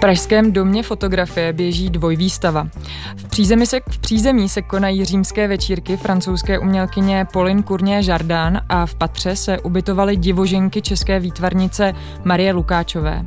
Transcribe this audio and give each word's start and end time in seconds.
pražském 0.00 0.52
domě 0.52 0.82
fotografie 0.82 1.52
běží 1.52 1.90
dvojvýstava. 1.90 2.68
V 3.16 3.24
přízemí, 3.28 3.66
se, 3.66 3.80
v 3.90 3.98
přízemí 3.98 4.48
se 4.48 4.62
konají 4.62 5.04
římské 5.04 5.48
večírky 5.48 5.96
francouzské 5.96 6.58
umělkyně 6.58 7.26
Pauline 7.32 7.62
Cournier 7.62 8.04
Jardin 8.04 8.60
a 8.68 8.86
v 8.86 8.94
patře 8.94 9.36
se 9.36 9.58
ubytovaly 9.58 10.16
divoženky 10.16 10.82
české 10.82 11.20
výtvarnice 11.20 11.94
Marie 12.24 12.52
Lukáčové. 12.52 13.22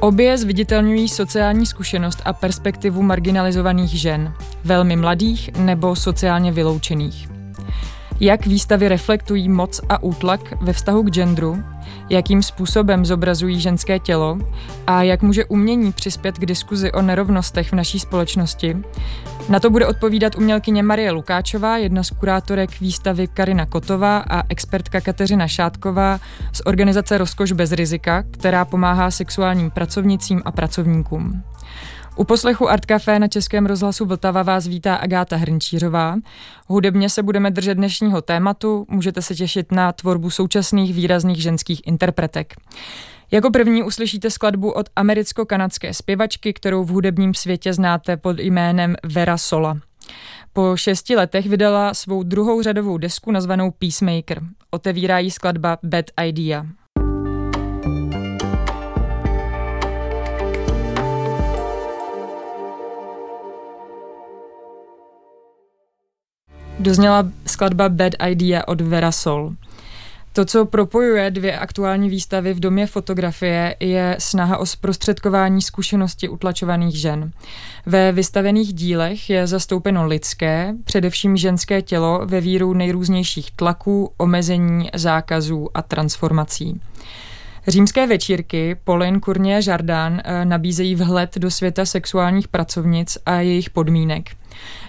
Obě 0.00 0.38
zviditelňují 0.38 1.08
sociální 1.08 1.66
zkušenost 1.66 2.22
a 2.24 2.32
perspektivu 2.32 3.02
marginalizovaných 3.02 4.00
žen, 4.00 4.32
velmi 4.64 4.96
mladých 4.96 5.50
nebo 5.58 5.96
sociálně 5.96 6.52
vyloučených. 6.52 7.28
Jak 8.20 8.46
výstavy 8.46 8.88
reflektují 8.88 9.48
moc 9.48 9.80
a 9.88 10.02
útlak 10.02 10.62
ve 10.62 10.72
vztahu 10.72 11.02
k 11.02 11.10
genderu, 11.10 11.62
jakým 12.10 12.42
způsobem 12.42 13.06
zobrazují 13.06 13.60
ženské 13.60 13.98
tělo 13.98 14.38
a 14.86 15.02
jak 15.02 15.22
může 15.22 15.44
umění 15.44 15.92
přispět 15.92 16.38
k 16.38 16.46
diskuzi 16.46 16.92
o 16.92 17.02
nerovnostech 17.02 17.68
v 17.68 17.72
naší 17.72 17.98
společnosti. 18.00 18.76
Na 19.48 19.60
to 19.60 19.70
bude 19.70 19.86
odpovídat 19.86 20.36
umělkyně 20.36 20.82
Marie 20.82 21.10
Lukáčová, 21.10 21.76
jedna 21.76 22.02
z 22.02 22.10
kurátorek 22.10 22.80
výstavy 22.80 23.26
Karina 23.26 23.66
Kotová 23.66 24.18
a 24.18 24.42
expertka 24.48 25.00
Kateřina 25.00 25.48
Šátková 25.48 26.20
z 26.52 26.62
organizace 26.64 27.18
Rozkoš 27.18 27.52
bez 27.52 27.72
rizika, 27.72 28.22
která 28.30 28.64
pomáhá 28.64 29.10
sexuálním 29.10 29.70
pracovnicím 29.70 30.42
a 30.44 30.52
pracovníkům. 30.52 31.42
U 32.16 32.24
poslechu 32.24 32.68
Art 32.68 32.86
Café 32.86 33.18
na 33.18 33.28
Českém 33.28 33.66
rozhlasu 33.66 34.06
Vltava 34.06 34.42
vás 34.42 34.66
vítá 34.66 34.96
Agáta 34.96 35.36
Hrnčířová. 35.36 36.16
Hudebně 36.66 37.10
se 37.10 37.22
budeme 37.22 37.50
držet 37.50 37.74
dnešního 37.74 38.22
tématu, 38.22 38.86
můžete 38.88 39.22
se 39.22 39.34
těšit 39.34 39.72
na 39.72 39.92
tvorbu 39.92 40.30
současných 40.30 40.94
výrazných 40.94 41.42
ženských 41.42 41.86
interpretek. 41.86 42.54
Jako 43.30 43.50
první 43.50 43.82
uslyšíte 43.82 44.30
skladbu 44.30 44.70
od 44.70 44.88
americko-kanadské 44.96 45.94
zpěvačky, 45.94 46.52
kterou 46.52 46.84
v 46.84 46.88
hudebním 46.88 47.34
světě 47.34 47.72
znáte 47.72 48.16
pod 48.16 48.38
jménem 48.38 48.96
Vera 49.04 49.38
Sola. 49.38 49.78
Po 50.52 50.76
šesti 50.76 51.16
letech 51.16 51.46
vydala 51.46 51.94
svou 51.94 52.22
druhou 52.22 52.62
řadovou 52.62 52.98
desku 52.98 53.32
nazvanou 53.32 53.70
Peacemaker. 53.70 54.42
Otevírá 54.70 55.18
jí 55.18 55.30
skladba 55.30 55.78
Bad 55.82 56.04
Idea. 56.24 56.66
Dozněla 66.78 67.28
skladba 67.46 67.88
Bad 67.88 68.12
Idea 68.28 68.68
od 68.68 68.80
Vera 68.80 69.12
Sol. 69.12 69.52
To, 70.32 70.44
co 70.44 70.64
propojuje 70.64 71.30
dvě 71.30 71.58
aktuální 71.58 72.10
výstavy 72.10 72.54
v 72.54 72.60
domě 72.60 72.86
fotografie, 72.86 73.76
je 73.80 74.16
snaha 74.18 74.56
o 74.56 74.66
zprostředkování 74.66 75.62
zkušenosti 75.62 76.28
utlačovaných 76.28 77.00
žen. 77.00 77.30
Ve 77.86 78.12
vystavených 78.12 78.74
dílech 78.74 79.30
je 79.30 79.46
zastoupeno 79.46 80.06
lidské, 80.06 80.74
především 80.84 81.36
ženské 81.36 81.82
tělo 81.82 82.20
ve 82.24 82.40
víru 82.40 82.74
nejrůznějších 82.74 83.50
tlaků, 83.50 84.12
omezení, 84.16 84.90
zákazů 84.94 85.68
a 85.74 85.82
transformací. 85.82 86.80
Římské 87.68 88.06
večírky 88.06 88.76
Pauline 88.84 89.20
Cournier 89.20 89.62
Jardin 89.66 90.22
eh, 90.24 90.44
nabízejí 90.44 90.94
vhled 90.94 91.38
do 91.38 91.50
světa 91.50 91.84
sexuálních 91.84 92.48
pracovnic 92.48 93.18
a 93.26 93.34
jejich 93.34 93.70
podmínek. 93.70 94.30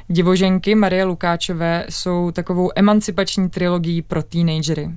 Divoženky 0.09 0.75
Marie 0.75 1.03
Lukáčové 1.03 1.85
jsou 1.89 2.31
takovou 2.31 2.71
emancipační 2.75 3.49
trilogií 3.49 4.01
pro 4.01 4.23
teenagery. 4.23 4.89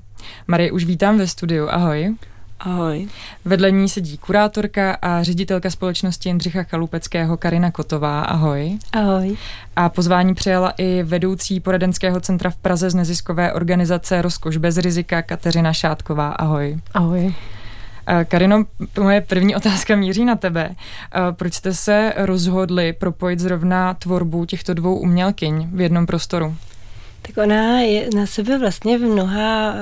Marie, 0.46 0.72
už 0.72 0.84
vítám 0.84 1.18
ve 1.18 1.26
studiu. 1.26 1.68
Ahoj. 1.70 2.14
Ahoj. 2.60 3.08
Vedle 3.44 3.70
ní 3.70 3.88
sedí 3.88 4.18
kurátorka 4.18 4.98
a 5.02 5.22
ředitelka 5.22 5.70
společnosti 5.70 6.28
Jindřicha 6.28 6.62
Chalupeckého 6.62 7.36
Karina 7.36 7.70
Kotová. 7.70 8.20
Ahoj. 8.20 8.78
Ahoj. 8.92 9.36
A 9.76 9.88
pozvání 9.88 10.34
přijala 10.34 10.70
i 10.70 11.02
vedoucí 11.02 11.60
poradenského 11.60 12.20
centra 12.20 12.50
v 12.50 12.56
Praze 12.56 12.90
z 12.90 12.94
neziskové 12.94 13.52
organizace 13.52 14.22
Rozkoš 14.22 14.56
bez 14.56 14.76
rizika 14.76 15.22
Kateřina 15.22 15.72
Šátková. 15.72 16.28
Ahoj. 16.30 16.78
Ahoj. 16.94 17.34
Karino, 18.28 18.64
moje 19.00 19.20
první 19.20 19.56
otázka 19.56 19.96
míří 19.96 20.24
na 20.24 20.36
tebe. 20.36 20.70
Proč 21.32 21.54
jste 21.54 21.74
se 21.74 22.12
rozhodli 22.16 22.92
propojit 22.92 23.40
zrovna 23.40 23.94
tvorbu 23.94 24.44
těchto 24.44 24.74
dvou 24.74 24.96
umělkyň 24.96 25.68
v 25.72 25.80
jednom 25.80 26.06
prostoru? 26.06 26.56
Tak 27.34 27.44
ona 27.44 27.80
je 27.80 28.08
na 28.14 28.26
sebe 28.26 28.58
vlastně 28.58 28.98
v 28.98 29.00
mnoha 29.00 29.72
uh, 29.72 29.78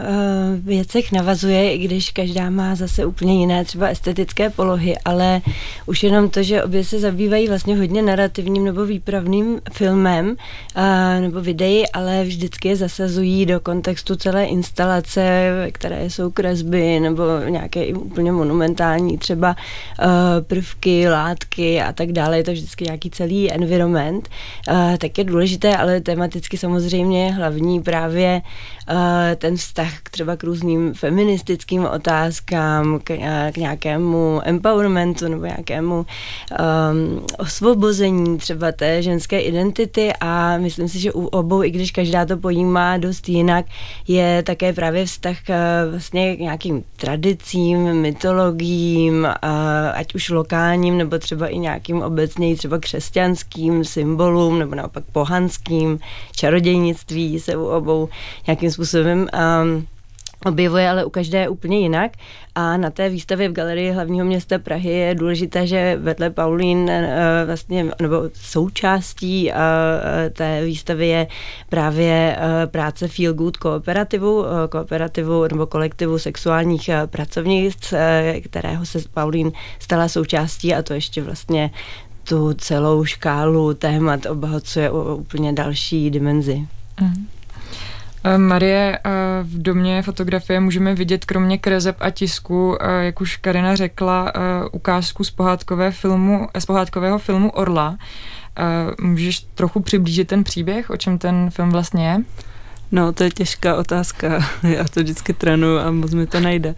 věcech 0.64 1.12
navazuje, 1.12 1.72
i 1.72 1.78
když 1.78 2.10
každá 2.10 2.50
má 2.50 2.74
zase 2.74 3.06
úplně 3.06 3.40
jiné 3.40 3.64
třeba 3.64 3.88
estetické 3.88 4.50
polohy, 4.50 4.96
ale 5.04 5.40
už 5.86 6.02
jenom 6.02 6.30
to, 6.30 6.42
že 6.42 6.62
obě 6.62 6.84
se 6.84 6.98
zabývají 6.98 7.48
vlastně 7.48 7.76
hodně 7.76 8.02
narrativním 8.02 8.64
nebo 8.64 8.84
výpravným 8.84 9.60
filmem 9.72 10.26
uh, 10.28 10.82
nebo 11.20 11.40
videí, 11.40 11.88
ale 11.88 12.24
vždycky 12.24 12.68
je 12.68 12.76
zasazují 12.76 13.46
do 13.46 13.60
kontextu 13.60 14.16
celé 14.16 14.44
instalace, 14.44 15.50
které 15.72 16.10
jsou 16.10 16.30
kresby 16.30 17.00
nebo 17.00 17.22
nějaké 17.48 17.86
úplně 17.86 18.32
monumentální 18.32 19.18
třeba 19.18 19.56
uh, 19.98 20.06
prvky, 20.46 21.08
látky 21.08 21.80
a 21.80 21.92
tak 21.92 22.12
dále. 22.12 22.36
Je 22.36 22.44
to 22.44 22.52
vždycky 22.52 22.84
nějaký 22.84 23.10
celý 23.10 23.52
environment. 23.52 24.28
Uh, 24.70 24.96
tak 24.96 25.18
je 25.18 25.24
důležité, 25.24 25.76
ale 25.76 26.00
tematicky 26.00 26.56
samozřejmě 26.56 27.37
hlavní 27.38 27.82
právě 27.82 28.42
ten 29.36 29.56
vztah 29.56 29.92
třeba 30.10 30.36
k 30.36 30.44
různým 30.44 30.94
feministickým 30.94 31.84
otázkám, 31.84 33.00
k, 33.04 33.10
uh, 33.10 33.52
k 33.52 33.56
nějakému 33.56 34.40
empowermentu 34.44 35.28
nebo 35.28 35.46
nějakému 35.46 35.94
um, 35.96 36.06
osvobození 37.38 38.38
třeba 38.38 38.72
té 38.72 39.02
ženské 39.02 39.40
identity. 39.40 40.12
A 40.20 40.58
myslím 40.58 40.88
si, 40.88 40.98
že 40.98 41.12
u 41.12 41.26
obou, 41.26 41.62
i 41.62 41.70
když 41.70 41.90
každá 41.90 42.24
to 42.24 42.36
pojímá 42.36 42.96
dost 42.96 43.28
jinak, 43.28 43.66
je 44.08 44.42
také 44.42 44.72
právě 44.72 45.04
vztah 45.04 45.36
k, 45.44 45.84
vlastně 45.90 46.36
k 46.36 46.40
nějakým 46.40 46.84
tradicím, 46.96 47.78
mytologiím, 47.94 49.14
uh, 49.24 49.50
ať 49.94 50.14
už 50.14 50.30
lokálním 50.30 50.98
nebo 50.98 51.18
třeba 51.18 51.46
i 51.46 51.58
nějakým 51.58 52.02
obecněji 52.02 52.56
třeba 52.56 52.78
křesťanským 52.78 53.84
symbolům 53.84 54.58
nebo 54.58 54.74
naopak 54.74 55.04
pohanským, 55.12 55.98
čarodějnictví, 56.36 57.40
se 57.40 57.56
u 57.56 57.64
obou 57.64 58.08
nějakým 58.46 58.70
způsobem 58.78 59.26
um, 59.62 59.86
objevuje, 60.46 60.90
ale 60.90 61.04
u 61.04 61.10
každé 61.10 61.38
je 61.38 61.48
úplně 61.48 61.78
jinak. 61.78 62.12
A 62.54 62.76
na 62.76 62.90
té 62.90 63.08
výstavě 63.08 63.48
v 63.48 63.52
Galerii 63.52 63.90
hlavního 63.90 64.26
města 64.26 64.58
Prahy 64.58 64.90
je 64.90 65.14
důležité, 65.14 65.66
že 65.66 65.98
vedle 66.00 66.30
Paulín 66.30 66.78
uh, 66.78 66.90
vlastně, 67.46 67.86
nebo 68.02 68.22
součástí 68.34 69.50
uh, 69.50 69.56
té 70.32 70.64
výstavy 70.64 71.08
je 71.08 71.26
právě 71.68 72.36
práce 72.66 73.08
Feel 73.08 73.34
Good 73.34 73.56
kooperativu, 73.56 74.44
kooperativu 74.68 75.44
nebo 75.52 75.66
kolektivu 75.66 76.18
sexuálních 76.18 76.90
pracovnic, 77.06 77.94
kterého 78.44 78.86
se 78.86 78.98
Paulín 79.14 79.52
stala 79.78 80.08
součástí 80.08 80.74
a 80.74 80.82
to 80.82 80.94
ještě 80.94 81.22
vlastně 81.22 81.70
tu 82.28 82.54
celou 82.54 83.04
škálu 83.04 83.74
témat 83.74 84.26
obohacuje 84.26 84.90
o 84.90 85.16
úplně 85.16 85.52
další 85.52 86.10
dimenzi. 86.10 86.66
Mm. 87.00 87.37
Marie, 88.36 88.98
eh, 89.04 89.10
v 89.42 89.62
domě 89.62 90.02
fotografie 90.02 90.60
můžeme 90.60 90.94
vidět 90.94 91.24
kromě 91.24 91.58
krezeb 91.58 91.96
a 92.00 92.10
tisku, 92.10 92.76
eh, 92.80 93.04
jak 93.04 93.20
už 93.20 93.36
Karina 93.36 93.76
řekla, 93.76 94.32
ukázku 94.72 95.24
z, 95.24 95.30
pohádkové 95.30 95.90
filmu, 95.90 96.48
z 96.58 96.66
pohádkového 96.66 97.18
filmu 97.18 97.50
Orla. 97.50 97.96
Můžeš 99.00 99.40
trochu 99.54 99.80
přiblížit 99.80 100.28
ten 100.28 100.44
příběh, 100.44 100.90
o 100.90 100.96
čem 100.96 101.18
ten 101.18 101.50
film 101.50 101.70
vlastně 101.70 102.08
je? 102.08 102.22
No, 102.92 103.12
to 103.12 103.24
je 103.24 103.30
těžká 103.30 103.76
otázka. 103.76 104.46
Já 104.62 104.84
to 104.84 105.00
vždycky 105.00 105.32
trénuju 105.32 105.78
a 105.78 105.90
moc 105.90 106.14
mi 106.14 106.26
to 106.26 106.40
nejde. 106.40 106.74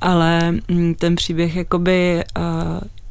Ale 0.00 0.52
mm, 0.68 0.94
ten 0.94 1.16
příběh 1.16 1.56
jakoby 1.56 2.24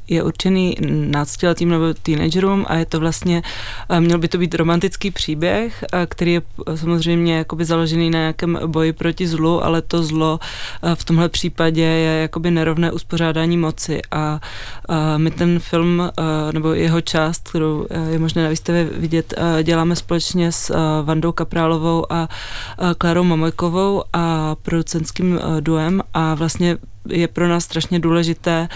je 0.08 0.24
určený 0.24 0.76
náctiletým 0.90 1.70
nebo 1.70 1.94
teenagerům 2.04 2.66
a 2.68 2.76
je 2.76 2.86
to 2.86 3.00
vlastně, 3.00 3.42
eh, 3.90 4.02
měl 4.02 4.18
by 4.18 4.28
to 4.28 4.38
být 4.38 4.56
romantický 4.56 5.12
příběh, 5.12 5.84
eh, 5.94 6.06
který 6.10 6.34
je 6.34 6.42
samozřejmě 6.76 7.38
jakoby 7.38 7.66
založený 7.66 8.10
na 8.10 8.20
nějakém 8.20 8.60
boji 8.66 8.94
proti 8.94 9.28
zlu, 9.28 9.64
ale 9.64 9.82
to 9.82 10.04
zlo 10.04 10.40
eh, 10.84 10.96
v 10.96 11.04
tomhle 11.04 11.30
případě 11.30 11.84
je 11.84 12.22
jakoby 12.22 12.52
nerovné 12.52 12.92
uspořádání 12.92 13.58
moci. 13.58 14.02
A 14.12 14.40
my 15.18 15.32
ten 15.32 15.60
film 15.60 16.10
nebo 16.52 16.74
jeho 16.74 17.02
část, 17.02 17.50
kterou 17.50 17.88
je 18.10 18.20
možné 18.20 18.44
na 18.44 18.50
výstavě 18.50 18.84
vidět, 18.84 19.34
děláme 19.64 19.96
společně 19.96 20.52
s 20.52 20.74
Vandou 21.04 21.32
Kaprálovou 21.32 22.14
a 22.14 22.30
Klárou 22.98 23.24
Mamojkovou 23.24 24.04
a 24.14 24.56
producentským 24.62 25.40
duem. 25.60 26.02
A 26.14 26.34
vlastně 26.34 26.78
je 27.10 27.28
pro 27.28 27.48
nás 27.48 27.64
strašně 27.64 28.00
důležité 28.00 28.68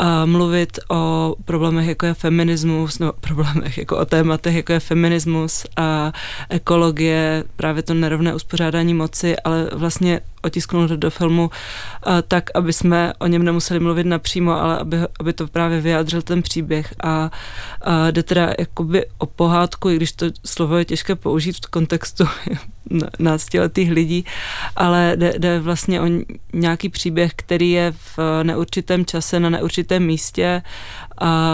uh, 0.00 0.06
mluvit 0.24 0.78
o 0.90 1.34
problémech, 1.44 1.88
jako 1.88 2.06
je 2.06 2.14
feminismus, 2.14 2.98
nebo 2.98 3.12
problémech, 3.20 3.78
jako 3.78 3.98
o 3.98 4.04
tématech, 4.04 4.54
jako 4.54 4.72
je 4.72 4.80
feminismus 4.80 5.66
a 5.76 6.12
ekologie, 6.48 7.44
právě 7.56 7.82
to 7.82 7.94
nerovné 7.94 8.34
uspořádání 8.34 8.94
moci, 8.94 9.36
ale 9.36 9.70
vlastně 9.72 10.20
otisknout 10.42 10.90
do 10.90 11.10
filmu 11.10 11.50
tak, 12.28 12.50
aby 12.54 12.72
jsme 12.72 13.12
o 13.18 13.26
něm 13.26 13.42
nemuseli 13.42 13.80
mluvit 13.80 14.06
napřímo, 14.06 14.52
ale 14.52 14.78
aby, 14.78 14.96
aby 15.20 15.32
to 15.32 15.46
právě 15.46 15.80
vyjádřil 15.80 16.22
ten 16.22 16.42
příběh. 16.42 16.94
A, 17.04 17.30
a 17.80 18.10
jde 18.10 18.22
teda 18.22 18.54
jakoby 18.58 19.06
o 19.18 19.26
pohádku, 19.26 19.88
i 19.90 19.96
když 19.96 20.12
to 20.12 20.26
slovo 20.46 20.76
je 20.76 20.84
těžké 20.84 21.14
použít 21.14 21.66
v 21.66 21.70
kontextu 21.70 22.24
náctiletých 23.18 23.90
lidí, 23.90 24.24
ale 24.76 25.12
jde, 25.16 25.34
jde 25.38 25.60
vlastně 25.60 26.00
o 26.00 26.04
nějaký 26.52 26.88
příběh, 26.88 27.32
který 27.36 27.70
je 27.70 27.92
v 28.16 28.18
neurčitém 28.42 29.06
čase 29.06 29.40
na 29.40 29.50
neurčitém 29.50 30.06
místě. 30.06 30.62
A 31.20 31.52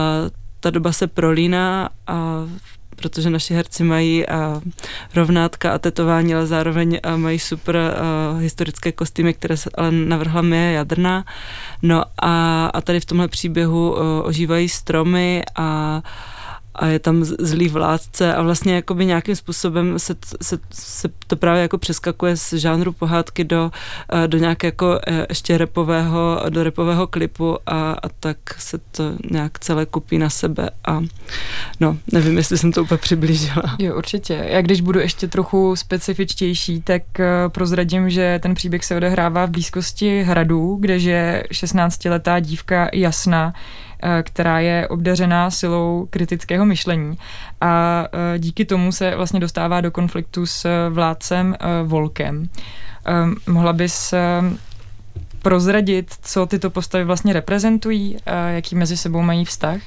ta 0.60 0.70
doba 0.70 0.92
se 0.92 1.06
prolíná 1.06 1.88
a 2.06 2.44
protože 2.98 3.30
naši 3.30 3.54
herci 3.54 3.84
mají 3.84 4.28
a, 4.28 4.60
rovnátka 5.14 5.72
a 5.72 5.78
tetování, 5.78 6.34
ale 6.34 6.46
zároveň 6.46 7.00
a, 7.02 7.16
mají 7.16 7.38
super 7.38 7.76
a, 7.76 7.92
historické 8.38 8.92
kostýmy, 8.92 9.34
které 9.34 9.56
se 9.56 9.70
ale 9.74 9.92
navrhla 9.92 10.42
mě 10.42 10.72
Jadrna. 10.72 11.24
No 11.82 12.04
a, 12.22 12.66
a 12.66 12.80
tady 12.80 13.00
v 13.00 13.04
tomhle 13.04 13.28
příběhu 13.28 13.96
ožívají 14.22 14.68
stromy 14.68 15.42
a 15.56 16.02
a 16.78 16.86
je 16.86 16.98
tam 16.98 17.24
zlý 17.24 17.68
vládce 17.68 18.34
a 18.34 18.42
vlastně 18.42 18.74
jakoby 18.74 19.06
nějakým 19.06 19.36
způsobem 19.36 19.98
se, 19.98 20.14
se, 20.42 20.58
se 20.72 21.08
to 21.26 21.36
právě 21.36 21.62
jako 21.62 21.78
přeskakuje 21.78 22.36
z 22.36 22.52
žánru 22.52 22.92
pohádky 22.92 23.44
do, 23.44 23.70
eh, 24.12 24.28
do 24.28 24.38
nějakého 24.38 24.68
jako 24.68 25.00
eh, 25.06 25.26
ještě 25.28 25.58
repového, 25.58 26.42
do 26.48 26.62
repového 26.62 27.06
klipu 27.06 27.58
a, 27.66 27.92
a 27.92 28.08
tak 28.20 28.38
se 28.58 28.78
to 28.78 29.12
nějak 29.30 29.58
celé 29.58 29.86
kupí 29.86 30.18
na 30.18 30.30
sebe 30.30 30.70
a 30.86 31.00
no, 31.80 31.98
nevím, 32.12 32.36
jestli 32.36 32.58
jsem 32.58 32.72
to 32.72 32.82
úplně 32.82 32.98
přiblížila. 32.98 33.76
Jo, 33.78 33.96
určitě. 33.96 34.46
Já 34.48 34.62
když 34.62 34.80
budu 34.80 35.00
ještě 35.00 35.28
trochu 35.28 35.76
specifičtější, 35.76 36.82
tak 36.82 37.20
eh, 37.20 37.48
prozradím, 37.48 38.10
že 38.10 38.38
ten 38.42 38.54
příběh 38.54 38.84
se 38.84 38.96
odehrává 38.96 39.46
v 39.46 39.50
blízkosti 39.50 40.22
hradu, 40.22 40.76
kde 40.80 40.96
je 40.96 41.44
16-letá 41.52 42.40
dívka 42.40 42.88
Jasna, 42.92 43.54
která 44.22 44.60
je 44.60 44.88
obdařená 44.88 45.50
silou 45.50 46.06
kritického 46.10 46.64
myšlení 46.64 47.18
a 47.60 48.04
eh, 48.12 48.38
díky 48.38 48.64
tomu 48.64 48.92
se 48.92 49.16
vlastně 49.16 49.40
dostává 49.40 49.80
do 49.80 49.90
konfliktu 49.90 50.46
s 50.46 50.88
vládcem 50.90 51.54
eh, 51.54 51.66
Volkem. 51.84 52.48
Mohla 53.46 53.72
bys 53.72 54.14
prozradit, 55.42 56.14
co 56.22 56.46
tyto 56.46 56.70
postavy 56.70 57.04
vlastně 57.04 57.32
reprezentují, 57.32 58.16
jaký 58.48 58.76
mezi 58.76 58.96
sebou 58.96 59.22
mají 59.22 59.44
vztah? 59.44 59.80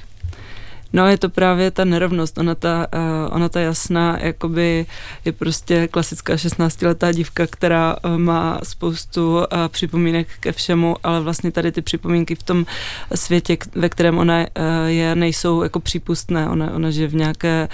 No 0.92 1.08
je 1.08 1.18
to 1.18 1.28
právě 1.28 1.70
ta 1.70 1.84
nerovnost, 1.84 2.38
ona 2.38 2.54
ta, 2.54 2.86
uh, 2.94 3.34
ona 3.36 3.48
ta 3.48 3.60
jasná, 3.60 4.18
jakoby 4.20 4.86
je 5.24 5.32
prostě 5.32 5.88
klasická 5.88 6.34
16-letá 6.34 7.12
dívka, 7.12 7.46
která 7.46 7.96
uh, 8.04 8.18
má 8.18 8.58
spoustu 8.62 9.36
uh, 9.36 9.44
připomínek 9.68 10.28
ke 10.40 10.52
všemu, 10.52 10.96
ale 11.02 11.20
vlastně 11.20 11.52
tady 11.52 11.72
ty 11.72 11.82
připomínky 11.82 12.34
v 12.34 12.42
tom 12.42 12.66
světě, 13.14 13.56
ve 13.74 13.88
kterém 13.88 14.18
ona 14.18 14.38
uh, 14.38 14.46
je, 14.86 15.14
nejsou 15.14 15.62
jako 15.62 15.80
přípustné. 15.80 16.48
Ona, 16.48 16.74
ona 16.74 16.90
žije 16.90 17.08
v, 17.08 17.14
nějaké, 17.14 17.68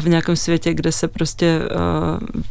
v 0.00 0.08
nějakém 0.08 0.36
světě, 0.36 0.74
kde 0.74 0.92
se 0.92 1.08
prostě 1.08 1.58
uh, 1.58 2.42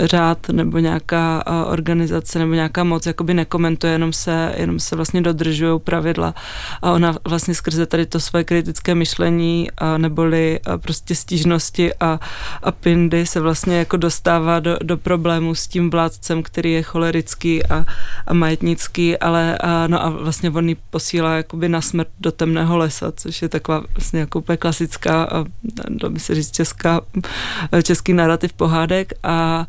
řád 0.00 0.48
nebo 0.48 0.78
nějaká 0.78 1.44
organizace 1.66 2.38
nebo 2.38 2.54
nějaká 2.54 2.84
moc 2.84 3.06
jakoby 3.06 3.34
nekomentuje, 3.34 3.92
jenom 3.92 4.12
se, 4.12 4.54
jenom 4.56 4.80
se 4.80 4.96
vlastně 4.96 5.22
dodržují 5.22 5.80
pravidla. 5.80 6.34
A 6.82 6.92
ona 6.92 7.14
vlastně 7.28 7.54
skrze 7.54 7.86
tady 7.86 8.06
to 8.06 8.20
své 8.20 8.44
kritické 8.44 8.94
myšlení 8.94 9.70
a 9.78 9.98
neboli 9.98 10.60
a 10.66 10.78
prostě 10.78 11.14
stížnosti 11.14 11.94
a, 11.94 12.20
a 12.62 12.72
pindy 12.72 13.26
se 13.26 13.40
vlastně 13.40 13.78
jako 13.78 13.96
dostává 13.96 14.60
do, 14.60 14.76
do 14.82 14.96
problému 14.96 15.54
s 15.54 15.66
tím 15.66 15.90
vládcem, 15.90 16.42
který 16.42 16.72
je 16.72 16.82
cholerický 16.82 17.66
a, 17.66 17.86
a 18.26 18.34
majetnický, 18.34 19.18
ale 19.18 19.58
a, 19.58 19.86
no 19.86 20.04
a 20.04 20.08
vlastně 20.08 20.50
on 20.50 20.68
ji 20.68 20.76
posílá 20.90 21.36
jakoby 21.36 21.68
na 21.68 21.80
smrt 21.80 22.08
do 22.20 22.32
temného 22.32 22.76
lesa, 22.76 23.12
což 23.12 23.42
je 23.42 23.48
taková 23.48 23.82
vlastně 23.96 24.20
jako 24.20 24.38
úplně 24.38 24.56
klasická, 24.56 25.44
dalo 25.88 26.10
by 26.10 26.20
se 26.20 26.34
říct 26.34 26.50
česká, 26.50 27.00
český 27.82 28.12
narrativ 28.12 28.52
pohádek. 28.52 29.12
A 29.22 29.66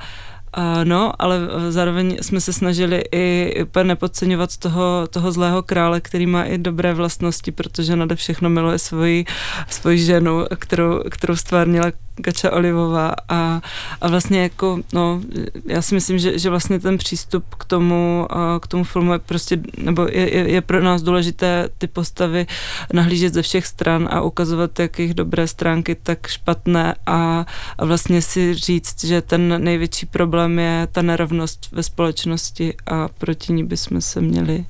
a 0.53 0.83
no, 0.83 1.13
ale 1.19 1.39
zároveň 1.69 2.17
jsme 2.21 2.41
se 2.41 2.53
snažili 2.53 3.03
i 3.11 3.55
úplně 3.63 3.83
nepodceňovat 3.83 4.57
toho, 4.57 5.07
toho 5.07 5.31
zlého 5.31 5.63
krále, 5.63 6.01
který 6.01 6.25
má 6.25 6.43
i 6.43 6.57
dobré 6.57 6.93
vlastnosti, 6.93 7.51
protože 7.51 7.95
nade 7.95 8.15
všechno 8.15 8.49
miluje 8.49 8.79
svoji, 8.79 9.25
svoji 9.69 9.97
ženu, 9.97 10.45
kterou, 10.59 11.03
kterou 11.09 11.35
stvárnila 11.35 11.91
Kača 12.21 12.51
Olivová 12.51 13.13
a, 13.29 13.61
a 14.01 14.07
vlastně 14.07 14.43
jako, 14.43 14.79
no, 14.93 15.21
já 15.65 15.81
si 15.81 15.95
myslím, 15.95 16.19
že, 16.19 16.39
že 16.39 16.49
vlastně 16.49 16.79
ten 16.79 16.97
přístup 16.97 17.55
k 17.55 17.65
tomu, 17.65 18.27
k 18.61 18.67
tomu 18.67 18.83
filmu 18.83 19.13
je 19.13 19.19
prostě, 19.19 19.59
nebo 19.77 20.07
je, 20.11 20.35
je, 20.35 20.51
je 20.51 20.61
pro 20.61 20.83
nás 20.83 21.01
důležité 21.01 21.69
ty 21.77 21.87
postavy 21.87 22.47
nahlížet 22.93 23.33
ze 23.33 23.41
všech 23.41 23.67
stran 23.67 24.09
a 24.11 24.21
ukazovat 24.21 24.79
jak 24.79 24.99
jejich 24.99 25.13
dobré 25.13 25.47
stránky, 25.47 25.95
tak 25.95 26.27
špatné 26.27 26.95
a, 27.05 27.45
a 27.77 27.85
vlastně 27.85 28.21
si 28.21 28.53
říct, 28.53 29.03
že 29.03 29.21
ten 29.21 29.63
největší 29.63 30.05
problém 30.05 30.59
je 30.59 30.87
ta 30.91 31.01
nerovnost 31.01 31.69
ve 31.71 31.83
společnosti 31.83 32.73
a 32.85 33.07
proti 33.07 33.53
ní 33.53 33.63
bychom 33.63 34.01
se 34.01 34.21
měli, 34.21 34.65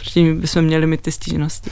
proti 0.00 0.22
ní 0.22 0.34
bychom 0.34 0.62
měli 0.62 0.86
mít 0.86 1.00
ty 1.00 1.12
stížnosti. 1.12 1.70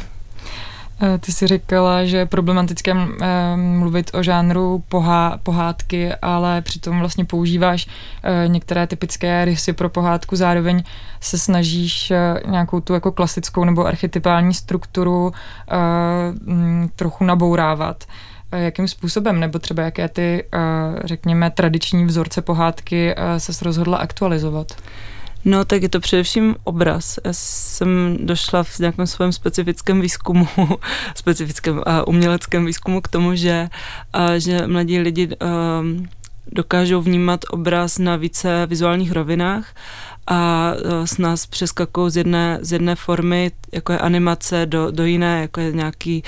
Eh, 1.03 1.19
ty 1.19 1.33
jsi 1.33 1.47
říkala, 1.47 2.05
že 2.05 2.17
je 2.17 2.27
problematické 2.27 2.91
eh, 2.91 3.56
mluvit 3.56 4.11
o 4.15 4.23
žánru 4.23 4.85
pohá, 4.89 5.39
pohádky, 5.43 6.15
ale 6.15 6.62
přitom 6.62 6.99
vlastně 6.99 7.25
používáš 7.25 7.87
eh, 8.23 8.49
některé 8.49 8.87
typické 8.87 9.45
rysy 9.45 9.73
pro 9.73 9.89
pohádku, 9.89 10.37
zároveň 10.37 10.83
se 11.21 11.39
snažíš 11.39 12.12
nějakou 12.47 12.81
tu 12.81 12.95
jako 12.95 13.12
klasickou 13.12 13.65
nebo 13.65 13.87
archetypální 13.87 14.55
strukturu 14.55 15.33
mm, 16.45 16.91
trochu 16.97 17.25
nabourávat. 17.25 18.05
Jakým 18.53 18.89
způsobem, 18.89 19.41
nebo 19.41 19.59
třeba 19.59 19.83
jaké 19.83 20.09
ty, 20.09 20.45
řekněme, 21.05 21.50
tradiční 21.50 22.05
vzorce 22.05 22.43
pohádky 22.43 23.15
se 23.39 23.65
rozhodla 23.65 23.99
aktualizovat? 23.99 24.73
No, 25.44 25.64
tak 25.64 25.82
je 25.82 25.88
to 25.88 26.00
především 26.00 26.56
obraz. 26.64 27.19
Já 27.25 27.32
jsem 27.32 28.19
došla 28.20 28.62
v 28.62 28.79
nějakém 28.79 29.06
svém 29.06 29.32
specifickém 29.32 30.00
výzkumu, 30.00 30.49
specifickém 31.14 31.76
uh, 31.76 31.82
uměleckém 32.06 32.66
výzkumu 32.66 33.00
k 33.00 33.09
tomu, 33.09 33.35
že, 33.35 33.68
uh, 34.18 34.33
že 34.33 34.66
mladí 34.66 34.99
lidi 34.99 35.26
uh, 35.26 35.37
dokážou 36.52 37.00
vnímat 37.00 37.40
obraz 37.50 37.99
na 37.99 38.16
více 38.16 38.66
vizuálních 38.66 39.12
rovinách 39.12 39.75
a 40.28 40.73
e, 40.73 41.06
s 41.06 41.18
nás 41.18 41.47
přeskakují 41.47 42.11
z 42.11 42.16
jedné, 42.16 42.58
z 42.62 42.73
jedné 42.73 42.94
formy, 42.94 43.50
jako 43.73 43.92
je 43.92 43.99
animace, 43.99 44.66
do, 44.66 44.90
do 44.90 45.04
jiné, 45.04 45.40
jako 45.40 45.61
je 45.61 45.73
nějaký, 45.73 46.23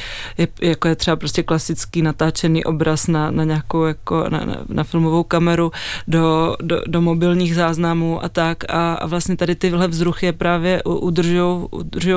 jako 0.62 0.88
je 0.88 0.96
třeba 0.96 1.16
prostě 1.16 1.42
klasický 1.42 2.02
natáčený 2.02 2.64
obraz 2.64 3.06
na, 3.06 3.30
na 3.30 3.44
nějakou, 3.44 3.84
jako 3.84 4.26
na, 4.28 4.44
na, 4.44 4.56
na 4.68 4.84
filmovou 4.84 5.22
kameru, 5.22 5.72
do, 6.08 6.56
do, 6.62 6.82
do 6.86 7.00
mobilních 7.00 7.54
záznamů 7.54 8.24
a 8.24 8.28
tak. 8.28 8.64
A, 8.68 8.94
a 8.94 9.06
vlastně 9.06 9.36
tady 9.36 9.54
tyhle 9.54 9.88
vzruchy 9.88 10.26
je 10.26 10.32
právě 10.32 10.82
udržují 10.82 11.68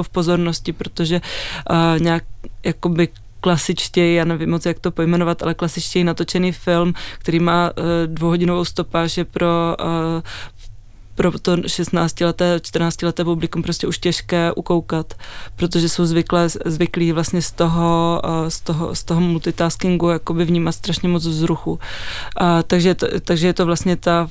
v 0.01 0.09
pozornosti, 0.09 0.73
protože 0.73 1.21
uh, 1.69 1.99
nějak 1.99 2.23
jakoby 2.63 3.07
klasičtěji, 3.43 4.15
já 4.15 4.25
nevím 4.25 4.49
moc, 4.49 4.65
jak 4.65 4.79
to 4.79 4.91
pojmenovat, 4.91 5.43
ale 5.43 5.53
klasičtěji 5.53 6.03
natočený 6.03 6.51
film, 6.51 6.93
který 7.19 7.39
má 7.39 7.71
uh, 7.71 7.83
dvouhodinovou 8.05 8.65
stopáž, 8.65 9.17
je 9.17 9.25
pro, 9.25 9.75
pro 11.15 11.39
to 11.39 11.55
16-leté, 11.55 12.57
14-leté 12.57 13.23
publikum 13.23 13.63
prostě 13.63 13.87
už 13.87 13.97
těžké 13.97 14.51
ukoukat, 14.51 15.13
protože 15.55 15.89
jsou 15.89 16.05
zvyklé, 16.05 16.49
zvyklí 16.49 17.11
vlastně 17.11 17.41
z 17.41 17.51
toho, 17.51 18.21
uh, 18.23 18.49
z 18.49 18.61
toho, 18.61 18.95
z 18.95 19.03
toho 19.03 19.21
multitaskingu 19.21 20.09
jakoby 20.09 20.45
vnímat 20.45 20.71
strašně 20.71 21.09
moc 21.09 21.27
vzruchu. 21.27 21.79
A, 22.37 22.63
takže, 22.63 22.95
to, 22.95 23.07
takže 23.19 23.47
je 23.47 23.53
to 23.53 23.65
vlastně 23.65 23.95
ta 23.95 24.27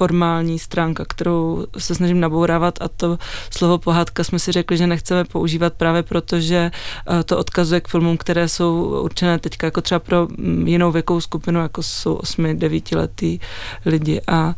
formální 0.00 0.58
stránka, 0.58 1.04
kterou 1.08 1.66
se 1.78 1.94
snažím 1.94 2.20
nabourávat 2.20 2.82
a 2.82 2.88
to 2.88 3.18
slovo 3.50 3.78
pohádka 3.78 4.24
jsme 4.24 4.38
si 4.38 4.52
řekli, 4.52 4.76
že 4.76 4.86
nechceme 4.86 5.24
používat 5.24 5.74
právě 5.74 6.02
proto, 6.02 6.40
že 6.40 6.70
eh, 6.72 7.22
to 7.24 7.38
odkazuje 7.38 7.80
k 7.80 7.88
filmům, 7.88 8.16
které 8.16 8.48
jsou 8.48 9.00
určené 9.04 9.38
teďka 9.38 9.66
jako 9.66 9.80
třeba 9.80 9.98
pro 9.98 10.28
mm, 10.38 10.66
jinou 10.66 10.92
věkovou 10.92 11.20
skupinu, 11.20 11.60
jako 11.60 11.82
jsou 11.82 12.16
8-9 12.16 12.96
letý 12.96 13.38
lidi 13.86 14.20
a, 14.26 14.54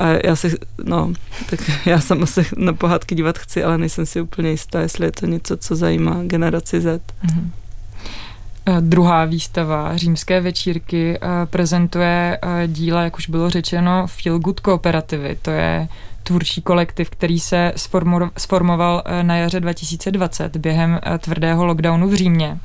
a 0.00 0.26
já 0.26 0.36
si, 0.36 0.56
no, 0.84 1.12
tak 1.50 1.60
já 1.86 2.00
sama 2.00 2.26
se 2.26 2.44
na 2.56 2.72
pohádky 2.72 3.14
dívat 3.14 3.38
chci, 3.38 3.64
ale 3.64 3.78
nejsem 3.78 4.06
si 4.06 4.20
úplně 4.20 4.50
jistá, 4.50 4.80
jestli 4.80 5.06
je 5.06 5.12
to 5.12 5.26
něco, 5.26 5.56
co 5.56 5.76
zajímá 5.76 6.22
generaci 6.24 6.80
Z. 6.80 7.02
Mm-hmm. 7.26 7.50
Druhá 8.80 9.24
výstava 9.24 9.96
Římské 9.96 10.40
večírky 10.40 11.18
eh, 11.22 11.46
prezentuje 11.46 12.38
eh, 12.42 12.68
díla, 12.68 13.02
jak 13.02 13.16
už 13.16 13.28
bylo 13.28 13.50
řečeno, 13.50 14.06
Feel 14.06 14.38
Good 14.38 14.60
Kooperativy. 14.60 15.38
To 15.42 15.50
je 15.50 15.88
tvůrčí 16.22 16.62
kolektiv, 16.62 17.10
který 17.10 17.40
se 17.40 17.72
sformoval 18.38 19.02
na 19.22 19.36
jaře 19.36 19.60
2020 19.60 20.56
během 20.56 21.00
tvrdého 21.18 21.64
lockdownu 21.64 22.08
v 22.08 22.14
Římě. 22.14 22.58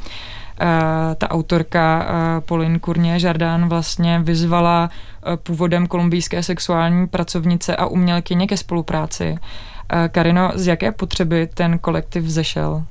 Ta 1.18 1.32
autorka 1.32 2.08
Pauline 2.46 2.80
Kurně 2.80 3.20
Žardán 3.20 3.70
vlastně 3.70 4.20
vyzvala 4.20 4.90
původem 5.44 5.88
kolumbijské 5.88 6.44
sexuální 6.44 7.08
pracovnice 7.08 7.76
a 7.76 7.86
umělkyně 7.86 8.48
ke 8.48 8.58
spolupráci. 8.58 9.38
Karino, 10.12 10.52
z 10.56 10.68
jaké 10.68 10.92
potřeby 10.92 11.50
ten 11.54 11.80
kolektiv 11.80 12.24
vzešel? 12.24 12.84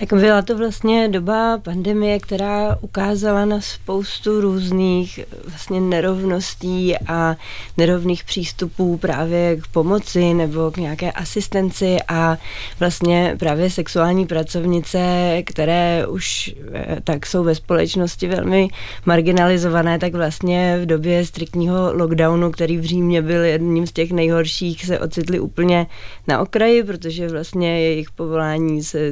Tak 0.00 0.12
byla 0.12 0.42
to 0.42 0.58
vlastně 0.58 1.08
doba 1.08 1.58
pandemie, 1.58 2.18
která 2.18 2.76
ukázala 2.80 3.44
na 3.44 3.60
spoustu 3.60 4.40
různých 4.40 5.20
vlastně 5.46 5.80
nerovností 5.80 6.96
a 7.06 7.36
nerovných 7.76 8.24
přístupů 8.24 8.96
právě 8.96 9.56
k 9.56 9.66
pomoci 9.66 10.34
nebo 10.34 10.70
k 10.70 10.76
nějaké 10.76 11.12
asistenci 11.12 11.96
a 12.08 12.38
vlastně 12.78 13.36
právě 13.38 13.70
sexuální 13.70 14.26
pracovnice, 14.26 14.98
které 15.46 16.06
už 16.06 16.54
eh, 16.72 16.96
tak 17.04 17.26
jsou 17.26 17.44
ve 17.44 17.54
společnosti 17.54 18.28
velmi 18.28 18.68
marginalizované, 19.06 19.98
tak 19.98 20.14
vlastně 20.14 20.78
v 20.82 20.86
době 20.86 21.26
striktního 21.26 21.92
lockdownu, 21.92 22.50
který 22.50 22.78
v 22.78 22.84
Římě 22.84 23.22
byl 23.22 23.44
jedním 23.44 23.86
z 23.86 23.92
těch 23.92 24.12
nejhorších, 24.12 24.84
se 24.84 24.98
ocitli 24.98 25.40
úplně 25.40 25.86
na 26.28 26.40
okraji, 26.40 26.84
protože 26.84 27.28
vlastně 27.28 27.80
jejich 27.80 28.10
povolání 28.10 28.82
se 28.82 29.10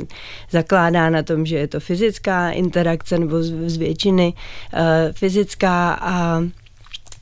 zakládá 0.51 0.76
zakládá 0.77 1.11
na 1.11 1.23
tom, 1.23 1.47
že 1.47 1.57
je 1.57 1.69
to 1.69 1.81
fyzická 1.81 2.51
interakce 2.51 3.19
nebo 3.19 3.43
z, 3.43 3.71
z 3.71 3.77
většiny 3.77 4.33
uh, 4.73 4.81
fyzická 5.13 5.99
a 6.01 6.43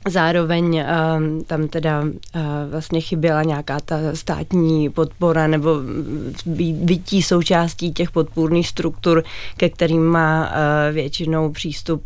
Zároveň 0.07 0.83
um, 1.17 1.43
tam 1.43 1.67
teda 1.67 2.01
uh, 2.01 2.11
vlastně 2.69 3.01
chyběla 3.01 3.43
nějaká 3.43 3.79
ta 3.79 3.97
státní 4.13 4.89
podpora 4.89 5.47
nebo 5.47 5.69
bytí 6.75 7.21
součástí 7.21 7.93
těch 7.93 8.11
podpůrných 8.11 8.67
struktur, 8.67 9.23
ke 9.57 9.69
kterým 9.69 10.05
má 10.05 10.45
uh, 10.45 10.93
většinou 10.93 11.51
přístup 11.51 12.03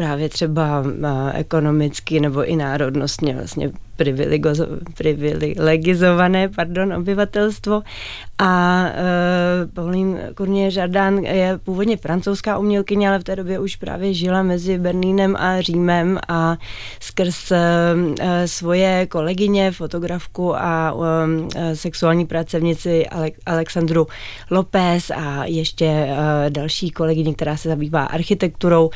právě 0.00 0.28
třeba 0.28 0.80
uh, 0.80 0.86
ekonomicky 1.34 2.20
nebo 2.20 2.44
i 2.44 2.56
národnostně 2.56 3.34
vlastně 3.34 3.70
privilegizované 4.94 6.48
pardon, 6.48 6.92
obyvatelstvo. 6.92 7.82
A 8.38 8.84
uh, 8.84 9.70
Paulín 9.74 10.18
Kurně 10.34 10.70
Žardán 10.70 11.18
je 11.18 11.58
původně 11.64 11.96
francouzská 11.96 12.58
umělkyně, 12.58 13.08
ale 13.08 13.18
v 13.18 13.24
té 13.24 13.36
době 13.36 13.58
už 13.58 13.76
právě 13.76 14.14
žila 14.14 14.42
mezi 14.42 14.78
Berlínem 14.78 15.36
a 15.36 15.60
Římem 15.60 16.18
a 16.28 16.56
skrz 17.00 17.50
uh, 17.50 17.56
svoje 18.46 19.06
kolegyně, 19.06 19.72
fotografku 19.72 20.56
a 20.56 20.92
uh, 20.92 21.04
sexuální 21.74 22.26
pracovnici 22.26 23.06
Ale- 23.06 23.30
Alexandru 23.46 24.06
López 24.50 25.10
a 25.10 25.44
ještě 25.44 26.06
uh, 26.10 26.16
další 26.48 26.90
kolegyně, 26.90 27.34
která 27.34 27.56
se 27.56 27.68
zabývá 27.68 28.04
architekturou, 28.04 28.86
uh, 28.86 28.90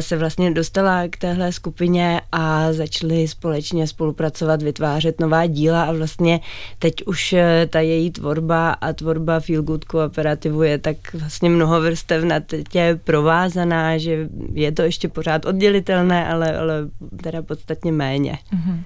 se 0.00 0.16
vlastně 0.24 0.50
dostala 0.50 1.08
k 1.10 1.16
téhle 1.16 1.52
skupině 1.52 2.20
a 2.32 2.72
začali 2.72 3.28
společně 3.28 3.86
spolupracovat 3.86 4.24
pracovat, 4.24 4.62
vytvářet 4.62 5.20
nová 5.20 5.46
díla 5.46 5.84
a 5.84 5.92
vlastně 5.92 6.40
teď 6.78 6.94
už 7.06 7.32
eh, 7.32 7.66
ta 7.70 7.80
její 7.80 8.10
tvorba 8.10 8.70
a 8.70 8.92
tvorba 8.92 9.40
Feel 9.40 9.62
Good 9.62 9.84
kooperativu 9.84 10.62
je 10.62 10.78
tak 10.78 10.96
vlastně 11.14 11.50
mnoho 11.50 11.80
vrstev 11.80 12.24
na 12.24 12.40
tě 12.68 13.00
provázaná, 13.04 13.98
že 13.98 14.28
je 14.52 14.72
to 14.72 14.82
ještě 14.82 15.08
pořád 15.08 15.46
oddělitelné, 15.46 16.28
ale, 16.28 16.58
ale 16.58 16.74
teda 17.22 17.42
podstatně 17.42 17.92
méně. 17.92 18.38
Mm-hmm. 18.54 18.82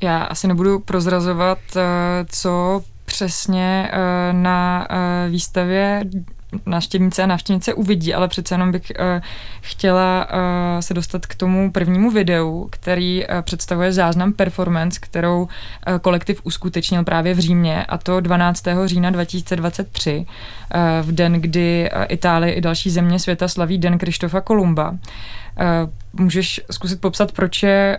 Já 0.00 0.22
asi 0.22 0.48
nebudu 0.48 0.78
prozrazovat, 0.78 1.58
eh, 1.76 1.82
co 2.28 2.82
přesně 3.04 3.90
eh, 3.92 4.32
na 4.32 4.88
výstavě 5.30 6.02
návštěvnice 6.66 7.22
a 7.22 7.26
návštěvnice 7.26 7.74
uvidí, 7.74 8.14
ale 8.14 8.28
přece 8.28 8.54
jenom 8.54 8.72
bych 8.72 8.92
uh, 8.98 9.22
chtěla 9.60 10.28
uh, 10.32 10.80
se 10.80 10.94
dostat 10.94 11.26
k 11.26 11.34
tomu 11.34 11.72
prvnímu 11.72 12.10
videu, 12.10 12.68
který 12.70 13.26
uh, 13.26 13.40
představuje 13.42 13.92
záznam 13.92 14.32
performance, 14.32 15.00
kterou 15.02 15.48
kolektiv 16.00 16.40
uskutečnil 16.44 17.04
právě 17.04 17.34
v 17.34 17.38
Římě 17.38 17.84
a 17.84 17.98
to 17.98 18.20
12. 18.20 18.64
října 18.84 19.10
2023, 19.10 20.26
uh, 20.26 20.80
v 21.02 21.12
den, 21.12 21.32
kdy 21.32 21.90
Itálie 22.08 22.54
i 22.54 22.60
další 22.60 22.90
země 22.90 23.18
světa 23.18 23.48
slaví 23.48 23.78
Den 23.78 23.98
Krištofa 23.98 24.40
Kolumba. 24.40 24.96
Můžeš 26.12 26.60
zkusit 26.70 27.00
popsat, 27.00 27.32
proč 27.32 27.62
je 27.62 27.98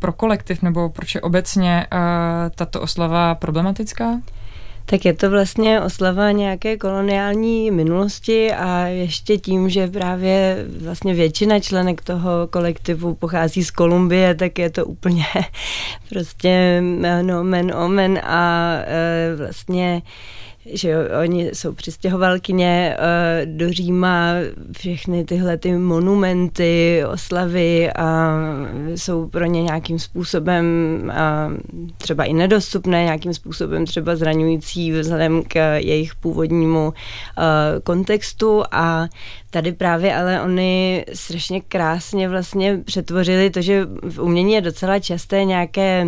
pro 0.00 0.12
kolektiv 0.12 0.62
nebo 0.62 0.88
proč 0.88 1.14
je 1.14 1.20
obecně 1.20 1.86
tato 2.54 2.80
oslava 2.80 3.34
problematická? 3.34 4.04
Tak 4.86 5.04
je 5.04 5.12
to 5.12 5.30
vlastně 5.30 5.80
oslava 5.80 6.30
nějaké 6.30 6.76
koloniální 6.76 7.70
minulosti 7.70 8.52
a 8.52 8.86
ještě 8.86 9.38
tím, 9.38 9.68
že 9.68 9.88
právě 9.88 10.66
vlastně 10.82 11.14
většina 11.14 11.60
členek 11.60 12.02
toho 12.02 12.30
kolektivu 12.50 13.14
pochází 13.14 13.64
z 13.64 13.70
Kolumbie, 13.70 14.34
tak 14.34 14.58
je 14.58 14.70
to 14.70 14.84
úplně 14.84 15.24
prostě 16.08 16.82
no 17.22 17.44
men 17.44 17.74
omen 17.74 18.20
a 18.24 18.74
e, 18.86 19.36
vlastně 19.36 20.02
že 20.66 20.90
jo, 20.90 20.98
oni 21.22 21.50
jsou 21.52 21.72
přistěhovalkyně 21.72 22.96
uh, 22.98 23.56
do 23.56 23.72
Říma, 23.72 24.32
všechny 24.78 25.24
tyhle 25.24 25.56
ty 25.58 25.72
monumenty, 25.72 27.02
oslavy 27.12 27.92
a 27.92 28.38
jsou 28.94 29.28
pro 29.28 29.44
ně 29.44 29.62
nějakým 29.62 29.98
způsobem 29.98 30.64
uh, 31.04 31.90
třeba 31.98 32.24
i 32.24 32.32
nedostupné, 32.32 33.04
nějakým 33.04 33.34
způsobem 33.34 33.86
třeba 33.86 34.16
zraňující 34.16 34.92
vzhledem 34.92 35.42
k 35.42 35.76
jejich 35.76 36.14
původnímu 36.14 36.86
uh, 36.86 36.94
kontextu. 37.82 38.62
A 38.70 39.08
Tady 39.52 39.72
právě 39.72 40.16
ale 40.16 40.42
oni 40.42 41.04
strašně 41.14 41.60
krásně 41.60 42.28
vlastně 42.28 42.78
přetvořili 42.84 43.50
to, 43.50 43.62
že 43.62 43.86
v 44.02 44.18
umění 44.18 44.52
je 44.52 44.60
docela 44.60 44.98
časté 44.98 45.44
nějaké 45.44 46.06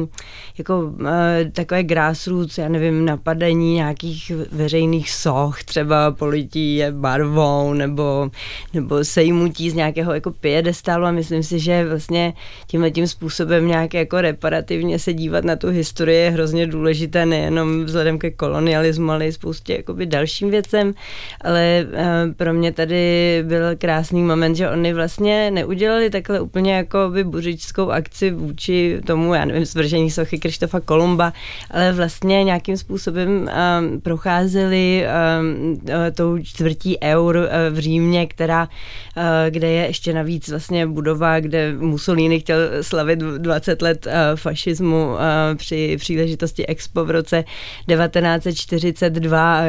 jako 0.59 0.81
uh, 0.81 1.09
takové 1.53 1.83
grassroots, 1.83 2.59
já 2.59 2.69
nevím, 2.69 3.05
napadení 3.05 3.75
nějakých 3.75 4.33
veřejných 4.53 5.11
soch, 5.11 5.65
třeba 5.65 6.11
polití 6.11 6.77
je 6.77 6.93
barvou 6.93 7.73
nebo, 7.73 8.31
nebo 8.75 9.05
sejmutí 9.05 9.71
z 9.71 9.75
nějakého 9.75 10.15
jako 10.15 10.31
piedestálu. 10.31 11.05
A 11.05 11.11
myslím 11.11 11.43
si, 11.43 11.59
že 11.59 11.89
vlastně 11.89 12.33
tímhle 12.67 12.91
tím 12.91 13.07
způsobem 13.07 13.69
nějak 13.69 13.95
jako 13.95 14.21
reparativně 14.21 14.99
se 14.99 15.13
dívat 15.13 15.45
na 15.45 15.57
tu 15.57 15.69
historii 15.69 16.19
je 16.19 16.31
hrozně 16.31 16.67
důležité 16.67 17.27
nejenom 17.27 17.85
vzhledem 17.85 18.19
ke 18.19 18.31
kolonialismu, 18.31 19.11
ale 19.11 19.27
i 19.27 19.33
spoustě 19.33 19.77
jakoby 19.77 20.07
dalším 20.07 20.51
věcem, 20.51 20.95
ale 21.41 21.87
uh, 21.87 22.33
pro 22.35 22.55
mě 22.55 22.73
tady 22.73 23.34
byl 23.43 23.77
krásný 23.79 24.23
moment, 24.23 24.55
že 24.55 24.71
oni 24.71 24.95
vlastně 24.95 25.51
neudělali 25.51 26.11
takhle 26.11 26.41
úplně 26.41 26.75
jako 26.75 26.99
by 27.13 27.25
buřičskou 27.25 27.91
akci 27.91 28.31
vůči 28.31 29.01
tomu, 29.07 29.35
já 29.35 29.45
nevím, 29.45 29.67
svržení 29.67 30.11
sochy 30.11 30.39
Krištofa 30.39 30.81
Kolumba, 30.81 31.33
ale 31.71 31.93
vlastně 31.93 32.45
nějakým 32.45 32.77
způsobem 32.77 33.29
um, 33.29 34.01
procházeli 34.01 35.07
um, 35.41 35.81
tou 36.15 36.39
čtvrtí 36.39 36.99
eur 37.03 37.37
uh, 37.37 37.77
v 37.77 37.79
Římě, 37.79 38.27
která, 38.27 38.69
uh, 39.17 39.23
kde 39.51 39.71
je 39.71 39.87
ještě 39.87 40.13
navíc 40.13 40.49
vlastně 40.49 40.87
budova, 40.87 41.41
kde 41.41 41.73
Mussolini 41.79 42.41
chtěl 42.41 42.59
slavit 42.81 43.19
20 43.19 43.83
let 43.83 44.07
uh, 44.07 44.13
fašismu 44.35 45.07
uh, 45.07 45.19
při 45.57 45.97
příležitosti 45.99 46.67
Expo 46.67 47.05
v 47.05 47.11
roce 47.11 47.45
1942 47.89 49.59
a, 49.59 49.63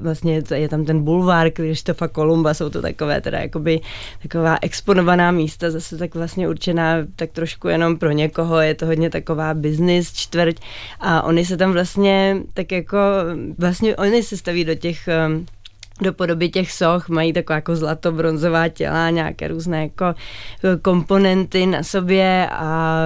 vlastně 0.00 0.42
je 0.54 0.68
tam 0.68 0.84
ten 0.84 1.02
bulvár 1.02 1.50
Krištofa 1.50 2.08
Kolumba, 2.08 2.54
jsou 2.54 2.70
to 2.70 2.82
takové 2.82 3.05
takové 3.06 3.20
teda 3.20 3.38
jakoby 3.38 3.80
taková 4.22 4.58
exponovaná 4.62 5.30
místa, 5.30 5.70
zase 5.70 5.98
tak 5.98 6.14
vlastně 6.14 6.48
určená 6.48 6.96
tak 7.16 7.30
trošku 7.32 7.68
jenom 7.68 7.98
pro 7.98 8.10
někoho, 8.10 8.60
je 8.60 8.74
to 8.74 8.86
hodně 8.86 9.10
taková 9.10 9.54
business 9.54 10.12
čtvrť 10.12 10.56
a 11.00 11.22
oni 11.22 11.44
se 11.44 11.56
tam 11.56 11.72
vlastně 11.72 12.36
tak 12.54 12.72
jako, 12.72 12.98
vlastně 13.58 13.96
oni 13.96 14.22
se 14.22 14.36
staví 14.36 14.64
do 14.64 14.74
těch 14.74 15.08
um, 15.26 15.46
do 16.00 16.12
podoby 16.12 16.48
těch 16.48 16.72
soch 16.72 17.08
mají 17.08 17.32
taková 17.32 17.54
jako 17.54 17.72
zlato-bronzová 17.72 18.68
těla, 18.68 19.10
nějaké 19.10 19.48
různé 19.48 19.82
jako 19.82 20.04
eh, 20.04 20.76
komponenty 20.82 21.66
na 21.66 21.82
sobě 21.82 22.48
a 22.52 22.96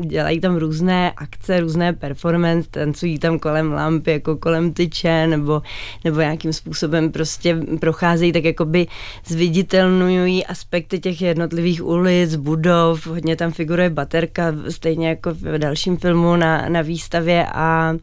dělají 0.00 0.40
tam 0.40 0.56
různé 0.56 1.12
akce, 1.16 1.60
různé 1.60 1.92
performance, 1.92 2.68
tancují 2.70 3.18
tam 3.18 3.38
kolem 3.38 3.72
lampy, 3.72 4.10
jako 4.12 4.36
kolem 4.36 4.72
tyče, 4.72 5.26
nebo, 5.26 5.62
nebo 6.04 6.20
nějakým 6.20 6.52
způsobem 6.52 7.12
prostě 7.12 7.56
procházejí, 7.80 8.32
tak 8.32 8.44
jakoby 8.44 8.86
zviditelnují 9.26 10.46
aspekty 10.46 10.98
těch 10.98 11.22
jednotlivých 11.22 11.84
ulic, 11.84 12.36
budov, 12.36 13.06
hodně 13.06 13.36
tam 13.36 13.52
figuruje 13.52 13.90
baterka, 13.90 14.54
stejně 14.68 15.08
jako 15.08 15.34
v 15.34 15.58
dalším 15.58 15.96
filmu 15.96 16.36
na, 16.36 16.68
na 16.68 16.82
výstavě 16.82 17.46
a 17.54 17.94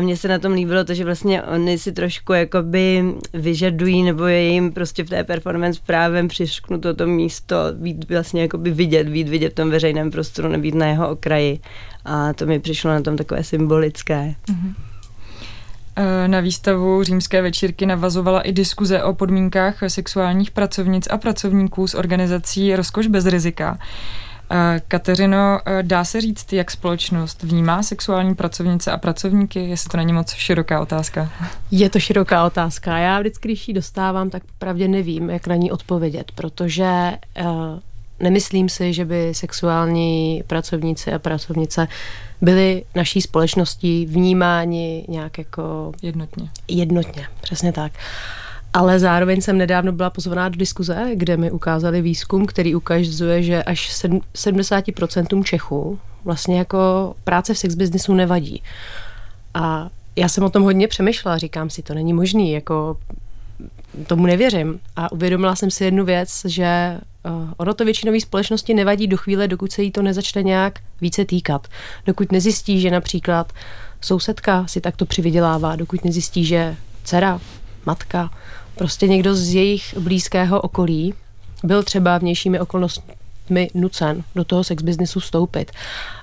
mně 0.00 0.16
se 0.16 0.28
na 0.28 0.38
tom 0.38 0.52
líbilo 0.52 0.84
to, 0.84 0.94
že 0.94 1.04
vlastně 1.04 1.42
oni 1.42 1.78
si 1.78 1.92
trošku 1.92 2.32
jakoby 2.32 3.04
vyžadují, 3.32 4.02
nebo 4.02 4.26
je 4.26 4.42
jim 4.42 4.72
prostě 4.72 5.04
v 5.04 5.08
té 5.08 5.24
performance 5.24 5.80
právem 5.86 6.28
přišknuto 6.28 6.94
to 6.94 7.06
místo, 7.06 7.56
být 7.74 8.10
vlastně 8.10 8.42
jakoby 8.42 8.70
vidět, 8.70 9.08
být 9.08 9.28
vidět 9.28 9.50
v 9.50 9.54
tom 9.54 9.70
veřejném 9.70 10.10
prostoru, 10.10 10.48
nebýt 10.48 10.74
na 10.74 10.86
jeho 10.86 11.10
okraji. 11.10 11.60
A 12.04 12.32
to 12.32 12.46
mi 12.46 12.60
přišlo 12.60 12.90
na 12.90 13.02
tom 13.02 13.16
takové 13.16 13.44
symbolické. 13.44 14.34
Mm-hmm. 14.48 14.74
Eh, 15.96 16.28
na 16.28 16.40
výstavu 16.40 17.02
Římské 17.02 17.42
večírky 17.42 17.86
navazovala 17.86 18.40
i 18.40 18.52
diskuze 18.52 19.02
o 19.02 19.14
podmínkách 19.14 19.76
sexuálních 19.88 20.50
pracovnic 20.50 21.08
a 21.10 21.16
pracovníků 21.16 21.86
s 21.86 21.94
organizací 21.94 22.76
Rozkoš 22.76 23.06
bez 23.06 23.26
rizika. 23.26 23.78
Eh, 24.52 24.80
Kateřino, 24.88 25.60
eh, 25.66 25.82
dá 25.82 26.04
se 26.04 26.20
říct, 26.20 26.52
jak 26.52 26.70
společnost 26.70 27.42
vnímá 27.42 27.82
sexuální 27.82 28.34
pracovnice 28.34 28.92
a 28.92 28.96
pracovníky, 28.96 29.68
jestli 29.68 29.88
to 29.88 29.96
není 29.96 30.12
moc 30.12 30.32
široká 30.32 30.80
otázka? 30.80 31.30
Je 31.70 31.90
to 31.90 32.00
široká 32.00 32.44
otázka. 32.44 32.98
Já 32.98 33.20
vždycky, 33.20 33.48
když 33.48 33.68
ji 33.68 33.74
dostávám, 33.74 34.30
tak 34.30 34.42
pravdě 34.58 34.88
nevím, 34.88 35.30
jak 35.30 35.46
na 35.46 35.54
ní 35.54 35.70
odpovědět, 35.70 36.32
protože 36.34 37.12
uh, 37.40 37.46
nemyslím 38.20 38.68
si, 38.68 38.92
že 38.92 39.04
by 39.04 39.34
sexuální 39.34 40.42
pracovníci 40.46 41.12
a 41.12 41.18
pracovnice 41.18 41.88
byli 42.40 42.84
naší 42.94 43.20
společností 43.20 44.06
vnímáni 44.06 45.04
nějak 45.08 45.38
jako... 45.38 45.92
Jednotně. 46.02 46.48
Jednotně, 46.68 47.26
přesně 47.40 47.72
tak. 47.72 47.92
Ale 48.72 48.98
zároveň 48.98 49.40
jsem 49.40 49.58
nedávno 49.58 49.92
byla 49.92 50.10
pozvaná 50.10 50.48
do 50.48 50.56
diskuze, 50.56 51.10
kde 51.14 51.36
mi 51.36 51.50
ukázali 51.50 52.02
výzkum, 52.02 52.46
který 52.46 52.74
ukazuje, 52.74 53.42
že 53.42 53.62
až 53.62 54.04
70% 54.34 55.44
Čechů 55.44 55.98
vlastně 56.24 56.58
jako 56.58 57.14
práce 57.24 57.54
v 57.54 57.58
sex 57.58 57.74
businessu 57.74 58.14
nevadí. 58.14 58.62
A 59.54 59.90
já 60.16 60.28
jsem 60.28 60.44
o 60.44 60.50
tom 60.50 60.62
hodně 60.62 60.88
přemýšlela, 60.88 61.38
říkám 61.38 61.70
si, 61.70 61.82
to 61.82 61.94
není 61.94 62.12
možný, 62.12 62.52
jako 62.52 62.96
tomu 64.06 64.26
nevěřím. 64.26 64.80
A 64.96 65.12
uvědomila 65.12 65.56
jsem 65.56 65.70
si 65.70 65.84
jednu 65.84 66.04
věc, 66.04 66.40
že 66.44 66.98
uh, 67.24 67.52
ono 67.56 67.74
to 67.74 67.84
většinové 67.84 68.20
společnosti 68.20 68.74
nevadí 68.74 69.06
do 69.06 69.16
chvíle, 69.16 69.48
dokud 69.48 69.72
se 69.72 69.82
jí 69.82 69.90
to 69.90 70.02
nezačne 70.02 70.42
nějak 70.42 70.78
více 71.00 71.24
týkat. 71.24 71.68
Dokud 72.06 72.32
nezjistí, 72.32 72.80
že 72.80 72.90
například 72.90 73.52
sousedka 74.00 74.66
si 74.66 74.80
takto 74.80 75.06
přivydělává, 75.06 75.76
dokud 75.76 76.04
nezjistí, 76.04 76.44
že 76.44 76.76
dcera, 77.04 77.40
matka, 77.86 78.30
prostě 78.80 79.08
někdo 79.08 79.34
z 79.34 79.54
jejich 79.54 79.98
blízkého 79.98 80.60
okolí 80.60 81.14
byl 81.64 81.82
třeba 81.82 82.18
vnějšími 82.18 82.60
okolnostmi 82.60 83.70
nucen 83.74 84.24
do 84.34 84.44
toho 84.44 84.64
sex 84.64 84.82
businessu 84.82 85.20
vstoupit. 85.20 85.72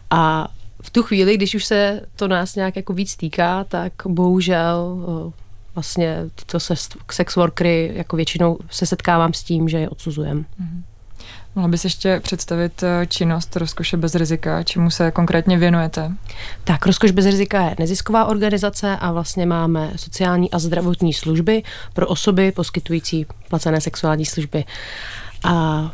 A 0.10 0.48
v 0.82 0.90
tu 0.90 1.04
chvíli, 1.04 1.38
když 1.38 1.56
už 1.56 1.66
se 1.66 2.02
to 2.16 2.28
nás 2.28 2.56
nějak 2.56 2.76
jako 2.76 2.94
víc 2.94 3.16
týká, 3.16 3.64
tak 3.64 3.94
bohužel 4.06 4.98
uh, 4.98 5.34
vlastně 5.76 6.18
tyto 6.36 6.60
sex 7.12 7.36
workery 7.36 7.92
jako 7.96 8.16
většinou 8.16 8.58
se 8.70 8.86
setkávám 8.86 9.34
s 9.34 9.44
tím, 9.44 9.70
že 9.70 9.78
je 9.78 9.90
odsuzujem. 9.90 10.46
Mm-hmm. 10.62 10.82
Mohla 11.58 11.68
bys 11.68 11.84
ještě 11.84 12.20
představit 12.20 12.84
eh, 12.84 13.06
činnost 13.08 13.56
Rozkoše 13.56 13.98
bez 13.98 14.16
rizika, 14.16 14.64
čemu 14.64 14.92
se 14.92 15.12
konkrétně 15.12 15.58
věnujete? 15.58 16.12
Tak, 16.64 16.86
Rozkoš 16.86 17.12
bez 17.12 17.26
rizika 17.26 17.62
je 17.62 17.76
nezisková 17.80 18.26
organizace 18.26 18.98
a 18.98 19.12
vlastně 19.12 19.46
máme 19.46 19.92
sociální 19.96 20.52
a 20.52 20.60
zdravotní 20.60 21.14
služby 21.14 21.64
pro 21.94 22.08
osoby 22.08 22.52
poskytující 22.52 23.26
placené 23.50 23.82
sexuální 23.82 24.26
služby. 24.26 24.66
A 25.44 25.92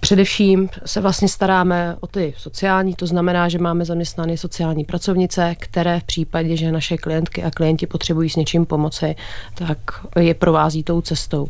Především 0.00 0.68
se 0.86 1.00
vlastně 1.00 1.28
staráme 1.28 1.96
o 2.00 2.06
ty 2.06 2.34
sociální, 2.38 2.94
to 2.94 3.06
znamená, 3.06 3.48
že 3.48 3.58
máme 3.58 3.84
zaměstnány 3.84 4.38
sociální 4.38 4.84
pracovnice, 4.84 5.54
které 5.58 6.00
v 6.00 6.04
případě, 6.04 6.56
že 6.56 6.72
naše 6.72 6.96
klientky 6.96 7.42
a 7.42 7.50
klienti 7.50 7.86
potřebují 7.86 8.30
s 8.30 8.36
něčím 8.36 8.66
pomoci, 8.66 9.16
tak 9.54 9.78
je 10.20 10.34
provází 10.34 10.82
tou 10.82 11.00
cestou. 11.00 11.48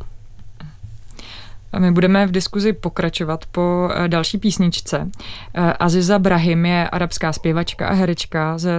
A 1.76 1.78
my 1.78 1.92
budeme 1.92 2.26
v 2.26 2.30
diskuzi 2.30 2.72
pokračovat 2.72 3.46
po 3.46 3.90
eh, 3.94 4.08
další 4.08 4.38
písničce. 4.38 5.10
Eh, 5.54 5.72
Aziza 5.72 6.18
Brahim 6.18 6.66
je 6.66 6.90
arabská 6.90 7.32
zpěvačka 7.32 7.88
a 7.88 7.92
herečka 7.92 8.58
ze 8.58 8.78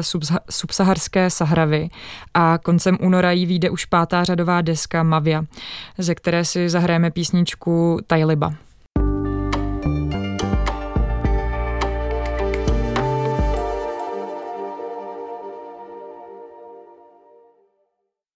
subsaharské 0.50 1.30
Sahravy 1.30 1.90
a 2.34 2.58
koncem 2.58 2.98
února 3.02 3.32
jí 3.32 3.46
vyjde 3.46 3.70
už 3.70 3.86
pátá 3.86 4.24
řadová 4.24 4.62
deska 4.62 5.04
Mavia, 5.04 5.46
ze 5.98 6.16
které 6.16 6.46
si 6.46 6.70
zahrajeme 6.70 7.12
písničku 7.12 8.00
Tajliba. 8.08 8.54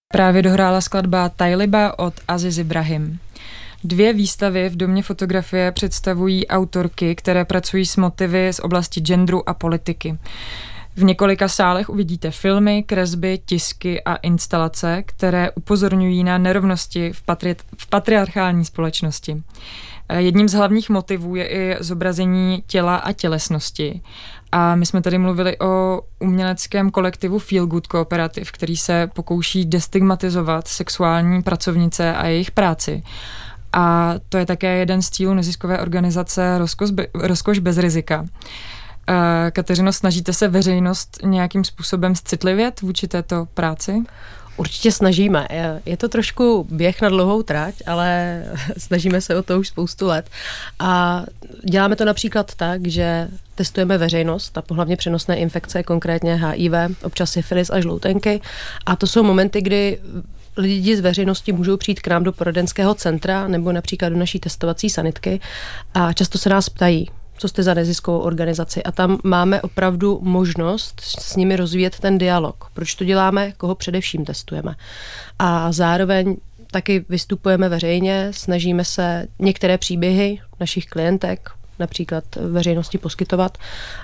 Právě 0.08 0.42
dohrála 0.42 0.82
skladba 0.82 1.30
Tajliba 1.30 2.00
od 2.00 2.14
Aziz 2.28 2.58
Ibrahim. 2.58 3.20
Dvě 3.84 4.14
výstavy 4.14 4.70
v 4.70 4.76
Domě 4.76 5.04
fotografie 5.04 5.72
představují 5.72 6.48
autorky, 6.48 7.16
které 7.16 7.46
pracují 7.46 7.86
s 7.86 7.98
motivy 7.98 8.54
z 8.54 8.60
oblasti 8.60 9.02
genderu 9.02 9.50
a 9.50 9.54
politiky. 9.54 10.18
V 10.96 11.04
několika 11.04 11.48
sálech 11.48 11.90
uvidíte 11.90 12.32
filmy, 12.32 12.84
kresby, 12.84 13.40
tisky 13.46 14.04
a 14.04 14.16
instalace, 14.16 15.04
které 15.06 15.52
upozorňují 15.52 16.24
na 16.24 16.38
nerovnosti 16.38 17.14
v, 17.14 17.26
patri- 17.26 17.56
v 17.78 17.90
patriarchální 17.90 18.66
společnosti. 18.66 19.44
Jedním 20.18 20.50
z 20.50 20.54
hlavních 20.54 20.90
motivů 20.90 21.36
je 21.36 21.48
i 21.48 21.78
zobrazení 21.80 22.64
těla 22.68 22.96
a 22.96 23.12
tělesnosti. 23.12 24.02
A 24.52 24.76
my 24.76 24.86
jsme 24.86 25.02
tady 25.02 25.18
mluvili 25.18 25.60
o 25.60 26.02
uměleckém 26.20 26.92
kolektivu 26.92 27.40
Feel 27.40 27.66
Good 27.66 27.88
Cooperative, 27.88 28.52
který 28.52 28.78
se 28.78 29.10
pokouší 29.14 29.66
destigmatizovat 29.66 30.68
sexuální 30.68 31.42
pracovnice 31.42 32.16
a 32.16 32.28
jejich 32.28 32.52
práci. 32.52 33.04
A 33.74 34.16
to 34.30 34.38
je 34.38 34.46
také 34.46 34.78
jeden 34.78 35.02
z 35.02 35.10
cílů 35.10 35.34
neziskové 35.34 35.80
organizace 35.80 36.58
Rozkoš, 37.14 37.60
bez 37.60 37.78
rizika. 37.78 38.26
Kateřino, 39.52 39.94
snažíte 39.94 40.34
se 40.34 40.48
veřejnost 40.48 41.18
nějakým 41.24 41.64
způsobem 41.64 42.14
citlivět 42.16 42.82
vůči 42.82 43.08
této 43.08 43.48
práci? 43.54 44.04
Určitě 44.58 44.92
snažíme. 44.92 45.48
Je 45.86 45.98
to 45.98 46.10
trošku 46.10 46.68
běh 46.70 47.02
na 47.02 47.10
dlouhou 47.10 47.44
trať, 47.44 47.76
ale 47.88 48.44
snažíme 48.78 49.22
se 49.22 49.36
o 49.36 49.44
to 49.44 49.60
už 49.60 49.68
spoustu 49.68 50.08
let. 50.08 50.30
A 50.80 51.24
děláme 51.70 51.96
to 51.96 52.06
například 52.06 52.56
tak, 52.56 52.88
že 52.88 53.28
testujeme 53.56 53.98
veřejnost 53.98 54.58
a 54.58 54.62
pohlavně 54.62 54.98
přenosné 54.98 55.38
infekce, 55.38 55.84
konkrétně 55.84 56.36
HIV, 56.36 56.74
občas 57.04 57.32
syfilis 57.32 57.70
a 57.70 57.80
žloutenky. 57.80 58.42
A 58.86 58.96
to 58.96 59.08
jsou 59.08 59.24
momenty, 59.24 59.62
kdy 59.62 60.00
lidi 60.58 60.98
z 60.98 61.00
veřejnosti 61.00 61.52
můžou 61.52 61.78
přijít 61.78 62.00
k 62.00 62.08
nám 62.08 62.24
do 62.24 62.32
poradenského 62.32 62.96
centra 62.96 63.48
nebo 63.48 63.72
například 63.72 64.10
do 64.10 64.18
naší 64.18 64.40
testovací 64.40 64.90
sanitky 64.90 65.40
a 65.94 66.14
často 66.14 66.38
se 66.38 66.50
nás 66.50 66.70
ptají, 66.70 67.10
co 67.38 67.48
jste 67.48 67.64
za 67.64 67.74
neziskovou 67.74 68.20
organizaci. 68.20 68.84
A 68.84 68.92
tam 68.92 69.18
máme 69.24 69.62
opravdu 69.62 70.20
možnost 70.22 71.02
s 71.02 71.36
nimi 71.36 71.56
rozvíjet 71.56 72.00
ten 72.00 72.18
dialog. 72.18 72.70
Proč 72.74 72.96
to 72.96 73.04
děláme, 73.04 73.52
koho 73.52 73.76
především 73.76 74.26
testujeme. 74.26 74.76
A 75.40 75.72
zároveň 75.72 76.36
taky 76.72 77.06
vystupujeme 77.10 77.70
veřejně, 77.70 78.28
snažíme 78.32 78.86
se 78.86 79.28
některé 79.40 79.78
příběhy 79.78 80.40
našich 80.60 80.86
klientek, 80.86 81.50
například 81.80 82.24
veřejnosti 82.36 82.98
poskytovat 82.98 83.58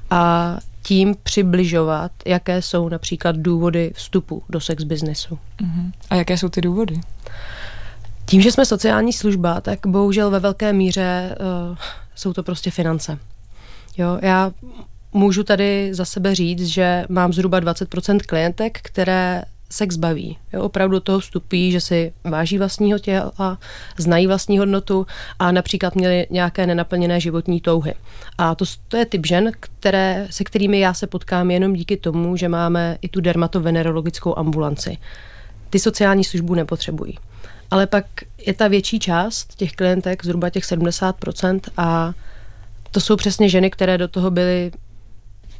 a 0.09 0.57
tím 0.87 1.15
přibližovat, 1.23 2.11
jaké 2.25 2.61
jsou 2.61 2.89
například 2.89 3.35
důvody 3.35 3.91
vstupu 3.95 4.43
do 4.49 4.59
sex 4.59 4.83
businessu. 4.83 5.39
Uh-huh. 5.61 5.91
A 6.09 6.15
jaké 6.15 6.37
jsou 6.37 6.49
ty 6.49 6.61
důvody? 6.61 7.01
Tím, 8.25 8.41
že 8.41 8.51
jsme 8.51 8.65
sociální 8.65 9.13
služba, 9.13 9.61
tak 9.61 9.87
bohužel 9.87 10.29
ve 10.29 10.39
velké 10.39 10.73
míře 10.73 11.35
uh, 11.71 11.77
jsou 12.15 12.33
to 12.33 12.43
prostě 12.43 12.71
finance. 12.71 13.19
Jo, 13.97 14.19
já 14.21 14.51
můžu 15.13 15.43
tady 15.43 15.89
za 15.93 16.05
sebe 16.05 16.35
říct, 16.35 16.65
že 16.65 17.05
mám 17.09 17.33
zhruba 17.33 17.59
20% 17.61 18.19
klientek, 18.27 18.79
které 18.81 19.41
sex 19.69 19.95
baví. 19.95 20.37
Jo, 20.53 20.61
opravdu 20.61 20.99
toho 20.99 21.19
vstupí, 21.19 21.71
že 21.71 21.81
si 21.81 22.13
váží 22.23 22.57
vlastního 22.57 22.99
těla, 22.99 23.57
znají 23.97 24.27
vlastní 24.27 24.59
hodnotu 24.59 25.07
a 25.39 25.51
například 25.51 25.95
měli 25.95 26.27
nějaké 26.29 26.67
nenaplněné 26.67 27.19
životní 27.19 27.61
touhy. 27.61 27.93
A 28.37 28.55
to, 28.55 28.65
to 28.87 28.97
je 28.97 29.05
typ 29.05 29.25
žen, 29.25 29.51
které, 29.59 30.27
se 30.29 30.43
kterými 30.43 30.79
já 30.79 30.93
se 30.93 31.07
potkám 31.07 31.51
jenom 31.51 31.73
díky 31.73 31.97
tomu, 31.97 32.37
že 32.37 32.49
máme 32.49 32.97
i 33.01 33.09
tu 33.09 33.21
dermatovenerologickou 33.21 34.37
ambulanci. 34.37 34.97
Ty 35.69 35.79
sociální 35.79 36.23
službu 36.23 36.55
nepotřebují. 36.55 37.17
Ale 37.71 37.87
pak 37.87 38.05
je 38.45 38.53
ta 38.53 38.67
větší 38.67 38.99
část 38.99 39.55
těch 39.55 39.71
klientek, 39.71 40.25
zhruba 40.25 40.49
těch 40.49 40.63
70% 40.63 41.59
a 41.77 42.13
to 42.91 42.99
jsou 42.99 43.15
přesně 43.15 43.49
ženy, 43.49 43.69
které 43.69 43.97
do 43.97 44.07
toho 44.07 44.31
byly 44.31 44.71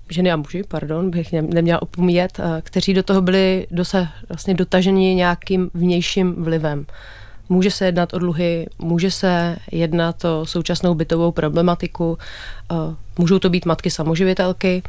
ženy 0.09 0.31
a 0.31 0.35
muži, 0.35 0.63
pardon, 0.67 1.11
bych 1.11 1.31
neměla 1.31 1.81
opomíjet, 1.81 2.39
eh, 2.39 2.61
kteří 2.61 2.93
do 2.93 3.03
toho 3.03 3.21
byli 3.21 3.67
dosa, 3.71 4.07
vlastně 4.29 4.53
dotaženi 4.53 5.15
nějakým 5.15 5.69
vnějším 5.73 6.43
vlivem. 6.43 6.85
Může 7.49 7.71
se 7.71 7.85
jednat 7.85 8.13
o 8.13 8.19
dluhy, 8.19 8.67
může 8.79 9.11
se 9.11 9.57
jednat 9.71 10.25
o 10.25 10.45
současnou 10.45 10.95
bytovou 10.95 11.31
problematiku, 11.31 12.17
eh, 12.71 12.75
můžou 13.17 13.39
to 13.39 13.49
být 13.49 13.65
matky 13.65 13.91
samoživitelky, 13.91 14.83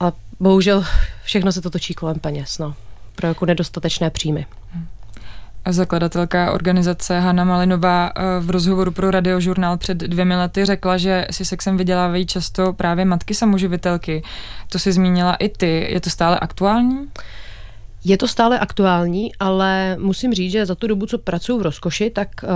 ale 0.00 0.12
bohužel 0.40 0.84
všechno 1.24 1.52
se 1.52 1.60
to 1.60 1.70
točí 1.70 1.94
kolem 1.94 2.18
peněz, 2.18 2.58
no, 2.58 2.74
pro 3.14 3.28
jako 3.28 3.46
nedostatečné 3.46 4.10
příjmy. 4.10 4.46
Hmm 4.70 4.86
zakladatelka 5.72 6.52
organizace 6.52 7.20
Hanna 7.20 7.44
Malinová 7.44 8.12
eh, 8.16 8.22
v 8.40 8.50
rozhovoru 8.50 8.90
pro 8.90 9.10
radiožurnál 9.10 9.76
před 9.76 9.98
dvěmi 9.98 10.36
lety 10.36 10.64
řekla, 10.64 10.96
že 10.96 11.26
si 11.30 11.44
sexem 11.44 11.76
vydělávají 11.76 12.26
často 12.26 12.72
právě 12.72 13.04
matky 13.04 13.34
samoživitelky. 13.34 14.22
To 14.68 14.78
si 14.78 14.92
zmínila 14.92 15.34
i 15.34 15.48
ty. 15.48 15.86
Je 15.90 16.00
to 16.00 16.10
stále 16.10 16.38
aktuální? 16.38 17.08
Je 18.04 18.18
to 18.18 18.28
stále 18.28 18.58
aktuální, 18.58 19.32
ale 19.40 19.96
musím 20.00 20.34
říct, 20.34 20.52
že 20.52 20.66
za 20.66 20.74
tu 20.74 20.86
dobu, 20.86 21.06
co 21.06 21.18
pracuji 21.18 21.58
v 21.58 21.62
rozkoši, 21.62 22.10
tak 22.10 22.28
uh, 22.42 22.48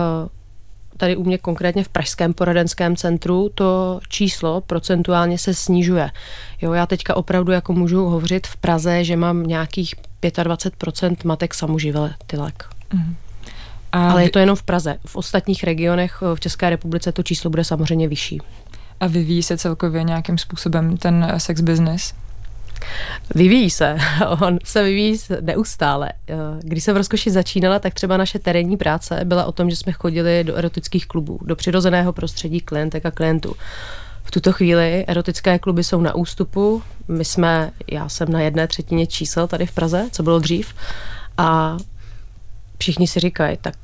tady 0.96 1.16
u 1.16 1.25
mě 1.25 1.38
konkrétně 1.38 1.85
v 1.85 1.88
Pražském 1.88 2.35
poradenském 2.35 2.96
centru 2.96 3.51
to 3.55 4.01
číslo 4.09 4.61
procentuálně 4.61 5.38
se 5.38 5.55
snižuje. 5.55 6.11
Jo, 6.62 6.73
já 6.73 6.87
teďka 6.87 7.16
opravdu 7.16 7.53
jako 7.53 7.73
můžu 7.73 8.05
hovořit 8.05 8.46
v 8.46 8.57
Praze, 8.57 9.05
že 9.05 9.16
mám 9.16 9.42
nějakých 9.42 9.94
25% 10.23 11.16
matek 11.25 11.55
samoživitelek. 11.55 12.80
Mm. 12.92 13.16
A 13.92 14.11
Ale 14.11 14.24
je 14.24 14.31
to 14.31 14.38
jenom 14.38 14.57
v 14.57 14.62
Praze. 14.62 14.96
V 15.07 15.16
ostatních 15.16 15.64
regionech 15.64 16.22
v 16.35 16.40
České 16.40 16.70
republice 16.70 17.12
to 17.12 17.22
číslo 17.22 17.50
bude 17.50 17.64
samozřejmě 17.64 18.09
vyšší. 18.09 18.40
A 19.00 19.07
vyvíjí 19.07 19.42
se 19.42 19.59
celkově 19.59 20.05
nějakým 20.05 20.38
způsobem 20.38 20.96
ten 20.96 21.33
sex 21.38 21.61
business? 21.61 22.14
Vyvíjí 23.35 23.70
se, 23.70 23.96
on 24.40 24.59
se 24.64 24.83
vyvíjí 24.83 25.18
neustále. 25.40 26.12
Eh, 26.29 26.35
když 26.62 26.85
jsem 26.85 26.94
v 26.94 26.96
rozkoši 26.96 27.31
začínala, 27.31 27.79
tak 27.79 27.94
třeba 27.94 28.16
naše 28.16 28.38
terénní 28.38 28.76
práce 28.76 29.20
byla 29.24 29.44
o 29.44 29.53
tom, 29.53 29.70
že 29.70 29.76
jsme 29.76 29.92
chodili 29.92 30.44
do 30.44 30.57
erotických 30.57 31.07
klubů, 31.07 31.38
do 31.42 31.57
přirozeného 31.57 32.12
prostředí 32.12 32.61
klientek 32.61 33.07
a 33.07 33.11
klientů. 33.11 33.57
V 34.24 34.31
tuto 34.31 34.53
chvíli 34.53 35.05
erotické 35.07 35.59
kluby 35.59 35.85
jsou 35.85 36.00
na 36.00 36.14
ústupu. 36.14 36.83
My 37.09 37.24
jsme, 37.24 37.70
já 37.90 38.09
jsem 38.09 38.33
na 38.33 38.40
jedné 38.40 38.66
třetině 38.66 39.07
čísel 39.07 39.46
tady 39.46 39.66
v 39.66 39.72
Praze, 39.72 40.09
co 40.12 40.22
bylo 40.22 40.38
dřív. 40.38 40.74
A 41.38 41.76
všichni 42.81 43.07
si 43.07 43.21
říkají, 43.21 43.59
tak 43.61 43.75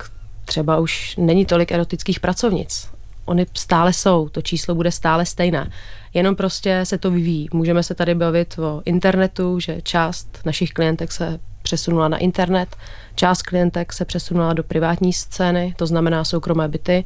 třeba 0.45 0.79
už 0.79 1.15
není 1.17 1.45
tolik 1.45 1.71
erotických 1.71 2.19
pracovnic. 2.19 2.89
Oni 3.25 3.45
stále 3.53 3.93
jsou, 3.93 4.29
to 4.29 4.41
číslo 4.41 4.75
bude 4.75 4.91
stále 4.91 5.25
stejné. 5.25 5.71
Jenom 6.13 6.35
prostě 6.35 6.81
se 6.83 6.97
to 6.97 7.11
vyvíjí. 7.11 7.49
Můžeme 7.53 7.83
se 7.83 7.95
tady 7.95 8.15
bavit 8.15 8.59
o 8.59 8.81
internetu, 8.85 9.59
že 9.59 9.81
část 9.81 10.39
našich 10.45 10.71
klientek 10.71 11.11
se 11.11 11.39
přesunula 11.61 12.07
na 12.07 12.17
internet, 12.17 12.75
část 13.15 13.41
klientek 13.41 13.93
se 13.93 14.05
přesunula 14.05 14.53
do 14.53 14.63
privátní 14.63 15.13
scény, 15.13 15.73
to 15.77 15.85
znamená 15.87 16.23
soukromé 16.23 16.67
byty 16.67 17.05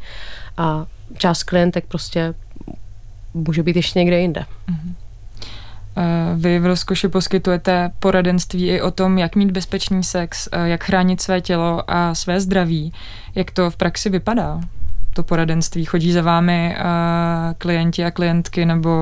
a 0.58 0.86
část 1.18 1.44
klientek 1.44 1.86
prostě 1.88 2.34
může 3.34 3.64
být 3.64 3.76
ještě 3.76 4.00
někde 4.00 4.20
jinde. 4.20 4.46
Mm-hmm. 4.70 4.94
Vy 6.36 6.60
v 6.60 6.66
rozkoši 6.66 7.08
poskytujete 7.08 7.92
poradenství 8.00 8.70
i 8.70 8.82
o 8.82 8.92
tom, 8.92 9.18
jak 9.18 9.36
mít 9.36 9.52
bezpečný 9.52 10.04
sex, 10.04 10.50
eh, 10.52 10.68
jak 10.68 10.84
chránit 10.84 11.22
své 11.22 11.42
tělo 11.42 11.84
a 11.88 12.16
své 12.16 12.40
zdraví. 12.40 12.94
Jak 13.36 13.52
to 13.52 13.70
v 13.70 13.76
praxi 13.76 14.10
vypadá? 14.10 14.62
To 15.14 15.24
poradenství 15.24 15.86
chodí 15.86 16.12
za 16.12 16.22
vámi 16.22 16.76
uh, 16.78 16.84
klienti 17.58 18.06
a 18.06 18.12
klientky 18.12 18.66
nebo 18.66 19.02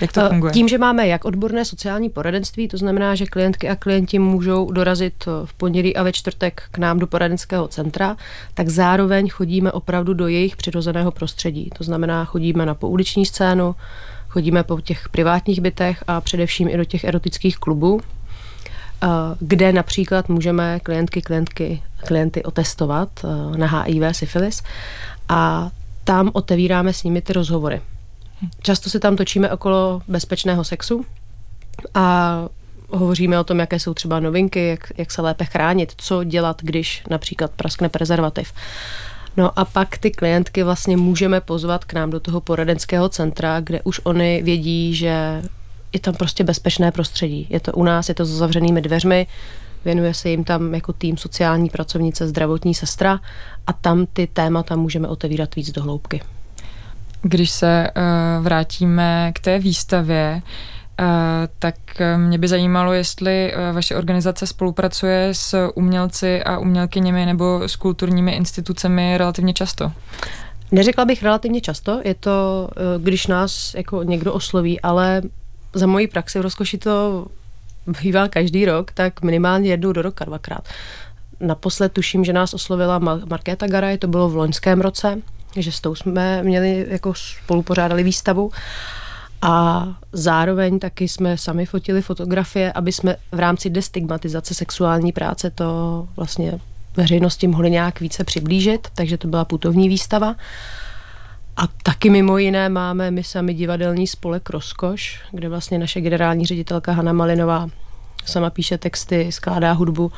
jak 0.00 0.12
to 0.12 0.28
funguje? 0.28 0.52
Tím, 0.52 0.68
že 0.68 0.78
máme 0.78 1.06
jak 1.06 1.24
odborné 1.24 1.64
sociální 1.64 2.10
poradenství, 2.10 2.68
to 2.68 2.76
znamená, 2.76 3.14
že 3.14 3.26
klientky 3.26 3.68
a 3.68 3.76
klienti 3.76 4.18
můžou 4.18 4.70
dorazit 4.70 5.24
v 5.44 5.54
pondělí 5.54 5.96
a 5.96 6.02
ve 6.02 6.12
čtvrtek 6.12 6.62
k 6.70 6.78
nám 6.78 6.98
do 6.98 7.06
poradenského 7.06 7.68
centra, 7.68 8.16
tak 8.54 8.68
zároveň 8.68 9.28
chodíme 9.28 9.72
opravdu 9.72 10.14
do 10.14 10.28
jejich 10.28 10.56
přirozeného 10.56 11.10
prostředí. 11.10 11.70
To 11.78 11.84
znamená, 11.84 12.24
chodíme 12.24 12.66
na 12.66 12.74
pouliční 12.74 13.26
scénu, 13.26 13.74
chodíme 14.34 14.62
po 14.62 14.80
těch 14.80 15.08
privátních 15.08 15.60
bytech 15.60 16.04
a 16.06 16.20
především 16.20 16.68
i 16.68 16.76
do 16.76 16.84
těch 16.84 17.04
erotických 17.04 17.58
klubů, 17.58 18.00
kde 19.40 19.72
například 19.72 20.28
můžeme 20.28 20.80
klientky, 20.80 21.22
klientky, 21.22 21.82
klienty 22.06 22.42
otestovat 22.42 23.08
na 23.56 23.66
HIV, 23.66 24.02
syfilis 24.12 24.62
a 25.28 25.70
tam 26.04 26.30
otevíráme 26.32 26.92
s 26.92 27.02
nimi 27.02 27.22
ty 27.22 27.32
rozhovory. 27.32 27.80
Často 28.62 28.90
se 28.90 29.00
tam 29.00 29.16
točíme 29.16 29.50
okolo 29.50 30.02
bezpečného 30.08 30.64
sexu 30.64 31.04
a 31.94 32.38
hovoříme 32.90 33.38
o 33.38 33.44
tom, 33.44 33.58
jaké 33.58 33.78
jsou 33.78 33.94
třeba 33.94 34.20
novinky, 34.20 34.68
jak, 34.68 34.92
jak 34.98 35.10
se 35.10 35.22
lépe 35.22 35.44
chránit, 35.44 35.92
co 35.96 36.24
dělat, 36.24 36.56
když 36.62 37.02
například 37.10 37.50
praskne 37.50 37.88
prezervativ. 37.88 38.52
No 39.36 39.58
a 39.58 39.64
pak 39.64 39.98
ty 39.98 40.10
klientky 40.10 40.62
vlastně 40.62 40.96
můžeme 40.96 41.40
pozvat 41.40 41.84
k 41.84 41.92
nám 41.92 42.10
do 42.10 42.20
toho 42.20 42.40
poradenského 42.40 43.08
centra, 43.08 43.60
kde 43.60 43.82
už 43.82 44.00
oni 44.04 44.42
vědí, 44.42 44.94
že 44.94 45.42
je 45.92 46.00
tam 46.00 46.14
prostě 46.14 46.44
bezpečné 46.44 46.92
prostředí. 46.92 47.46
Je 47.50 47.60
to 47.60 47.72
u 47.72 47.84
nás, 47.84 48.08
je 48.08 48.14
to 48.14 48.24
s 48.24 48.30
zavřenými 48.30 48.82
dveřmi, 48.82 49.26
věnuje 49.84 50.14
se 50.14 50.30
jim 50.30 50.44
tam 50.44 50.74
jako 50.74 50.92
tým 50.92 51.16
sociální 51.16 51.70
pracovnice, 51.70 52.28
zdravotní 52.28 52.74
sestra 52.74 53.20
a 53.66 53.72
tam 53.72 54.06
ty 54.06 54.26
témata 54.26 54.76
můžeme 54.76 55.08
otevírat 55.08 55.54
víc 55.54 55.70
do 55.70 55.82
hloubky. 55.82 56.22
Když 57.22 57.50
se 57.50 57.90
uh, 57.96 58.44
vrátíme 58.44 59.32
k 59.34 59.40
té 59.40 59.58
výstavě, 59.58 60.42
tak 61.58 61.74
mě 62.16 62.38
by 62.38 62.48
zajímalo, 62.48 62.92
jestli 62.92 63.52
uh, 63.52 63.74
vaše 63.74 63.96
organizace 63.96 64.46
spolupracuje 64.46 65.28
s 65.32 65.68
umělci 65.74 66.42
a 66.42 66.58
umělkyněmi 66.58 67.26
nebo 67.26 67.60
s 67.66 67.76
kulturními 67.76 68.32
institucemi 68.32 69.18
relativně 69.18 69.54
často. 69.54 69.92
Neřekla 70.72 71.04
bych 71.04 71.22
relativně 71.22 71.60
často, 71.60 72.00
je 72.04 72.14
to, 72.14 72.68
když 72.98 73.26
nás 73.26 73.74
jako 73.74 74.02
někdo 74.02 74.32
osloví, 74.32 74.80
ale 74.80 75.22
za 75.74 75.86
moji 75.86 76.08
praxi 76.08 76.38
v 76.38 76.42
rozkoši 76.42 76.78
to 76.78 77.26
bývá 78.02 78.28
každý 78.28 78.64
rok, 78.64 78.92
tak 78.92 79.22
minimálně 79.22 79.70
jednou 79.70 79.92
do 79.92 80.02
roka, 80.02 80.24
dvakrát. 80.24 80.68
Naposled 81.40 81.92
tuším, 81.92 82.24
že 82.24 82.32
nás 82.32 82.54
oslovila 82.54 82.98
Markéta 82.98 83.66
Garaj, 83.66 83.98
to 83.98 84.08
bylo 84.08 84.28
v 84.28 84.36
loňském 84.36 84.80
roce, 84.80 85.20
že 85.56 85.72
s 85.72 85.80
tou 85.80 85.94
jsme 85.94 86.42
měli, 86.42 86.86
jako 86.88 87.14
spolupořádali 87.14 88.02
výstavu. 88.02 88.50
A 89.46 89.86
zároveň 90.12 90.78
taky 90.78 91.08
jsme 91.08 91.38
sami 91.38 91.66
fotili 91.66 92.02
fotografie, 92.02 92.72
aby 92.72 92.92
jsme 92.92 93.16
v 93.32 93.38
rámci 93.38 93.70
destigmatizace 93.70 94.54
sexuální 94.54 95.12
práce 95.12 95.50
to 95.50 96.08
vlastně 96.16 96.60
veřejnosti 96.96 97.46
mohli 97.46 97.70
nějak 97.70 98.00
více 98.00 98.24
přiblížit, 98.24 98.88
takže 98.94 99.18
to 99.18 99.28
byla 99.28 99.44
putovní 99.44 99.88
výstava. 99.88 100.34
A 101.56 101.62
taky 101.82 102.10
mimo 102.10 102.38
jiné 102.38 102.68
máme 102.68 103.10
my 103.10 103.24
sami 103.24 103.54
divadelní 103.54 104.06
spolek 104.06 104.50
Rozkoš, 104.50 105.20
kde 105.32 105.48
vlastně 105.48 105.78
naše 105.78 106.00
generální 106.00 106.46
ředitelka 106.46 106.92
Hanna 106.92 107.12
Malinová 107.12 107.68
sama 108.24 108.50
píše 108.50 108.78
texty, 108.78 109.32
skládá 109.32 109.72
hudbu 109.72 110.12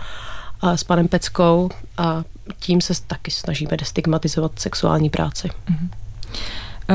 a 0.60 0.76
s 0.76 0.84
panem 0.84 1.08
Peckou 1.08 1.68
a 1.98 2.24
tím 2.58 2.80
se 2.80 2.94
taky 3.06 3.30
snažíme 3.30 3.76
destigmatizovat 3.76 4.58
sexuální 4.58 5.10
práci. 5.10 5.48
Mm-hmm. 5.48 5.88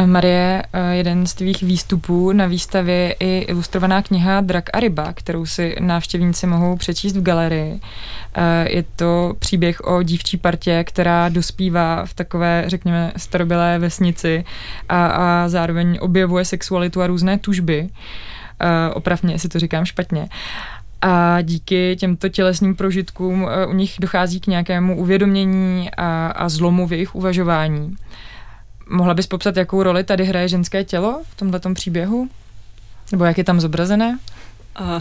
Marie, 0.06 0.64
eh, 0.74 0.96
jeden 0.96 1.28
z 1.28 1.34
tvých 1.34 1.64
výstupů 1.64 2.32
na 2.32 2.46
výstavě 2.46 2.96
je 2.96 3.12
i 3.20 3.38
ilustrovaná 3.38 4.02
kniha 4.02 4.42
Drak 4.42 4.70
a 4.74 4.80
ryba, 4.80 5.14
kterou 5.14 5.46
si 5.46 5.76
návštěvníci 5.80 6.48
mohou 6.48 6.76
přečíst 6.76 7.18
v 7.18 7.22
galerii. 7.22 7.80
Eh, 8.36 8.76
je 8.76 8.84
to 8.96 9.34
příběh 9.40 9.82
o 9.82 10.04
dívčí 10.04 10.38
partě, 10.38 10.84
která 10.84 11.30
dospívá 11.30 12.06
v 12.06 12.14
takové, 12.14 12.64
řekněme, 12.68 13.12
starobylé 13.18 13.80
vesnici 13.80 14.44
a, 14.90 15.08
a 15.08 15.50
zároveň 15.50 15.98
objevuje 16.02 16.46
sexualitu 16.46 17.02
a 17.02 17.08
různé 17.08 17.38
tužby. 17.38 17.90
Opravně, 18.94 19.34
jestli 19.34 19.50
to 19.50 19.60
říkám 19.60 19.86
špatně 19.86 20.28
a 21.02 21.42
díky 21.42 21.96
těmto 22.00 22.30
tělesným 22.30 22.76
prožitkům 22.76 23.48
u 23.68 23.74
nich 23.74 23.96
dochází 24.00 24.40
k 24.40 24.48
nějakému 24.48 24.98
uvědomění 24.98 25.90
a, 25.98 26.28
a 26.28 26.50
zlomu 26.50 26.88
v 26.88 26.94
jejich 26.94 27.16
uvažování. 27.16 27.96
Mohla 28.92 29.14
bys 29.14 29.28
popsat, 29.28 29.58
jakou 29.58 29.84
roli 29.84 30.04
tady 30.04 30.26
hraje 30.26 30.48
ženské 30.48 30.84
tělo 30.84 31.22
v 31.30 31.36
tomto 31.36 31.74
příběhu? 31.74 32.30
Nebo 33.12 33.26
jak 33.26 33.38
je 33.38 33.44
tam 33.44 33.62
zobrazené? 33.62 34.20
A 34.76 35.00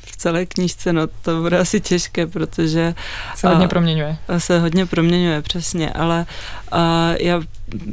v 0.00 0.16
celé 0.16 0.46
knížce, 0.46 0.92
no 0.92 1.06
to 1.06 1.40
bude 1.40 1.58
asi 1.58 1.80
těžké, 1.80 2.26
protože... 2.26 2.94
Se 3.34 3.48
hodně 3.48 3.64
a, 3.64 3.68
proměňuje. 3.68 4.16
Se 4.38 4.60
hodně 4.60 4.86
proměňuje, 4.86 5.42
přesně, 5.42 5.90
ale 5.90 6.26
a 6.72 7.10
já 7.20 7.40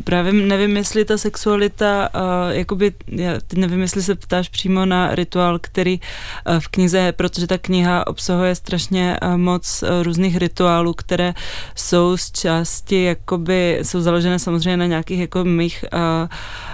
právě 0.03 0.33
nevím, 0.33 0.77
jestli 0.77 1.05
ta 1.05 1.17
sexualita, 1.17 2.09
a, 2.13 2.49
jakoby, 2.49 2.91
já 3.07 3.33
teď 3.47 3.59
nevím, 3.59 3.81
jestli 3.81 4.03
se 4.03 4.15
ptáš 4.15 4.49
přímo 4.49 4.85
na 4.85 5.15
rituál, 5.15 5.59
který 5.59 5.99
a, 6.45 6.59
v 6.59 6.67
knize 6.67 6.97
je, 6.97 7.11
protože 7.11 7.47
ta 7.47 7.57
kniha 7.57 8.07
obsahuje 8.07 8.55
strašně 8.55 9.17
a, 9.17 9.37
moc 9.37 9.83
a, 9.83 10.03
různých 10.03 10.37
rituálů, 10.37 10.93
které 10.93 11.33
jsou 11.75 12.17
z 12.17 12.31
části, 12.31 13.03
jakoby, 13.03 13.79
jsou 13.83 14.01
založené 14.01 14.39
samozřejmě 14.39 14.77
na 14.77 14.85
nějakých 14.85 15.19
jako 15.19 15.43
mých 15.43 15.85
a, 15.91 16.29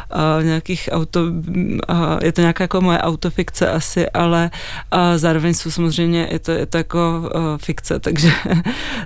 a 0.10 0.42
nějakých 0.42 0.90
auto, 0.92 1.20
a 1.88 2.18
je 2.24 2.32
to 2.32 2.42
nějaká 2.42 2.64
jako 2.64 2.82
moje 2.82 3.00
autofikce 3.00 3.72
asi, 3.72 4.10
ale 4.10 4.52
a 4.92 5.18
zároveň 5.18 5.54
jsou 5.54 5.72
samozřejmě, 5.72 6.28
je 6.32 6.40
to, 6.40 6.52
je 6.52 6.66
to 6.66 6.78
jako 6.78 7.00
a, 7.00 7.58
fikce, 7.58 8.00
takže, 8.00 8.32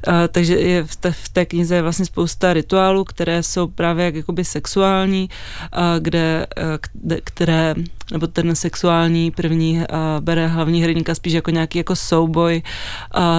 a, 0.08 0.28
takže 0.32 0.56
je 0.56 0.84
v, 0.84 0.96
té, 0.96 1.12
v 1.12 1.30
té 1.30 1.46
knize 1.46 1.76
je 1.76 1.82
vlastně 1.82 2.06
spousta 2.06 2.54
rituálů, 2.54 3.04
které 3.04 3.44
jsou 3.44 3.68
právě 3.68 3.89
jak, 3.98 4.16
jakoby 4.16 4.46
sexuální, 4.46 5.30
a, 5.72 6.00
kde, 6.00 6.46
a, 6.46 6.80
které 7.24 7.76
nebo 8.12 8.28
ten 8.28 8.56
sexuální 8.56 9.32
první 9.32 9.82
a, 9.82 10.18
bere 10.20 10.48
hlavní 10.48 10.84
hrdinka 10.84 11.16
spíš 11.16 11.34
jako 11.34 11.52
nějaký 11.52 11.78
jako 11.78 11.96
souboj 11.96 12.62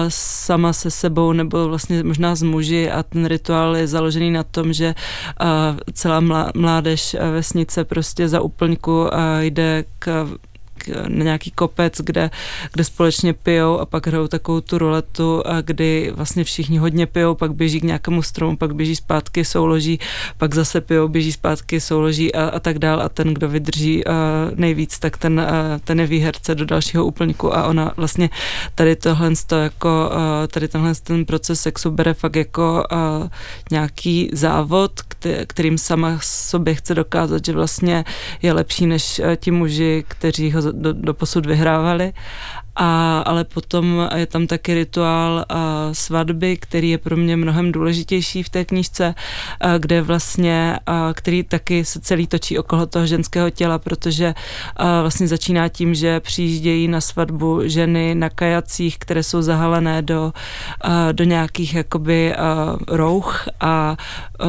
sama 0.07 0.73
se 0.73 0.91
sebou 0.91 1.33
nebo 1.33 1.67
vlastně 1.67 2.03
možná 2.03 2.35
s 2.35 2.43
muži 2.43 2.91
a 2.91 3.03
ten 3.03 3.25
rituál 3.25 3.77
je 3.77 3.87
založený 3.87 4.31
na 4.31 4.43
tom, 4.43 4.73
že 4.73 4.95
celá 5.93 6.19
mládež 6.55 7.15
vesnice 7.31 7.83
prostě 7.83 8.27
za 8.27 8.41
úplňku 8.41 9.07
jde 9.41 9.83
k 9.99 10.27
na 11.07 11.23
nějaký 11.23 11.51
kopec, 11.51 11.93
kde, 11.97 12.29
kde 12.73 12.83
společně 12.83 13.33
pijou 13.33 13.79
a 13.79 13.85
pak 13.85 14.07
hrajou 14.07 14.27
takovou 14.27 14.61
tu 14.61 14.77
ruletu, 14.77 15.43
kdy 15.61 16.11
vlastně 16.15 16.43
všichni 16.43 16.77
hodně 16.77 17.07
pijou, 17.07 17.35
pak 17.35 17.53
běží 17.53 17.79
k 17.79 17.83
nějakému 17.83 18.21
stromu, 18.21 18.57
pak 18.57 18.75
běží 18.75 18.95
zpátky, 18.95 19.45
souloží, 19.45 19.99
pak 20.37 20.55
zase 20.55 20.81
pijou, 20.81 21.07
běží 21.07 21.31
zpátky, 21.31 21.79
souloží 21.81 22.35
a, 22.35 22.45
a 22.45 22.59
tak 22.59 22.79
dál. 22.79 23.01
A 23.01 23.09
ten, 23.09 23.33
kdo 23.33 23.49
vydrží 23.49 24.03
nejvíc, 24.55 24.99
tak 24.99 25.17
ten, 25.17 25.47
ten 25.83 25.99
je 25.99 26.07
výherce 26.07 26.55
do 26.55 26.65
dalšího 26.65 27.05
úplňku 27.05 27.55
a 27.55 27.67
ona 27.67 27.93
vlastně 27.97 28.29
tady 28.75 28.95
tohle 28.95 29.31
to 29.47 29.55
jako, 29.55 30.11
tady 30.47 30.67
tenhle 30.67 30.93
ten 31.03 31.25
proces 31.25 31.61
sexu 31.61 31.91
bere 31.91 32.13
fakt 32.13 32.35
jako 32.35 32.83
nějaký 33.71 34.29
závod, 34.33 34.91
kterým 35.47 35.77
sama 35.77 36.19
sobě 36.23 36.75
chce 36.75 36.95
dokázat, 36.95 37.45
že 37.45 37.53
vlastně 37.53 38.05
je 38.41 38.53
lepší 38.53 38.87
než 38.87 39.21
ti 39.35 39.51
muži, 39.51 40.03
kteří 40.07 40.51
ho 40.51 40.61
do, 40.71 40.93
do 40.93 41.13
posud 41.13 41.45
vyhrávali. 41.45 42.13
A, 42.75 43.19
ale 43.19 43.43
potom 43.43 44.09
je 44.15 44.25
tam 44.25 44.47
taky 44.47 44.73
rituál 44.73 45.45
a, 45.49 45.89
svatby, 45.91 46.57
který 46.57 46.89
je 46.89 46.97
pro 46.97 47.17
mě 47.17 47.37
mnohem 47.37 47.71
důležitější 47.71 48.43
v 48.43 48.49
té 48.49 48.65
knížce, 48.65 49.15
a, 49.61 49.77
kde 49.77 50.01
vlastně, 50.01 50.79
a, 50.85 51.13
který 51.13 51.43
taky 51.43 51.85
se 51.85 51.99
celý 51.99 52.27
točí 52.27 52.59
okolo 52.59 52.85
toho 52.85 53.05
ženského 53.05 53.49
těla, 53.49 53.79
protože 53.79 54.33
a, 54.75 55.01
vlastně 55.01 55.27
začíná 55.27 55.69
tím, 55.69 55.95
že 55.95 56.19
přijíždějí 56.19 56.87
na 56.87 57.01
svatbu 57.01 57.61
ženy 57.63 58.15
na 58.15 58.29
kajacích, 58.29 58.97
které 58.97 59.23
jsou 59.23 59.41
zahalené 59.41 60.01
do, 60.01 60.33
a, 60.81 61.11
do 61.11 61.23
nějakých 61.23 61.75
jakoby 61.75 62.35
a, 62.35 62.77
rouch 62.87 63.45
a 63.59 63.97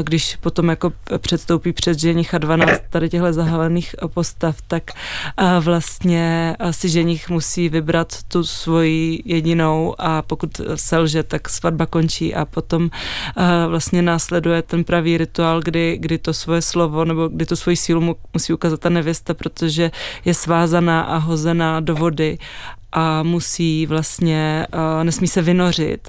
když 0.03 0.37
potom 0.37 0.69
jako 0.69 0.93
předstoupí 1.19 1.73
před 1.73 1.99
ženicha 1.99 2.39
12 2.39 2.83
tady 2.91 3.09
těchto 3.09 3.33
zahalených 3.33 3.95
postav, 4.15 4.57
tak 4.69 4.91
vlastně 5.61 6.57
si 6.71 6.89
ženich 6.89 7.31
musí 7.31 7.69
vybrat 7.69 8.09
tu 8.29 8.45
svoji 8.45 9.23
jedinou 9.25 9.95
a 9.99 10.23
pokud 10.23 10.61
selže, 10.75 11.23
tak 11.23 11.49
svatba 11.49 11.87
končí 11.87 12.35
a 12.35 12.45
potom 12.45 12.91
vlastně 13.69 14.03
následuje 14.03 14.63
ten 14.63 14.85
pravý 14.85 15.19
rituál, 15.19 15.61
kdy, 15.61 15.97
kdy 16.01 16.19
to 16.19 16.35
svoje 16.35 16.63
slovo 16.63 17.05
nebo 17.05 17.29
kdy 17.29 17.47
tu 17.47 17.57
svoji 17.57 17.77
sílu 17.77 18.01
mu, 18.01 18.17
musí 18.33 18.53
ukázat 18.53 18.81
ta 18.81 18.89
nevěsta, 18.89 19.35
protože 19.35 19.91
je 20.25 20.35
svázaná 20.35 21.03
a 21.03 21.17
hozená 21.17 21.81
do 21.81 21.95
vody 21.95 22.39
a 22.93 23.23
musí 23.23 23.87
vlastně, 23.87 24.67
uh, 24.75 25.05
nesmí 25.05 25.29
se 25.29 25.43
vynořit. 25.43 26.09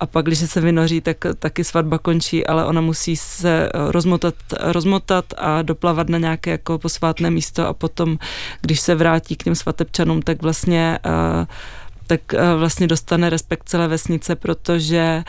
A 0.00 0.06
pak, 0.06 0.26
když 0.26 0.38
se 0.38 0.60
vynoří, 0.60 1.00
tak 1.00 1.16
taky 1.38 1.64
svatba 1.64 1.98
končí, 1.98 2.46
ale 2.46 2.64
ona 2.64 2.80
musí 2.80 3.16
se 3.16 3.68
rozmotat, 3.74 4.34
rozmotat 4.60 5.24
a 5.38 5.62
doplavat 5.62 6.08
na 6.08 6.18
nějaké 6.18 6.50
jako 6.50 6.78
posvátné 6.78 7.30
místo 7.30 7.66
a 7.66 7.72
potom, 7.72 8.18
když 8.60 8.80
se 8.80 8.94
vrátí 8.94 9.36
k 9.36 9.42
těm 9.42 9.54
svatebčanům, 9.54 10.22
tak 10.22 10.42
vlastně 10.42 10.98
uh, 11.06 11.44
tak 12.06 12.20
vlastně 12.58 12.86
dostane 12.86 13.30
respekt 13.30 13.68
celé 13.68 13.88
vesnice, 13.88 14.36
protože 14.36 15.24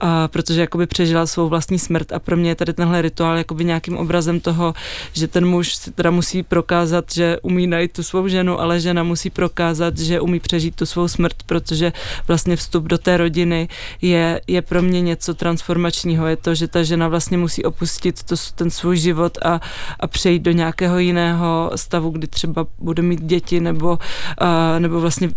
a 0.00 0.28
protože 0.28 0.60
jakoby 0.60 0.86
přežila 0.86 1.26
svou 1.26 1.48
vlastní 1.48 1.78
smrt 1.78 2.12
a 2.12 2.18
pro 2.18 2.36
mě 2.36 2.50
je 2.50 2.54
tady 2.54 2.72
tenhle 2.72 3.02
rituál 3.02 3.36
jakoby 3.36 3.64
nějakým 3.64 3.96
obrazem 3.96 4.40
toho, 4.40 4.74
že 5.12 5.28
ten 5.28 5.46
muž 5.46 5.74
si 5.74 5.90
teda 5.90 6.10
musí 6.10 6.42
prokázat, 6.42 7.04
že 7.12 7.38
umí 7.42 7.66
najít 7.66 7.92
tu 7.92 8.02
svou 8.02 8.28
ženu, 8.28 8.60
ale 8.60 8.80
žena 8.80 9.02
musí 9.02 9.30
prokázat, 9.30 9.98
že 9.98 10.20
umí 10.20 10.40
přežít 10.40 10.76
tu 10.76 10.86
svou 10.86 11.08
smrt, 11.08 11.42
protože 11.46 11.92
vlastně 12.28 12.56
vstup 12.56 12.84
do 12.84 12.98
té 12.98 13.16
rodiny 13.16 13.68
je, 14.02 14.40
je 14.46 14.62
pro 14.62 14.82
mě 14.82 15.00
něco 15.00 15.34
transformačního. 15.34 16.26
Je 16.26 16.36
to, 16.36 16.54
že 16.54 16.68
ta 16.68 16.82
žena 16.82 17.08
vlastně 17.08 17.38
musí 17.38 17.64
opustit 17.64 18.22
to, 18.22 18.34
ten 18.54 18.70
svůj 18.70 18.96
život 18.96 19.38
a, 19.44 19.60
a 20.00 20.06
přejít 20.06 20.42
do 20.42 20.52
nějakého 20.52 20.98
jiného 20.98 21.70
stavu, 21.76 22.10
kdy 22.10 22.26
třeba 22.26 22.66
bude 22.78 23.02
mít 23.02 23.22
děti 23.22 23.60
nebo, 23.60 23.98
a, 24.38 24.78
nebo 24.78 25.00
vlastně 25.00 25.30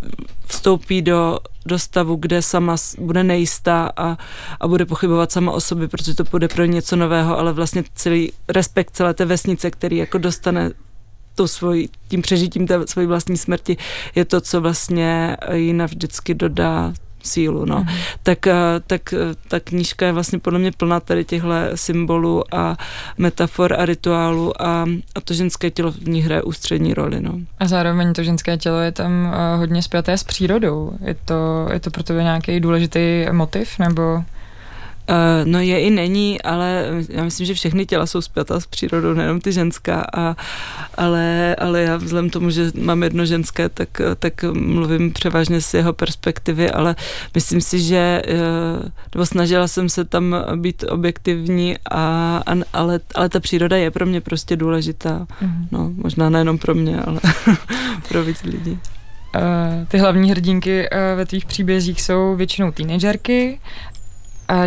vstoupí 0.77 1.01
do 1.01 1.39
do 1.65 1.79
stavu, 1.79 2.15
kde 2.15 2.41
sama 2.41 2.75
bude 2.99 3.23
nejistá 3.23 3.91
a, 3.97 4.17
a 4.59 4.67
bude 4.67 4.85
pochybovat 4.85 5.31
sama 5.31 5.51
o 5.51 5.59
sobě, 5.61 5.87
protože 5.87 6.13
to 6.13 6.23
bude 6.23 6.47
pro 6.47 6.65
něco 6.65 6.95
nového, 6.95 7.39
ale 7.39 7.53
vlastně 7.53 7.83
celý 7.95 8.31
respekt 8.47 8.95
celé 8.95 9.13
té 9.13 9.25
vesnice, 9.25 9.71
který 9.71 9.97
jako 9.97 10.17
dostane 10.17 10.71
to 11.35 11.47
svoj, 11.47 11.87
tím 12.07 12.21
přežitím 12.21 12.67
té 12.67 12.87
svojí 12.87 13.07
vlastní 13.07 13.37
smrti, 13.37 13.77
je 14.15 14.25
to, 14.25 14.41
co 14.41 14.61
vlastně 14.61 15.37
ji 15.53 15.73
navždycky 15.73 16.33
dodá 16.33 16.93
sílu, 17.27 17.65
no. 17.65 17.79
Mm. 17.79 17.87
Tak, 18.23 18.47
eh, 18.47 18.55
tak 18.87 19.13
eh, 19.13 19.17
ta 19.47 19.59
knížka 19.59 20.05
je 20.05 20.11
vlastně 20.11 20.39
podle 20.39 20.59
mě 20.59 20.71
plná 20.71 20.99
tady 20.99 21.25
těchto 21.25 21.49
symbolů 21.75 22.55
a 22.55 22.77
metafor 23.17 23.73
a 23.73 23.85
rituálů 23.85 24.61
a, 24.61 24.85
a 25.15 25.21
to 25.23 25.33
ženské 25.33 25.71
tělo 25.71 25.91
v 25.91 26.07
ní 26.07 26.21
hraje 26.21 26.41
ústřední 26.41 26.93
roli, 26.93 27.21
no. 27.21 27.33
A 27.59 27.67
zároveň 27.67 28.13
to 28.13 28.23
ženské 28.23 28.57
tělo 28.57 28.79
je 28.79 28.91
tam 28.91 29.33
eh, 29.33 29.57
hodně 29.57 29.81
spjaté 29.81 30.17
s 30.17 30.23
přírodou. 30.23 30.91
Je 31.05 31.15
to, 31.25 31.67
je 31.73 31.79
to 31.79 31.91
pro 31.91 32.03
tebe 32.03 32.23
nějaký 32.23 32.59
důležitý 32.59 33.25
motiv, 33.31 33.79
nebo... 33.79 34.23
Uh, 35.09 35.15
no 35.45 35.59
je 35.59 35.79
i 35.81 35.89
není, 35.89 36.41
ale 36.41 36.85
já 37.09 37.23
myslím, 37.23 37.47
že 37.47 37.53
všechny 37.53 37.85
těla 37.85 38.05
jsou 38.05 38.21
zpětá 38.21 38.59
s 38.59 38.65
přírodou, 38.65 39.13
nejenom 39.13 39.41
ty 39.41 39.51
ženská, 39.51 40.05
a, 40.13 40.35
ale, 40.97 41.55
ale 41.55 41.81
já 41.81 41.97
vzhledem 41.97 42.29
tomu, 42.29 42.49
že 42.49 42.71
mám 42.81 43.03
jedno 43.03 43.25
ženské, 43.25 43.69
tak, 43.69 44.01
tak 44.19 44.43
mluvím 44.43 45.13
převážně 45.13 45.61
z 45.61 45.73
jeho 45.73 45.93
perspektivy, 45.93 46.71
ale 46.71 46.95
myslím 47.35 47.61
si, 47.61 47.79
že 47.79 48.21
uh, 48.27 48.89
nebo 49.15 49.25
snažila 49.25 49.67
jsem 49.67 49.89
se 49.89 50.05
tam 50.05 50.35
být 50.55 50.83
objektivní, 50.89 51.77
a, 51.91 52.37
a, 52.45 52.55
ale, 52.73 52.99
ale 53.15 53.29
ta 53.29 53.39
příroda 53.39 53.77
je 53.77 53.91
pro 53.91 54.05
mě 54.05 54.21
prostě 54.21 54.55
důležitá. 54.55 55.27
Mm. 55.41 55.67
No, 55.71 55.91
možná 55.95 56.29
nejenom 56.29 56.57
pro 56.57 56.75
mě, 56.75 57.01
ale 57.01 57.19
pro 58.09 58.23
víc 58.23 58.43
lidí. 58.43 58.79
Uh, 59.35 59.85
ty 59.87 59.97
hlavní 59.97 60.31
hrdinky 60.31 60.89
uh, 60.89 61.17
ve 61.17 61.25
tvých 61.25 61.45
příbězích 61.45 62.01
jsou 62.01 62.35
většinou 62.35 62.71
teenagerky 62.71 63.59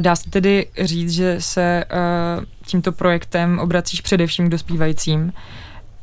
Dá 0.01 0.17
se 0.17 0.31
tedy 0.31 0.67
říct, 0.81 1.11
že 1.11 1.37
se 1.39 1.85
eh, 1.91 2.47
tímto 2.67 2.93
projektem 2.93 3.59
obracíš 3.59 4.01
především 4.01 4.47
k 4.47 4.51
dospívajícím. 4.51 5.33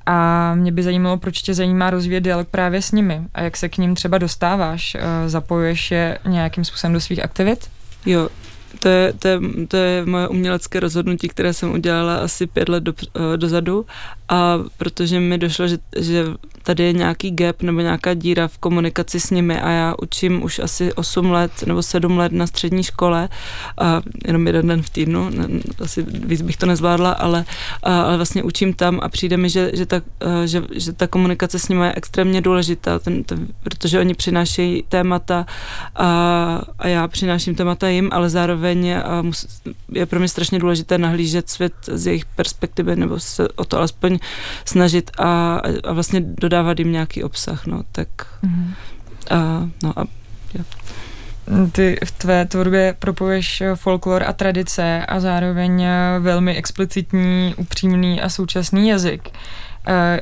A 0.06 0.56
mě 0.56 0.72
by 0.72 0.84
zajímalo, 0.84 1.18
proč 1.18 1.42
tě 1.42 1.54
zajímá 1.54 1.90
rozvíjet 1.90 2.22
dialog 2.22 2.48
právě 2.48 2.82
s 2.82 2.92
nimi 2.92 3.22
a 3.34 3.42
jak 3.42 3.58
se 3.58 3.70
k 3.70 3.78
ním 3.78 3.96
třeba 3.96 4.18
dostáváš. 4.18 4.96
Eh, 4.96 5.30
zapojuješ 5.30 5.92
je 5.92 6.20
nějakým 6.28 6.66
způsobem 6.66 6.94
do 6.94 7.00
svých 7.00 7.24
aktivit? 7.24 7.70
Jo, 8.06 8.30
to 8.80 8.90
je, 8.90 9.14
to, 9.14 9.28
je, 9.28 9.40
to 9.68 9.78
je 9.78 10.06
moje 10.06 10.28
umělecké 10.28 10.80
rozhodnutí, 10.80 11.28
které 11.28 11.54
jsem 11.54 11.72
udělala 11.72 12.18
asi 12.18 12.48
pět 12.48 12.70
let 12.70 12.84
do, 12.84 12.94
eh, 13.34 13.38
dozadu 13.38 13.86
a 14.30 14.60
protože 14.78 15.20
mi 15.20 15.38
došlo, 15.38 15.68
že, 15.68 15.78
že 15.98 16.26
tady 16.68 16.84
je 16.84 16.94
nějaký 16.94 17.32
gap 17.32 17.62
nebo 17.62 17.82
nějaká 17.82 18.14
díra 18.14 18.48
v 18.48 18.58
komunikaci 18.58 19.20
s 19.20 19.30
nimi 19.30 19.62
a 19.62 19.70
já 19.70 19.96
učím 20.02 20.44
už 20.44 20.60
asi 20.60 20.94
8 20.94 21.32
let 21.32 21.52
nebo 21.66 21.84
7 21.84 22.18
let 22.18 22.32
na 22.32 22.48
střední 22.48 22.84
škole 22.84 23.30
a 23.78 24.02
jenom 24.28 24.48
jeden 24.48 24.68
den 24.68 24.82
v 24.82 24.90
týdnu, 24.90 25.30
asi 25.84 26.02
víc 26.02 26.42
bych 26.42 26.58
to 26.58 26.66
nezvládla, 26.66 27.12
ale, 27.12 27.46
ale 27.84 28.16
vlastně 28.16 28.44
učím 28.44 28.74
tam 28.74 29.00
a 29.04 29.10
přijde 29.10 29.38
mi, 29.38 29.50
že, 29.50 29.72
že, 29.74 29.86
ta, 29.86 30.02
že, 30.46 30.64
že 30.74 30.94
ta 30.94 31.08
komunikace 31.08 31.60
s 31.60 31.68
nimi 31.68 31.86
je 31.86 31.94
extrémně 31.96 32.42
důležitá, 32.42 33.00
ten, 33.00 33.24
ten, 33.24 33.48
protože 33.64 34.00
oni 34.00 34.14
přinášejí 34.14 34.84
témata 34.90 35.46
a, 35.96 36.08
a 36.80 36.88
já 36.88 37.08
přináším 37.08 37.56
témata 37.56 37.90
jim, 37.90 38.10
ale 38.12 38.30
zároveň 38.30 38.96
je 39.92 40.06
pro 40.06 40.20
mě 40.20 40.28
strašně 40.28 40.60
důležité 40.60 40.98
nahlížet 40.98 41.50
svět 41.50 41.74
z 41.88 42.08
jejich 42.08 42.26
perspektivy 42.26 42.96
nebo 42.96 43.20
se 43.20 43.48
o 43.48 43.66
to 43.66 43.78
alespoň 43.78 44.17
snažit 44.66 45.12
a, 45.18 45.62
a 45.84 45.94
vlastně 45.94 46.22
dodávat 46.22 46.80
jim 46.80 46.92
nějaký 46.92 47.24
obsah, 47.24 47.66
no, 47.66 47.82
tak 47.92 48.08
mm-hmm. 48.44 48.74
a, 49.30 49.70
no 49.84 50.00
a 50.00 50.06
jo. 50.54 50.64
Ty 51.72 51.98
v 52.06 52.12
tvé 52.12 52.46
tvorbě 52.46 52.96
propoješ 53.00 53.64
folklor 53.76 54.24
a 54.24 54.34
tradice 54.34 55.06
a 55.06 55.20
zároveň 55.20 55.86
velmi 56.20 56.56
explicitní, 56.56 57.56
upřímný 57.58 58.22
a 58.22 58.30
současný 58.30 58.90
jazyk. 58.90 59.30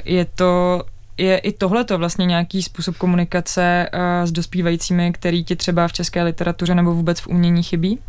Je 0.05 0.25
to 0.25 0.83
je 1.17 1.37
i 1.37 1.51
tohleto 1.51 1.97
vlastně 1.97 2.25
nějaký 2.25 2.63
způsob 2.63 2.97
komunikace 2.97 3.89
s 4.23 4.31
dospívajícími, 4.31 5.13
který 5.13 5.43
ti 5.43 5.55
třeba 5.55 5.87
v 5.87 5.93
české 5.93 6.23
literatuře 6.23 6.75
nebo 6.75 6.93
vůbec 6.93 7.19
v 7.19 7.27
umění 7.27 7.63
chybí? 7.63 7.99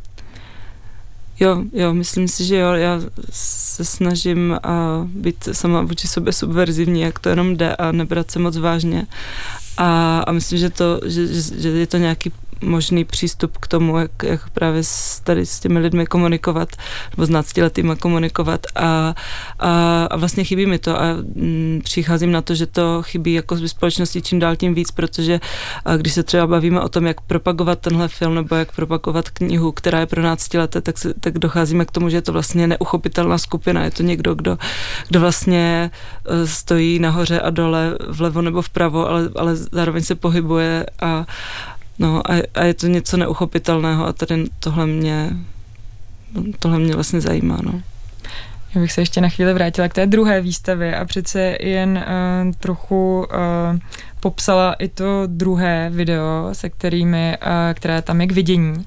Jo, 1.40 1.64
jo, 1.72 1.94
myslím 1.94 2.28
si, 2.28 2.44
že 2.44 2.56
jo, 2.56 2.72
já 2.72 3.00
se 3.30 3.84
snažím 3.84 4.58
a 4.62 5.04
být 5.04 5.48
sama 5.52 5.82
vůči 5.82 6.08
sobě 6.08 6.32
subverzivní, 6.32 7.00
jak 7.00 7.18
to 7.18 7.28
jenom 7.28 7.56
jde 7.56 7.76
a 7.76 7.92
nebrat 7.92 8.30
se 8.30 8.38
moc 8.38 8.56
vážně. 8.56 9.06
A, 9.76 10.18
a 10.18 10.32
myslím, 10.32 10.58
že, 10.58 10.70
to, 10.70 11.00
že, 11.04 11.26
že 11.60 11.68
je 11.68 11.86
to 11.86 11.96
nějaký 11.96 12.32
možný 12.60 13.04
přístup 13.04 13.58
k 13.58 13.66
tomu, 13.66 13.98
jak, 13.98 14.10
jak 14.22 14.50
právě 14.50 14.84
s, 14.84 15.20
tady 15.20 15.46
s 15.46 15.60
těmi 15.60 15.78
lidmi 15.78 16.06
komunikovat, 16.06 16.68
nebo 17.16 17.26
s 17.26 17.30
náctiletými 17.30 17.96
komunikovat. 17.96 18.66
A, 18.74 19.14
a, 19.58 20.04
a 20.04 20.16
vlastně 20.16 20.44
chybí 20.44 20.66
mi 20.66 20.78
to 20.78 21.00
a 21.00 21.04
m, 21.04 21.24
mm, 21.34 21.80
přicházím 21.84 22.32
na 22.32 22.42
to, 22.42 22.54
že 22.54 22.66
to 22.66 23.02
chybí 23.02 23.32
jako 23.32 23.56
z 23.56 23.68
společnosti 23.68 24.22
čím 24.22 24.38
dál 24.38 24.56
tím 24.56 24.74
víc, 24.74 24.90
protože 24.90 25.40
a 25.84 25.96
když 25.96 26.12
se 26.12 26.22
třeba 26.22 26.46
bavíme 26.46 26.80
o 26.80 26.88
tom, 26.88 27.06
jak 27.06 27.20
propagovat 27.20 27.78
tenhle 27.78 28.08
film 28.08 28.34
nebo 28.34 28.54
jak 28.54 28.72
propagovat 28.72 29.30
knihu, 29.30 29.72
která 29.72 30.00
je 30.00 30.06
pro 30.06 30.22
náctileté, 30.22 30.80
tak, 30.80 30.94
tak 31.20 31.38
docházíme 31.38 31.84
k 31.84 31.90
tomu, 31.90 32.08
že 32.08 32.16
je 32.16 32.22
to 32.22 32.32
vlastně 32.32 32.66
neuchopitelná 32.66 33.38
skupina, 33.38 33.84
je 33.84 33.90
to 33.90 34.02
někdo, 34.02 34.34
kdo, 34.34 34.58
kdo 35.08 35.20
vlastně 35.20 35.90
e, 36.26 36.46
stojí 36.46 36.98
nahoře 36.98 37.40
a 37.40 37.50
dole, 37.50 37.98
vlevo 38.08 38.42
nebo 38.42 38.62
vpravo, 38.62 39.08
ale, 39.08 39.30
ale 39.36 39.56
zároveň 39.56 40.02
se 40.02 40.14
pohybuje 40.14 40.86
a, 41.00 41.26
no, 41.98 42.30
a, 42.30 42.42
a 42.54 42.64
je 42.64 42.74
to 42.74 42.86
něco 42.86 43.16
neuchopitelného 43.16 44.06
a 44.06 44.12
tady 44.12 44.44
tohle 44.60 44.86
mě, 44.86 45.30
tohle 46.58 46.78
mě 46.78 46.94
vlastně 46.94 47.20
zajímá. 47.20 47.58
No. 47.62 47.80
Já 48.74 48.80
bych 48.80 48.92
se 48.92 49.00
ještě 49.00 49.20
na 49.20 49.28
chvíli 49.28 49.54
vrátila 49.54 49.88
k 49.88 49.94
té 49.94 50.06
druhé 50.06 50.40
výstavě 50.40 50.96
a 50.96 51.04
přece 51.04 51.56
jen 51.60 52.04
uh, 52.46 52.52
trochu 52.52 53.18
uh, 53.18 53.78
popsala 54.20 54.72
i 54.72 54.88
to 54.88 55.22
druhé 55.26 55.90
video, 55.90 56.48
se 56.52 56.70
kterými, 56.70 57.36
uh, 57.42 57.48
které 57.74 58.02
tam 58.02 58.20
je 58.20 58.26
k 58.26 58.32
vidění. 58.32 58.84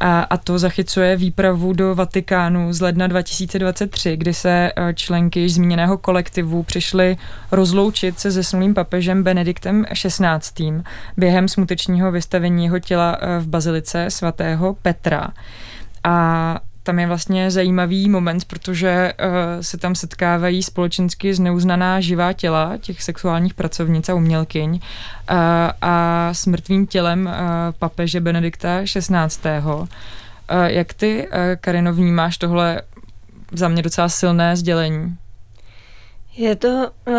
A, 0.00 0.20
a 0.20 0.36
to 0.36 0.58
zachycuje 0.58 1.16
výpravu 1.16 1.72
do 1.72 1.94
Vatikánu 1.94 2.72
z 2.72 2.80
ledna 2.80 3.06
2023, 3.06 4.16
kdy 4.16 4.34
se 4.34 4.72
členky 4.94 5.40
již 5.40 5.54
zmíněného 5.54 5.98
kolektivu 5.98 6.62
přišly 6.62 7.16
rozloučit 7.52 8.18
se 8.18 8.30
zesnulým 8.30 8.74
papežem 8.74 9.22
Benediktem 9.22 9.84
XVI. 9.92 10.82
během 11.16 11.48
smutečního 11.48 12.12
vystavení 12.12 12.64
jeho 12.64 12.78
těla 12.78 13.18
v 13.40 13.48
bazilice 13.48 14.10
svatého 14.10 14.74
Petra. 14.74 15.28
A 16.04 16.60
tam 16.86 16.98
je 16.98 17.06
vlastně 17.06 17.50
zajímavý 17.50 18.08
moment, 18.08 18.44
protože 18.44 19.12
uh, 19.20 19.30
se 19.60 19.78
tam 19.78 19.94
setkávají 19.94 20.62
společensky 20.62 21.34
zneuznaná 21.34 22.00
živá 22.00 22.32
těla 22.32 22.76
těch 22.80 23.02
sexuálních 23.02 23.54
pracovnic 23.54 24.08
a 24.08 24.14
umělkyň 24.14 24.70
uh, 24.72 24.78
a 25.82 26.28
s 26.32 26.46
mrtvým 26.46 26.86
tělem 26.86 27.26
uh, 27.26 27.32
papeže 27.78 28.20
Benedikta 28.20 28.82
XVI. 28.84 29.50
Uh, 29.66 29.86
jak 30.66 30.94
ty, 30.94 31.28
uh, 31.28 31.38
Karino, 31.60 31.92
vnímáš 31.92 32.38
tohle 32.38 32.82
za 33.52 33.68
mě 33.68 33.82
docela 33.82 34.08
silné 34.08 34.56
sdělení? 34.56 35.16
Je 36.38 36.56
to 36.56 36.68
uh, 36.68 37.14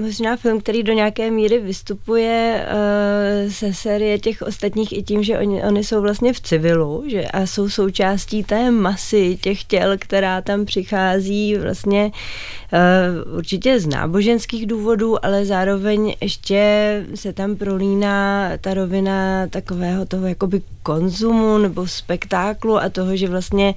možná 0.00 0.36
film, 0.36 0.60
který 0.60 0.82
do 0.82 0.92
nějaké 0.92 1.30
míry 1.30 1.58
vystupuje 1.58 2.66
uh, 2.66 3.50
ze 3.50 3.74
série 3.74 4.18
těch 4.18 4.42
ostatních 4.42 4.98
i 4.98 5.02
tím, 5.02 5.22
že 5.22 5.38
oni, 5.38 5.64
oni 5.64 5.84
jsou 5.84 6.00
vlastně 6.00 6.32
v 6.32 6.40
civilu 6.40 7.04
že, 7.06 7.24
a 7.24 7.46
jsou 7.46 7.68
součástí 7.68 8.44
té 8.44 8.70
masy 8.70 9.38
těch 9.40 9.64
těl, 9.64 9.96
která 9.98 10.42
tam 10.42 10.64
přichází 10.64 11.56
vlastně 11.56 12.10
uh, 12.12 13.36
určitě 13.36 13.80
z 13.80 13.86
náboženských 13.86 14.66
důvodů, 14.66 15.24
ale 15.24 15.44
zároveň 15.44 16.14
ještě 16.20 17.02
se 17.14 17.32
tam 17.32 17.56
prolíná 17.56 18.50
ta 18.60 18.74
rovina 18.74 19.46
takového 19.46 20.06
toho 20.06 20.26
jakoby 20.26 20.62
konzumu 20.82 21.58
nebo 21.58 21.86
spektáklu 21.86 22.78
a 22.78 22.88
toho, 22.88 23.16
že 23.16 23.28
vlastně 23.28 23.74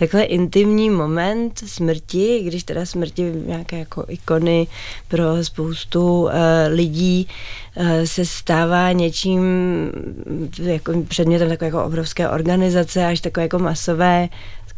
takhle 0.00 0.22
intimní 0.22 0.90
moment 0.90 1.58
smrti, 1.66 2.40
když 2.44 2.64
teda 2.64 2.86
smrti 2.86 3.32
nějaké 3.46 3.78
jako 3.78 4.04
ikony 4.08 4.66
pro 5.08 5.44
spoustu 5.44 6.22
uh, 6.22 6.30
lidí 6.68 7.28
uh, 7.76 7.86
se 8.04 8.26
stává 8.26 8.92
něčím 8.92 9.42
jako 10.62 10.92
předmětem 11.08 11.48
takové 11.48 11.66
jako 11.66 11.84
obrovské 11.84 12.28
organizace, 12.28 13.06
až 13.06 13.20
takové 13.20 13.42
jako 13.42 13.58
masové 13.58 14.28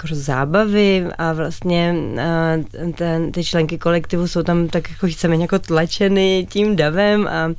jako 0.02 0.14
zábavy 0.14 1.06
a 1.18 1.32
vlastně 1.32 1.94
uh, 2.12 2.92
ten, 2.92 3.32
ty 3.32 3.44
členky 3.44 3.78
kolektivu 3.78 4.28
jsou 4.28 4.42
tam 4.42 4.68
tak 4.68 4.90
jako 4.90 5.06
víceméně 5.06 5.44
jako 5.44 5.58
tlačeny 5.58 6.46
tím 6.50 6.76
davem 6.76 7.26
a 7.26 7.50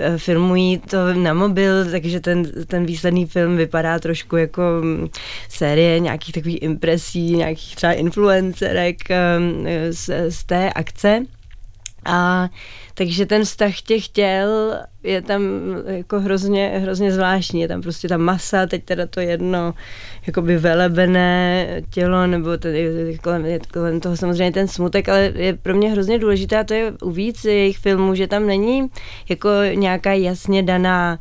Eh, 0.00 0.18
filmují 0.18 0.78
to 0.78 1.14
na 1.14 1.34
mobil, 1.34 1.90
takže 1.90 2.20
ten, 2.20 2.42
ten 2.66 2.86
výsledný 2.86 3.26
film 3.26 3.56
vypadá 3.56 3.98
trošku 3.98 4.36
jako 4.36 4.62
mm, 4.82 5.08
série 5.48 6.00
nějakých 6.00 6.34
takových 6.34 6.62
impresí, 6.62 7.36
nějakých 7.36 7.76
třeba 7.76 7.92
influencerek 7.92 9.10
ehm, 9.10 9.66
z, 9.90 10.30
z 10.30 10.44
té 10.44 10.72
akce. 10.72 11.26
A 12.04 12.48
takže 12.94 13.26
ten 13.26 13.44
vztah 13.44 13.80
těch 13.80 14.08
těl 14.08 14.74
je 15.02 15.22
tam 15.22 15.42
jako 15.86 16.20
hrozně, 16.20 16.68
hrozně 16.68 17.12
zvláštní. 17.12 17.60
Je 17.60 17.68
tam 17.68 17.82
prostě 17.82 18.08
ta 18.08 18.16
masa, 18.16 18.66
teď 18.66 18.84
teda 18.84 19.06
to 19.06 19.20
jedno 19.20 19.74
jakoby 20.26 20.58
velebené 20.58 21.66
tělo, 21.90 22.26
nebo 22.26 22.50
je 22.68 23.18
kolem, 23.18 23.44
kolem 23.72 24.00
toho 24.00 24.16
samozřejmě 24.16 24.52
ten 24.52 24.68
smutek, 24.68 25.08
ale 25.08 25.32
je 25.34 25.54
pro 25.54 25.74
mě 25.74 25.90
hrozně 25.90 26.18
důležité 26.18 26.58
a 26.58 26.64
to 26.64 26.74
je 26.74 26.92
u 27.02 27.10
víc 27.10 27.44
jejich 27.44 27.78
filmů, 27.78 28.14
že 28.14 28.26
tam 28.26 28.46
není 28.46 28.90
jako 29.28 29.48
nějaká 29.74 30.12
jasně 30.12 30.62
daná 30.62 31.18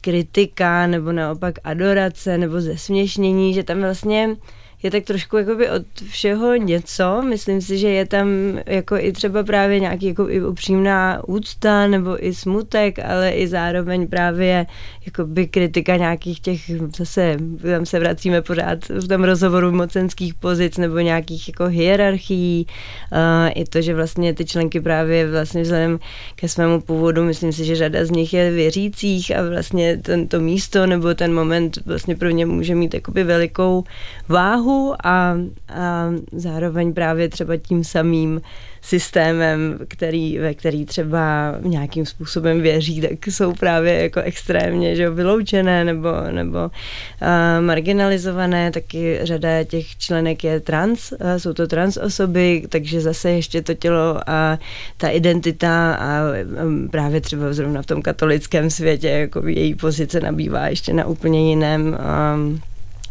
kritika 0.00 0.86
nebo 0.86 1.12
naopak 1.12 1.54
adorace 1.64 2.38
nebo 2.38 2.60
zesměšnění, 2.60 3.54
že 3.54 3.62
tam 3.62 3.80
vlastně 3.80 4.36
je 4.82 4.90
tak 4.90 5.04
trošku 5.04 5.36
jakoby 5.36 5.70
od 5.70 5.82
všeho 6.08 6.54
něco. 6.56 7.22
Myslím 7.22 7.60
si, 7.60 7.78
že 7.78 7.88
je 7.88 8.06
tam 8.06 8.28
jako 8.66 8.96
i 8.96 9.12
třeba 9.12 9.42
právě 9.42 9.80
nějaký 9.80 10.06
jako 10.06 10.28
i 10.28 10.44
upřímná 10.44 11.22
úcta 11.28 11.86
nebo 11.86 12.26
i 12.26 12.34
smutek, 12.34 12.98
ale 12.98 13.30
i 13.30 13.48
zároveň 13.48 14.08
právě 14.08 14.66
jakoby 15.06 15.46
kritika 15.46 15.96
nějakých 15.96 16.40
těch, 16.40 16.60
zase 16.96 17.36
tam 17.62 17.86
se 17.86 17.98
vracíme 17.98 18.42
pořád 18.42 18.88
v 18.88 19.08
tom 19.08 19.24
rozhovoru 19.24 19.72
mocenských 19.72 20.34
pozic 20.34 20.76
nebo 20.76 20.98
nějakých 20.98 21.48
jako 21.48 21.66
hierarchií. 21.66 22.66
Uh, 23.12 23.18
I 23.54 23.64
to, 23.64 23.82
že 23.82 23.94
vlastně 23.94 24.34
ty 24.34 24.44
členky 24.44 24.80
právě 24.80 25.30
vlastně 25.30 25.62
vzhledem 25.62 25.98
ke 26.34 26.48
svému 26.48 26.80
původu, 26.80 27.24
myslím 27.24 27.52
si, 27.52 27.64
že 27.64 27.76
řada 27.76 28.04
z 28.04 28.10
nich 28.10 28.32
je 28.32 28.50
věřících 28.50 29.36
a 29.36 29.48
vlastně 29.48 29.96
tento 29.96 30.40
místo 30.40 30.86
nebo 30.86 31.14
ten 31.14 31.34
moment 31.34 31.78
vlastně 31.86 32.16
pro 32.16 32.30
ně 32.30 32.46
může 32.46 32.74
mít 32.74 32.94
jakoby 32.94 33.24
velikou 33.24 33.84
váhu 34.28 34.69
úlohu 34.70 34.94
a, 35.04 35.36
a 35.68 36.10
zároveň 36.32 36.94
právě 36.94 37.28
třeba 37.28 37.56
tím 37.56 37.84
samým 37.84 38.40
systémem, 38.82 39.78
který, 39.88 40.38
ve 40.38 40.54
který 40.54 40.84
třeba 40.84 41.54
nějakým 41.60 42.06
způsobem 42.06 42.60
věří, 42.60 43.00
tak 43.00 43.26
jsou 43.26 43.52
právě 43.52 44.02
jako 44.02 44.20
extrémně 44.20 44.96
že 44.96 45.10
vyloučené 45.10 45.84
nebo, 45.84 46.08
nebo 46.30 46.58
uh, 46.58 47.66
marginalizované, 47.66 48.70
taky 48.70 49.18
řada 49.22 49.64
těch 49.64 49.96
členek 49.96 50.44
je 50.44 50.60
trans, 50.60 51.12
uh, 51.12 51.18
jsou 51.36 51.52
to 51.52 51.66
trans 51.66 51.96
osoby, 51.96 52.62
takže 52.68 53.00
zase 53.00 53.30
ještě 53.30 53.62
to 53.62 53.74
tělo 53.74 54.20
a 54.26 54.58
ta 54.96 55.08
identita 55.08 55.94
a 55.94 56.20
um, 56.64 56.88
právě 56.88 57.20
třeba 57.20 57.52
zrovna 57.52 57.82
v 57.82 57.86
tom 57.86 58.02
katolickém 58.02 58.70
světě 58.70 59.08
jako 59.08 59.48
její 59.48 59.74
pozice 59.74 60.20
nabývá 60.20 60.68
ještě 60.68 60.92
na 60.92 61.06
úplně 61.06 61.48
jiném 61.48 61.98
um, 62.34 62.60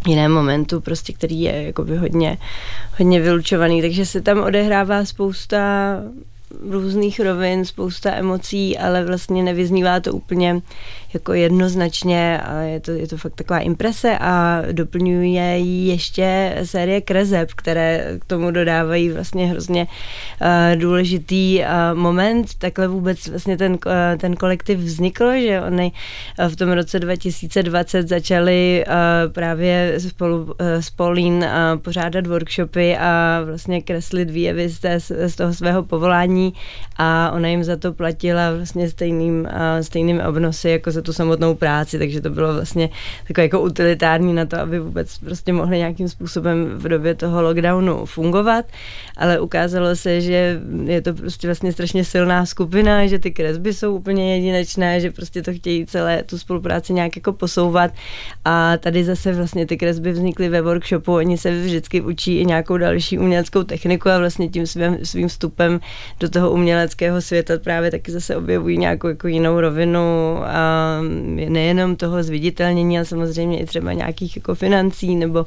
jiném 0.07 0.31
momentu, 0.31 0.81
prostě, 0.81 1.13
který 1.13 1.41
je 1.41 1.63
jakoby 1.63 1.97
hodně, 1.97 2.37
hodně 2.97 3.21
vylučovaný, 3.21 3.81
takže 3.81 4.05
se 4.05 4.21
tam 4.21 4.39
odehrává 4.39 5.05
spousta 5.05 5.95
různých 6.69 7.19
rovin, 7.19 7.65
spousta 7.65 8.11
emocí, 8.11 8.77
ale 8.77 9.05
vlastně 9.05 9.43
nevyznívá 9.43 9.99
to 9.99 10.13
úplně 10.13 10.61
jako 11.13 11.33
jednoznačně 11.33 12.41
a 12.41 12.59
je 12.59 12.79
to, 12.79 12.91
je 12.91 13.07
to 13.07 13.17
fakt 13.17 13.35
taková 13.35 13.59
imprese 13.59 14.17
a 14.17 14.61
doplňuje 14.71 15.57
ji 15.57 15.87
ještě 15.87 16.57
série 16.63 17.01
kreseb, 17.01 17.49
které 17.55 18.17
k 18.19 18.25
tomu 18.25 18.51
dodávají 18.51 19.09
vlastně 19.09 19.47
hrozně 19.47 19.87
uh, 20.41 20.81
důležitý 20.81 21.59
uh, 21.59 21.99
moment. 21.99 22.47
Takhle 22.57 22.87
vůbec 22.87 23.27
vlastně 23.27 23.57
ten, 23.57 23.71
uh, 23.71 23.79
ten 24.17 24.35
kolektiv 24.35 24.79
vznikl, 24.79 25.31
že 25.41 25.61
oni 25.61 25.91
v 26.49 26.55
tom 26.55 26.71
roce 26.71 26.99
2020 26.99 28.07
začali 28.07 28.85
uh, 28.87 28.93
právě 29.33 29.93
spolu 29.97 30.43
uh, 30.43 30.51
s 30.59 30.89
Paulín 30.89 31.33
uh, 31.33 31.79
pořádat 31.81 32.27
workshopy 32.27 32.97
a 32.97 33.41
vlastně 33.45 33.81
kreslit 33.81 34.29
výjevy 34.29 34.69
z, 34.69 34.79
té, 34.79 34.99
z 34.99 35.35
toho 35.35 35.53
svého 35.53 35.83
povolání 35.83 36.38
a 36.97 37.31
ona 37.35 37.47
jim 37.47 37.63
za 37.63 37.77
to 37.77 37.93
platila 37.93 38.55
vlastně 38.55 38.89
stejným, 38.89 39.41
uh, 39.41 39.81
stejným 39.81 40.21
obnosy 40.21 40.69
jako 40.69 40.91
za 40.91 41.01
tu 41.01 41.13
samotnou 41.13 41.55
práci, 41.55 41.99
takže 41.99 42.21
to 42.21 42.29
bylo 42.29 42.53
vlastně 42.53 42.89
takové 43.27 43.43
jako 43.43 43.61
utilitární 43.61 44.33
na 44.33 44.45
to, 44.45 44.59
aby 44.59 44.79
vůbec 44.79 45.17
prostě 45.17 45.53
mohli 45.53 45.77
nějakým 45.77 46.09
způsobem 46.09 46.65
v 46.75 46.87
době 46.87 47.15
toho 47.15 47.41
lockdownu 47.41 48.05
fungovat, 48.05 48.65
ale 49.17 49.39
ukázalo 49.39 49.95
se, 49.95 50.21
že 50.21 50.61
je 50.85 51.01
to 51.01 51.13
prostě 51.13 51.47
vlastně 51.47 51.71
strašně 51.71 52.03
silná 52.03 52.45
skupina, 52.45 53.07
že 53.07 53.19
ty 53.19 53.31
kresby 53.31 53.73
jsou 53.73 53.95
úplně 53.95 54.35
jedinečné, 54.35 54.99
že 54.99 55.11
prostě 55.11 55.41
to 55.41 55.53
chtějí 55.53 55.85
celé 55.85 56.23
tu 56.23 56.37
spolupráci 56.37 56.93
nějak 56.93 57.15
jako 57.15 57.33
posouvat. 57.33 57.91
A 58.45 58.77
tady 58.77 59.03
zase 59.03 59.33
vlastně 59.33 59.65
ty 59.65 59.77
kresby 59.77 60.11
vznikly 60.11 60.49
ve 60.49 60.61
workshopu, 60.61 61.13
oni 61.13 61.37
se 61.37 61.51
vždycky 61.51 62.01
učí 62.01 62.37
i 62.37 62.45
nějakou 62.45 62.77
další 62.77 63.17
uměleckou 63.17 63.63
techniku 63.63 64.09
a 64.09 64.17
vlastně 64.17 64.49
tím 64.49 64.67
svým, 64.67 64.97
svým 65.03 65.27
vstupem 65.27 65.79
do 66.19 66.28
toho 66.29 66.51
uměleckého 66.51 67.21
světa 67.21 67.53
právě 67.63 67.91
taky 67.91 68.11
zase 68.11 68.35
objevují 68.35 68.77
nějakou 68.77 69.07
jako 69.07 69.27
jinou 69.27 69.59
rovinu 69.59 70.37
a 70.45 70.97
nejenom 71.49 71.95
toho 71.95 72.23
zviditelnění, 72.23 72.97
ale 72.97 73.05
samozřejmě 73.05 73.59
i 73.59 73.65
třeba 73.65 73.93
nějakých 73.93 74.35
jako 74.35 74.55
financí, 74.55 75.15
nebo 75.15 75.45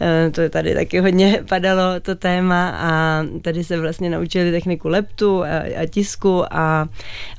eh, 0.00 0.30
to 0.30 0.48
tady 0.48 0.74
taky 0.74 0.98
hodně 0.98 1.42
padalo 1.48 2.00
to 2.02 2.14
téma 2.14 2.70
a 2.70 3.24
tady 3.42 3.64
se 3.64 3.80
vlastně 3.80 4.10
naučili 4.10 4.52
techniku 4.52 4.88
leptu 4.88 5.44
a, 5.44 5.46
a 5.82 5.86
tisku 5.86 6.44
a, 6.50 6.88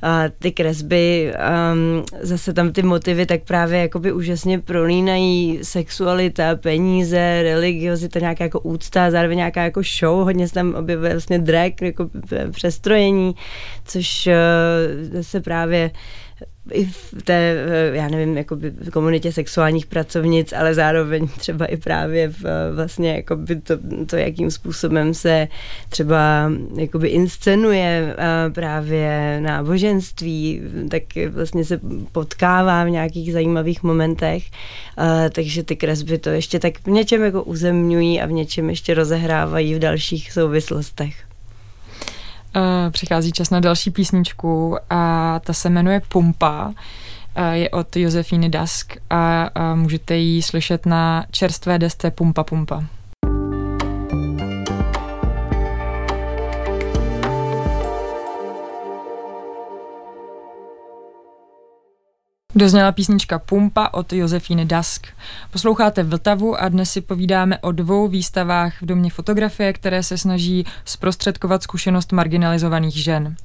a 0.02 0.24
ty 0.38 0.52
kresby, 0.52 1.34
a 1.34 1.74
zase 2.20 2.52
tam 2.52 2.72
ty 2.72 2.82
motivy 2.82 3.26
tak 3.26 3.42
právě 3.42 3.80
jakoby 3.80 4.12
úžasně 4.12 4.58
prolínají 4.58 5.58
sexualita, 5.62 6.56
peníze, 6.56 7.42
religiozita, 7.42 8.20
nějaká 8.20 8.44
jako 8.44 8.60
úcta, 8.60 9.10
zároveň 9.10 9.36
nějaká 9.36 9.62
jako 9.62 9.82
show, 10.00 10.24
hodně 10.24 10.48
se 10.48 10.54
tam 10.54 10.74
objevuje 10.74 11.10
vlastně 11.10 11.38
drag, 11.38 11.72
jako 11.82 12.10
přestrojení, 12.82 13.34
což 13.84 14.26
eh, 14.26 15.22
se 15.22 15.40
právě 15.40 15.90
i 16.72 16.84
v 16.84 17.14
té, 17.24 17.32
eh, 17.34 17.96
já 17.96 18.08
nevím, 18.08 18.36
jakoby 18.36 18.70
v 18.70 18.90
komunitě 18.90 19.32
sexuálních 19.32 19.86
pracovnic, 19.86 20.52
ale 20.52 20.74
zároveň 20.74 21.28
třeba 21.38 21.66
i 21.66 21.76
právě 21.76 22.28
v, 22.28 22.44
eh, 22.44 22.74
vlastně 22.74 23.14
jakoby 23.14 23.56
to, 23.56 23.74
to, 24.06 24.16
jakým 24.16 24.50
způsobem 24.50 25.14
se 25.14 25.48
třeba 25.88 26.50
jakoby 26.76 27.08
inscenuje 27.08 28.16
právě 28.54 29.40
náboženství, 29.40 30.60
tak 30.90 31.02
vlastně 31.30 31.64
se 31.64 31.80
potkává 32.12 32.84
v 32.84 32.90
nějakých 32.90 33.32
zajímavých 33.32 33.82
momentech, 33.82 34.42
takže 35.32 35.62
ty 35.62 35.76
kresby 35.76 36.18
to 36.18 36.30
ještě 36.30 36.58
tak 36.58 36.78
v 36.78 36.90
něčem 36.90 37.22
jako 37.22 37.42
uzemňují 37.42 38.20
a 38.20 38.26
v 38.26 38.32
něčem 38.32 38.70
ještě 38.70 38.94
rozehrávají 38.94 39.74
v 39.74 39.78
dalších 39.78 40.32
souvislostech. 40.32 41.31
Uh, 42.56 42.62
přichází 42.90 43.32
čas 43.32 43.50
na 43.50 43.60
další 43.60 43.90
písničku 43.90 44.76
a 44.90 45.40
ta 45.44 45.52
se 45.52 45.70
jmenuje 45.70 46.02
Pumpa. 46.08 46.66
Uh, 46.66 46.74
je 47.52 47.70
od 47.70 47.96
Josefíny 47.96 48.48
Dask 48.48 48.96
a 49.10 49.50
můžete 49.74 50.16
ji 50.16 50.42
slyšet 50.42 50.86
na 50.86 51.24
čerstvé 51.30 51.78
desce 51.78 52.10
Pumpa 52.10 52.44
Pumpa. 52.44 52.84
Dozněla 62.54 62.92
písnička 62.92 63.38
Pumpa 63.38 63.88
od 63.92 64.12
Josefíny 64.12 64.64
Dask. 64.64 65.06
Posloucháte 65.50 66.02
Vltavu 66.02 66.60
a 66.60 66.68
dnes 66.68 66.90
si 66.90 67.00
povídáme 67.00 67.58
o 67.58 67.72
dvou 67.72 68.08
výstavách 68.08 68.82
v 68.82 68.86
domě 68.86 69.10
fotografie, 69.10 69.72
které 69.72 70.02
se 70.02 70.18
snaží 70.18 70.66
zprostředkovat 70.84 71.62
zkušenost 71.62 72.12
marginalizovaných 72.12 72.94
žen. 72.94 73.36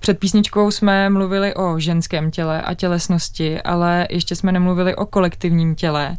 Před 0.00 0.18
písničkou 0.18 0.70
jsme 0.70 1.10
mluvili 1.10 1.54
o 1.54 1.78
ženském 1.78 2.30
těle 2.30 2.62
a 2.62 2.74
tělesnosti, 2.74 3.62
ale 3.62 4.06
ještě 4.10 4.36
jsme 4.36 4.52
nemluvili 4.52 4.96
o 4.96 5.06
kolektivním 5.06 5.74
těle 5.74 6.16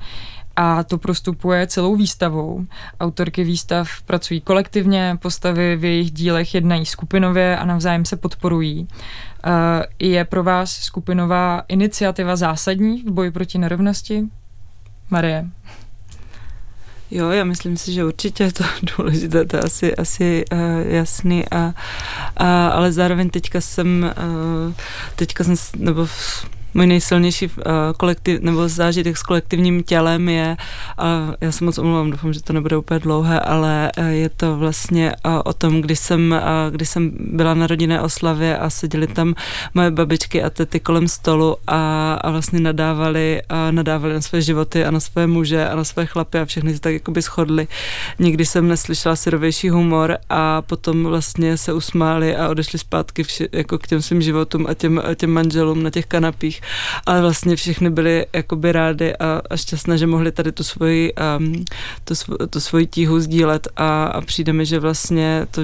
a 0.56 0.84
to 0.84 0.98
prostupuje 0.98 1.68
celou 1.68 1.96
výstavou. 1.96 2.66
Autorky 3.00 3.44
výstav 3.44 3.90
pracují 4.06 4.42
kolektivně, 4.42 5.18
postavy 5.22 5.76
v 5.76 5.86
jejich 5.86 6.12
dílech 6.12 6.56
jednají 6.56 6.86
skupinově 6.86 7.58
a 7.58 7.66
navzájem 7.66 8.06
se 8.06 8.16
podporují. 8.16 8.88
Eh, 9.46 9.86
je 10.00 10.26
pro 10.26 10.44
vás 10.44 10.72
skupinová 10.72 11.64
iniciativa 11.68 12.36
zásadní 12.36 13.02
v 13.02 13.12
boji 13.12 13.32
proti 13.32 13.58
nerovnosti? 13.58 14.24
Marie. 15.10 15.50
Jo, 17.12 17.30
já 17.30 17.44
myslím 17.44 17.78
si, 17.78 17.94
že 17.94 18.06
určitě 18.06 18.44
je 18.44 18.52
to 18.52 18.64
důležité, 18.98 19.46
to 19.46 19.58
je 19.58 19.62
asi, 19.62 19.96
asi 19.96 20.46
uh, 20.52 20.60
jasný, 20.88 21.50
a, 21.50 21.74
a, 22.38 22.68
ale 22.68 22.92
zároveň 22.92 23.30
teďka 23.30 23.62
jsem, 23.62 24.14
uh, 24.68 24.74
teďka 25.16 25.44
jsem, 25.44 25.56
nebo 25.78 26.06
v, 26.06 26.46
můj 26.74 26.88
nejsilnější 26.88 27.46
uh, 27.48 27.54
kolektiv, 27.98 28.42
nebo 28.42 28.68
zážitek 28.68 29.18
s 29.18 29.24
kolektivním 29.24 29.84
tělem 29.84 30.30
je, 30.30 30.58
uh, 31.00 31.36
já 31.42 31.52
se 31.52 31.66
moc 31.66 31.78
omlouvám, 31.78 32.12
doufám, 32.12 32.34
že 32.34 32.44
to 32.44 32.54
nebude 32.54 32.78
úplně 32.78 33.00
dlouhé, 33.00 33.40
ale 33.40 33.92
uh, 33.98 34.06
je 34.06 34.30
to 34.30 34.58
vlastně 34.58 35.16
uh, 35.26 35.42
o 35.46 35.54
tom, 35.54 35.82
když 35.82 36.00
jsem, 36.00 36.36
uh, 36.38 36.76
když 36.76 36.90
jsem 36.90 37.12
byla 37.20 37.54
na 37.54 37.68
rodinné 37.68 38.02
oslavě 38.02 38.58
a 38.58 38.70
seděli 38.70 39.08
tam 39.08 39.36
moje 39.74 39.92
babičky 39.92 40.44
a 40.44 40.50
tety 40.50 40.80
kolem 40.80 41.08
stolu 41.08 41.58
a, 41.68 42.14
a 42.14 42.32
vlastně 42.32 42.60
nadávali, 42.60 43.42
uh, 43.52 43.72
nadávali 43.72 44.14
na 44.14 44.22
své 44.22 44.42
životy 44.42 44.86
a 44.86 44.92
na 44.92 45.00
své 45.00 45.28
muže 45.28 45.70
a 45.70 45.76
na 45.76 45.84
své 45.84 46.06
chlapy 46.06 46.40
a 46.40 46.46
všechny 46.46 46.74
se 46.74 46.80
tak 46.80 46.94
jakoby 46.94 47.22
shodli. 47.22 47.68
Nikdy 48.20 48.46
jsem 48.46 48.68
neslyšela 48.68 49.16
syrovější 49.16 49.70
humor 49.70 50.18
a 50.30 50.62
potom 50.62 51.04
vlastně 51.04 51.58
se 51.58 51.74
usmáli 51.74 52.36
a 52.36 52.50
odešli 52.50 52.80
zpátky 52.80 53.24
vši, 53.24 53.50
jako 53.52 53.78
k 53.78 53.88
těm 53.88 54.02
svým 54.02 54.22
životům 54.22 54.66
a 54.70 54.74
těm, 54.74 55.02
a 55.12 55.16
těm 55.16 55.32
manželům 55.32 55.84
na 55.84 55.90
těch 55.90 56.06
kanapích 56.06 56.61
ale 57.06 57.22
vlastně 57.22 57.56
všichni 57.56 57.90
byli 57.90 58.26
jakoby 58.34 58.72
rádi 58.72 59.14
a, 59.14 59.42
a 59.50 59.58
šťastné, 59.58 59.98
že 59.98 60.08
mohli 60.08 60.32
tady 60.32 60.52
tu 60.52 60.64
svoji, 60.64 61.14
um, 61.38 61.66
tu, 62.04 62.16
svo, 62.16 62.48
tu 62.48 62.60
svoji 62.60 62.88
tíhu 62.88 63.20
sdílet 63.20 63.68
a, 63.76 64.06
a 64.06 64.22
přijde 64.22 64.54
mi, 64.54 64.66
že 64.66 64.80
vlastně 64.80 65.48
to 65.52 65.62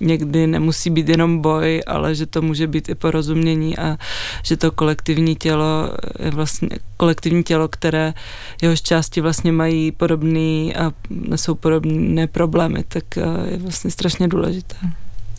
někdy 0.00 0.46
nemusí 0.46 0.90
být 0.90 1.08
jenom 1.08 1.40
boj, 1.40 1.82
ale 1.86 2.14
že 2.14 2.26
to 2.26 2.42
může 2.42 2.66
být 2.66 2.88
i 2.88 2.94
porozumění 2.94 3.78
a 3.78 3.96
že 4.42 4.56
to 4.56 4.70
kolektivní 4.70 5.36
tělo 5.36 5.90
je 6.18 6.30
vlastně 6.30 6.68
kolektivní 6.96 7.42
tělo, 7.42 7.68
které 7.68 8.14
jehož 8.62 8.82
části 8.82 9.20
vlastně 9.20 9.52
mají 9.52 9.92
podobný 9.92 10.76
a 10.76 10.92
nesou 11.10 11.54
podobné 11.54 12.26
problémy, 12.26 12.84
tak 12.88 13.04
eh, 13.18 13.22
je 13.50 13.56
vlastně 13.56 13.90
strašně 13.90 14.28
důležité. 14.28 14.76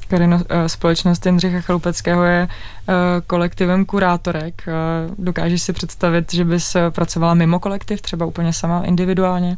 Karino, 0.07 0.41
eh, 0.49 0.69
společnost 0.69 1.25
Jindřicha 1.25 1.61
Chalupeckého 1.61 2.23
je 2.23 2.47
eh, 2.47 2.93
kolektivem 3.27 3.85
kurátorek. 3.85 4.63
Eh, 4.67 4.73
dokážeš 5.17 5.61
si 5.61 5.73
představit, 5.73 6.33
že 6.33 6.45
bys 6.45 6.77
pracovala 6.89 7.33
mimo 7.33 7.59
kolektiv, 7.59 8.01
třeba 8.01 8.25
úplně 8.25 8.53
sama 8.53 8.83
individuálně? 8.83 9.57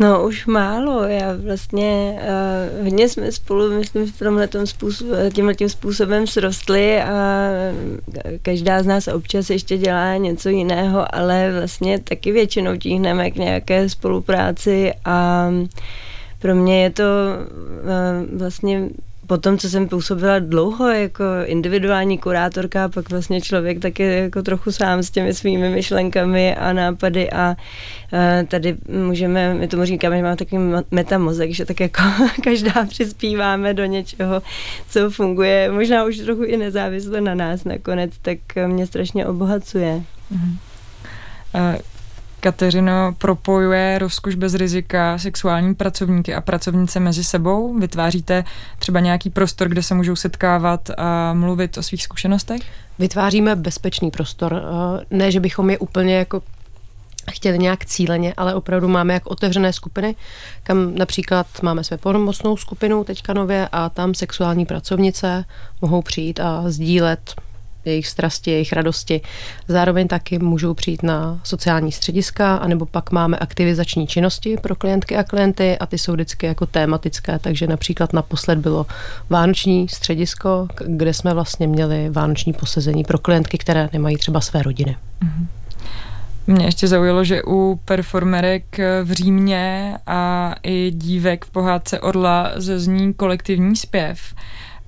No 0.00 0.24
už 0.24 0.46
málo, 0.46 1.02
já 1.02 1.26
vlastně 1.44 2.18
uh, 2.78 2.84
hodně 2.84 3.08
jsme 3.08 3.32
spolu, 3.32 3.78
myslím, 3.78 4.12
v 4.12 4.18
tomhle 4.18 4.48
způsob, 4.64 5.08
tímhle 5.34 5.54
tím 5.54 5.68
způsobem 5.68 6.26
srostli 6.26 7.02
a 7.02 7.48
každá 8.42 8.82
z 8.82 8.86
nás 8.86 9.08
občas 9.08 9.50
ještě 9.50 9.78
dělá 9.78 10.16
něco 10.16 10.48
jiného, 10.48 11.14
ale 11.14 11.52
vlastně 11.58 11.98
taky 11.98 12.32
většinou 12.32 12.76
tíhneme 12.76 13.30
k 13.30 13.36
nějaké 13.36 13.88
spolupráci 13.88 14.92
a 15.04 15.48
pro 16.38 16.54
mě 16.54 16.82
je 16.82 16.90
to 16.90 17.02
uh, 17.02 18.38
vlastně 18.38 18.88
po 19.26 19.38
tom, 19.38 19.58
co 19.58 19.68
jsem 19.68 19.88
působila 19.88 20.38
dlouho 20.38 20.88
jako 20.88 21.24
individuální 21.44 22.18
kurátorka, 22.18 22.88
pak 22.88 23.10
vlastně 23.10 23.40
člověk 23.40 23.80
taky 23.80 24.02
jako 24.02 24.42
trochu 24.42 24.72
sám 24.72 25.02
s 25.02 25.10
těmi 25.10 25.34
svými 25.34 25.70
myšlenkami 25.70 26.56
a 26.56 26.72
nápady 26.72 27.30
a 27.30 27.56
tady 28.48 28.76
můžeme, 28.88 29.54
my 29.54 29.68
tomu 29.68 29.84
říkáme, 29.84 30.16
že 30.16 30.22
máme 30.22 30.36
takový 30.36 30.62
metamozek, 30.90 31.50
že 31.50 31.64
tak 31.64 31.80
jako 31.80 32.02
každá 32.44 32.86
přispíváme 32.88 33.74
do 33.74 33.84
něčeho, 33.84 34.42
co 34.88 35.10
funguje, 35.10 35.70
možná 35.72 36.04
už 36.04 36.18
trochu 36.18 36.42
i 36.42 36.56
nezávisle 36.56 37.20
na 37.20 37.34
nás 37.34 37.64
nakonec, 37.64 38.10
tak 38.22 38.38
mě 38.66 38.86
strašně 38.86 39.26
obohacuje. 39.26 40.02
Mm-hmm. 40.32 40.56
Kateřino 42.42 43.14
propojuje 43.18 43.98
rozkoš 43.98 44.34
bez 44.34 44.54
rizika 44.54 45.18
sexuální 45.18 45.74
pracovníky 45.74 46.34
a 46.34 46.40
pracovnice 46.40 47.00
mezi 47.00 47.24
sebou? 47.24 47.78
Vytváříte 47.78 48.44
třeba 48.78 49.00
nějaký 49.00 49.30
prostor, 49.30 49.68
kde 49.68 49.82
se 49.82 49.94
můžou 49.94 50.16
setkávat 50.16 50.90
a 50.96 51.34
mluvit 51.34 51.78
o 51.78 51.82
svých 51.82 52.02
zkušenostech? 52.02 52.60
Vytváříme 52.98 53.56
bezpečný 53.56 54.10
prostor. 54.10 54.62
Eh, 54.62 55.04
ne, 55.10 55.30
že 55.30 55.40
bychom 55.40 55.70
je 55.70 55.78
úplně 55.78 56.16
jako 56.16 56.42
chtěli 57.32 57.58
nějak 57.58 57.84
cíleně, 57.84 58.34
ale 58.36 58.54
opravdu 58.54 58.88
máme 58.88 59.14
jak 59.14 59.26
otevřené 59.26 59.72
skupiny, 59.72 60.14
kam 60.62 60.94
například 60.94 61.46
máme 61.62 61.84
své 61.84 61.96
pomocnou 61.96 62.56
skupinu 62.56 63.04
teďka 63.04 63.32
nově 63.32 63.68
a 63.72 63.88
tam 63.88 64.14
sexuální 64.14 64.66
pracovnice 64.66 65.44
mohou 65.82 66.02
přijít 66.02 66.40
a 66.40 66.62
sdílet 66.66 67.34
jejich 67.84 68.06
strasti, 68.06 68.50
jejich 68.50 68.72
radosti. 68.72 69.20
Zároveň 69.68 70.08
taky 70.08 70.38
můžou 70.38 70.74
přijít 70.74 71.02
na 71.02 71.40
sociální 71.44 71.92
střediska, 71.92 72.56
anebo 72.56 72.86
pak 72.86 73.10
máme 73.10 73.38
aktivizační 73.38 74.06
činnosti 74.06 74.56
pro 74.62 74.76
klientky 74.76 75.16
a 75.16 75.22
klienty 75.22 75.78
a 75.78 75.86
ty 75.86 75.98
jsou 75.98 76.12
vždycky 76.12 76.46
jako 76.46 76.66
tématické, 76.66 77.38
takže 77.38 77.66
například 77.66 78.12
naposled 78.12 78.58
bylo 78.58 78.86
vánoční 79.30 79.88
středisko, 79.88 80.68
kde 80.86 81.14
jsme 81.14 81.34
vlastně 81.34 81.66
měli 81.66 82.10
vánoční 82.10 82.52
posezení 82.52 83.04
pro 83.04 83.18
klientky, 83.18 83.58
které 83.58 83.88
nemají 83.92 84.16
třeba 84.16 84.40
své 84.40 84.62
rodiny. 84.62 84.96
Mm-hmm. 85.22 85.46
Mě 86.46 86.64
ještě 86.64 86.88
zaujalo, 86.88 87.24
že 87.24 87.42
u 87.46 87.80
performerek 87.84 88.78
v 89.04 89.12
Římě 89.12 89.98
a 90.06 90.54
i 90.62 90.90
dívek 90.90 91.44
v 91.44 91.50
pohádce 91.50 92.00
Orla 92.00 92.52
zazní 92.56 93.14
kolektivní 93.14 93.76
zpěv. 93.76 94.18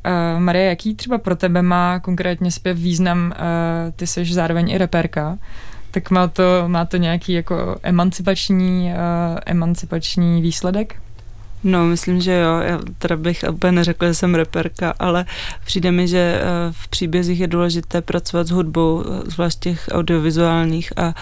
Uh, 0.07 0.41
Marie, 0.41 0.65
jaký 0.65 0.95
třeba 0.95 1.19
pro 1.19 1.37
tebe 1.37 1.63
má 1.63 2.01
konkrétně 2.01 2.51
zpěv 2.51 2.79
význam? 2.79 3.33
Uh, 3.37 3.93
ty 3.97 4.07
jsi 4.07 4.25
zároveň 4.25 4.71
i 4.71 4.79
reperka, 4.79 5.39
tak 5.91 6.11
má 6.11 6.29
to, 6.29 6.43
má 6.67 6.85
to 6.85 6.97
nějaký 6.97 7.33
jako 7.33 7.77
emancipační, 7.83 8.93
uh, 8.93 9.39
emancipační 9.47 10.43
výsledek? 10.43 10.97
No, 11.65 11.87
myslím, 11.87 12.21
že 12.21 12.33
jo. 12.33 12.59
Já 12.59 12.81
teda 12.99 13.17
bych 13.17 13.45
úplně 13.51 13.73
neřekla, 13.73 14.09
že 14.09 14.15
jsem 14.15 14.35
reperka, 14.35 14.95
ale 14.99 15.25
přijde 15.65 15.93
mi, 15.93 16.09
že 16.09 16.41
eh, 16.41 16.45
v 16.71 16.89
příbězích 16.89 17.41
je 17.41 17.47
důležité 17.47 18.03
pracovat 18.03 18.47
s 18.47 18.51
hudbou, 18.51 19.05
zvlášť 19.27 19.59
těch 19.59 19.89
audiovizuálních 19.93 20.93
a, 20.99 21.15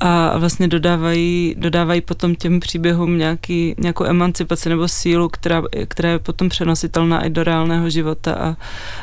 a 0.00 0.38
vlastně 0.38 0.68
dodávají, 0.68 1.54
dodávají 1.58 2.00
potom 2.00 2.34
těm 2.34 2.60
příběhům 2.60 3.18
nějaký, 3.18 3.74
nějakou 3.78 4.04
emancipaci 4.04 4.68
nebo 4.68 4.88
sílu, 4.88 5.28
která, 5.28 5.62
která 5.88 6.10
je 6.10 6.18
potom 6.18 6.48
přenositelná 6.48 7.24
i 7.24 7.30
do 7.30 7.44
reálného 7.44 7.90
života 7.90 8.34
a 8.34 8.56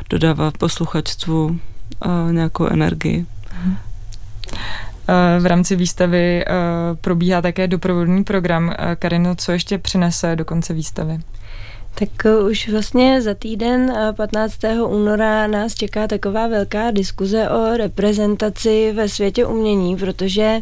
dodává 0.10 0.52
posluchačstvu 0.52 1.60
eh, 2.06 2.34
nějakou 2.34 2.68
energii. 2.68 3.26
Eh, 5.08 5.40
v 5.40 5.46
rámci 5.46 5.76
výstavy 5.76 6.46
eh, 6.48 6.52
probíhá 7.02 7.42
také 7.42 7.68
doprovodný 7.68 8.24
program. 8.24 8.76
Eh, 8.78 8.96
Karino, 8.96 9.36
co 9.36 9.52
ještě 9.52 9.78
přinese 9.78 10.36
do 10.36 10.46
konce 10.46 10.74
výstavy? 10.74 11.20
Tak 11.96 12.10
už 12.50 12.70
vlastně 12.70 13.22
za 13.22 13.34
týden 13.34 13.94
15. 14.18 14.56
února 14.88 15.48
nás 15.48 15.76
čeká 15.76 16.08
taková 16.08 16.48
velká 16.48 16.92
diskuze 16.92 17.50
o 17.50 17.78
reprezentaci 17.78 18.92
ve 18.96 19.10
světě 19.10 19.46
umění, 19.46 19.96
protože 19.98 20.62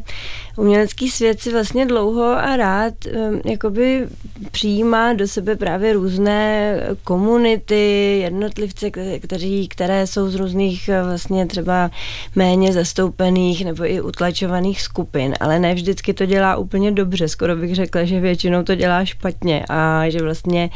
umělecký 0.57 1.09
svět 1.09 1.39
si 1.39 1.51
vlastně 1.51 1.85
dlouho 1.85 2.23
a 2.23 2.57
rád 2.57 2.93
um, 3.05 3.41
jakoby 3.45 4.07
přijímá 4.51 5.13
do 5.13 5.27
sebe 5.27 5.55
právě 5.55 5.93
různé 5.93 6.75
komunity, 7.03 8.19
jednotlivce, 8.21 8.91
kteří, 9.19 9.67
které 9.67 10.07
jsou 10.07 10.29
z 10.29 10.35
různých 10.35 10.89
uh, 10.89 11.07
vlastně 11.07 11.45
třeba 11.45 11.91
méně 12.35 12.73
zastoupených 12.73 13.65
nebo 13.65 13.85
i 13.85 14.01
utlačovaných 14.01 14.81
skupin, 14.81 15.33
ale 15.39 15.59
ne 15.59 15.73
vždycky 15.73 16.13
to 16.13 16.25
dělá 16.25 16.55
úplně 16.55 16.91
dobře, 16.91 17.27
skoro 17.27 17.55
bych 17.55 17.75
řekla, 17.75 18.03
že 18.03 18.19
většinou 18.19 18.63
to 18.63 18.75
dělá 18.75 19.05
špatně 19.05 19.65
a 19.69 20.09
že 20.09 20.19
vlastně 20.19 20.69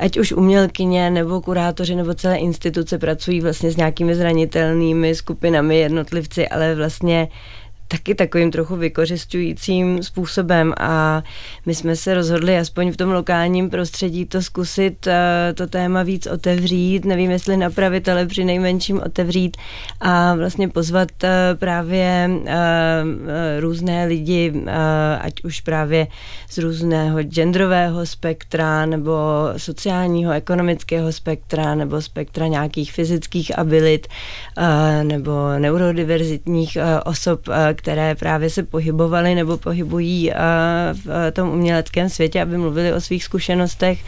ať 0.00 0.18
už 0.18 0.32
umělkyně 0.32 1.10
nebo 1.10 1.40
kurátoři 1.40 1.94
nebo 1.94 2.14
celé 2.14 2.36
instituce 2.36 2.98
pracují 2.98 3.40
vlastně 3.40 3.70
s 3.70 3.76
nějakými 3.76 4.14
zranitelnými 4.14 5.14
skupinami, 5.14 5.78
jednotlivci, 5.78 6.48
ale 6.48 6.74
vlastně 6.74 7.28
taky 7.90 8.14
takovým 8.14 8.50
trochu 8.50 8.76
vykořišťujícím 8.76 10.02
způsobem 10.02 10.74
a 10.80 11.22
my 11.66 11.74
jsme 11.74 11.96
se 11.96 12.14
rozhodli 12.14 12.58
aspoň 12.58 12.92
v 12.92 12.96
tom 12.96 13.10
lokálním 13.10 13.70
prostředí 13.70 14.26
to 14.26 14.42
zkusit 14.42 15.06
eh, 15.06 15.52
to 15.54 15.66
téma 15.66 16.02
víc 16.02 16.26
otevřít, 16.26 17.04
nevím 17.04 17.30
jestli 17.30 17.56
napravit, 17.56 18.08
ale 18.08 18.26
při 18.26 18.44
nejmenším 18.44 19.00
otevřít 19.06 19.56
a 20.00 20.34
vlastně 20.34 20.68
pozvat 20.68 21.08
eh, 21.24 21.54
právě 21.54 22.30
eh, 22.46 23.60
různé 23.60 24.06
lidi, 24.06 24.52
ať 25.20 25.44
už 25.44 25.60
právě 25.60 26.06
z 26.50 26.58
různého 26.58 27.22
genderového 27.22 28.06
spektra 28.06 28.86
nebo 28.86 29.12
sociálního, 29.56 30.32
ekonomického 30.32 31.12
spektra 31.12 31.74
nebo 31.74 32.02
spektra 32.02 32.46
nějakých 32.46 32.92
fyzických 32.92 33.58
abilit 33.58 34.06
nebo 35.02 35.58
neurodiverzitních 35.58 36.78
osob, 37.04 37.48
které 37.80 38.14
právě 38.14 38.50
se 38.50 38.62
pohybovaly 38.62 39.34
nebo 39.34 39.56
pohybují 39.56 40.32
eh, 40.32 40.34
v 40.92 41.28
eh, 41.28 41.32
tom 41.32 41.48
uměleckém 41.48 42.08
světě, 42.08 42.42
aby 42.42 42.58
mluvili 42.58 42.92
o 42.92 43.00
svých 43.00 43.24
zkušenostech 43.24 43.98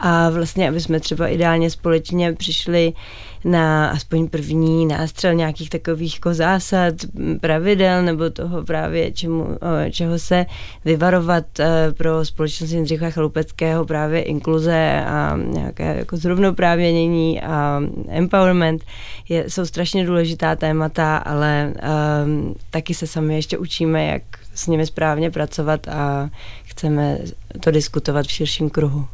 a 0.00 0.30
vlastně, 0.30 0.68
aby 0.68 0.80
jsme 0.80 1.00
třeba 1.00 1.28
ideálně 1.28 1.70
společně 1.70 2.32
přišli 2.32 2.92
na 3.44 3.88
aspoň 3.88 4.28
první 4.28 4.86
nástřel 4.86 5.34
nějakých 5.34 5.70
takových 5.70 6.14
jako 6.14 6.34
zásad, 6.34 6.94
pravidel 7.40 8.02
nebo 8.02 8.30
toho 8.30 8.64
právě, 8.64 9.12
čemu, 9.12 9.46
čeho 9.90 10.18
se 10.18 10.46
vyvarovat 10.84 11.60
eh, 11.60 11.92
pro 11.96 12.24
společnost 12.24 12.70
Jindřicha 12.70 13.10
Chalupeckého, 13.10 13.84
právě 13.84 14.22
inkluze 14.22 15.02
a 15.06 15.36
nějaké 15.36 15.96
jako 15.96 16.16
zrovnoprávěnění 16.16 17.42
a 17.42 17.80
empowerment 18.08 18.84
je, 19.28 19.50
jsou 19.50 19.66
strašně 19.66 20.06
důležitá 20.06 20.56
témata, 20.56 21.16
ale 21.16 21.72
um, 22.24 22.54
taky 22.70 22.94
se 22.94 23.06
sami 23.06 23.34
ještě 23.34 23.58
učíme, 23.58 24.06
jak 24.06 24.22
s 24.54 24.66
nimi 24.66 24.86
správně 24.86 25.30
pracovat 25.30 25.88
a 25.88 26.30
chceme 26.64 27.18
to 27.60 27.70
diskutovat 27.70 28.26
v 28.26 28.30
širším 28.30 28.70
kruhu. 28.70 29.06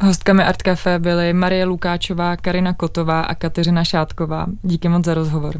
Hostkami 0.00 0.42
Art 0.42 0.62
Café 0.62 0.98
byly 0.98 1.32
Marie 1.32 1.64
Lukáčová, 1.64 2.36
Karina 2.36 2.72
Kotová 2.72 3.20
a 3.20 3.34
Kateřina 3.34 3.84
Šátková. 3.84 4.46
Díky 4.62 4.88
moc 4.88 5.04
za 5.04 5.14
rozhovor. 5.14 5.58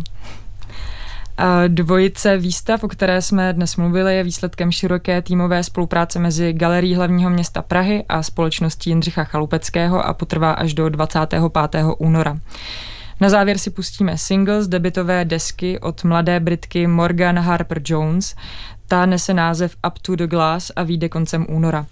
Dvojice 1.69 2.37
výstav, 2.37 2.85
o 2.85 2.89
které 2.89 3.23
jsme 3.23 3.53
dnes 3.53 3.77
mluvili, 3.77 4.17
je 4.17 4.25
výsledkem 4.25 4.73
široké 4.73 5.23
týmové 5.23 5.63
spolupráce 5.63 6.19
mezi 6.19 6.53
Galerií 6.53 6.95
hlavního 6.95 7.31
města 7.31 7.63
Prahy 7.63 8.05
a 8.09 8.23
společností 8.23 8.91
Jindřicha 8.91 9.25
Chalupeckého 9.25 10.07
a 10.07 10.15
potrvá 10.15 10.53
až 10.53 10.75
do 10.75 10.89
25. 10.89 11.43
února. 11.99 12.37
Na 13.21 13.29
závěr 13.29 13.59
si 13.59 13.71
pustíme 13.71 14.19
single 14.19 14.63
z 14.63 14.69
debitové 14.69 15.25
desky 15.25 15.79
od 15.79 16.05
mladé 16.05 16.41
Britky 16.41 16.87
Morgan 16.87 17.39
Harper 17.39 17.81
Jones. 17.85 18.35
Ta 18.89 19.07
nese 19.07 19.35
název 19.35 19.77
Up 19.87 19.99
to 19.99 20.17
the 20.17 20.27
Glass 20.27 20.73
a 20.77 20.83
vyjde 20.83 21.09
koncem 21.09 21.47
února. 21.49 21.87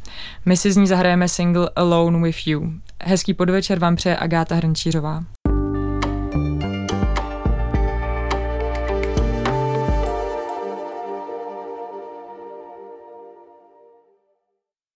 My 0.47 0.57
si 0.57 0.73
z 0.73 0.77
ní 0.77 0.87
zahrajeme 0.87 1.29
single 1.29 1.71
Alone 1.77 2.23
with 2.23 2.47
You. 2.47 2.73
Hezký 3.03 3.35
podvečer 3.35 3.79
vám 3.79 3.97
přeje 3.97 4.17
Agáta 4.17 4.55
Hrnčířová. 4.55 5.25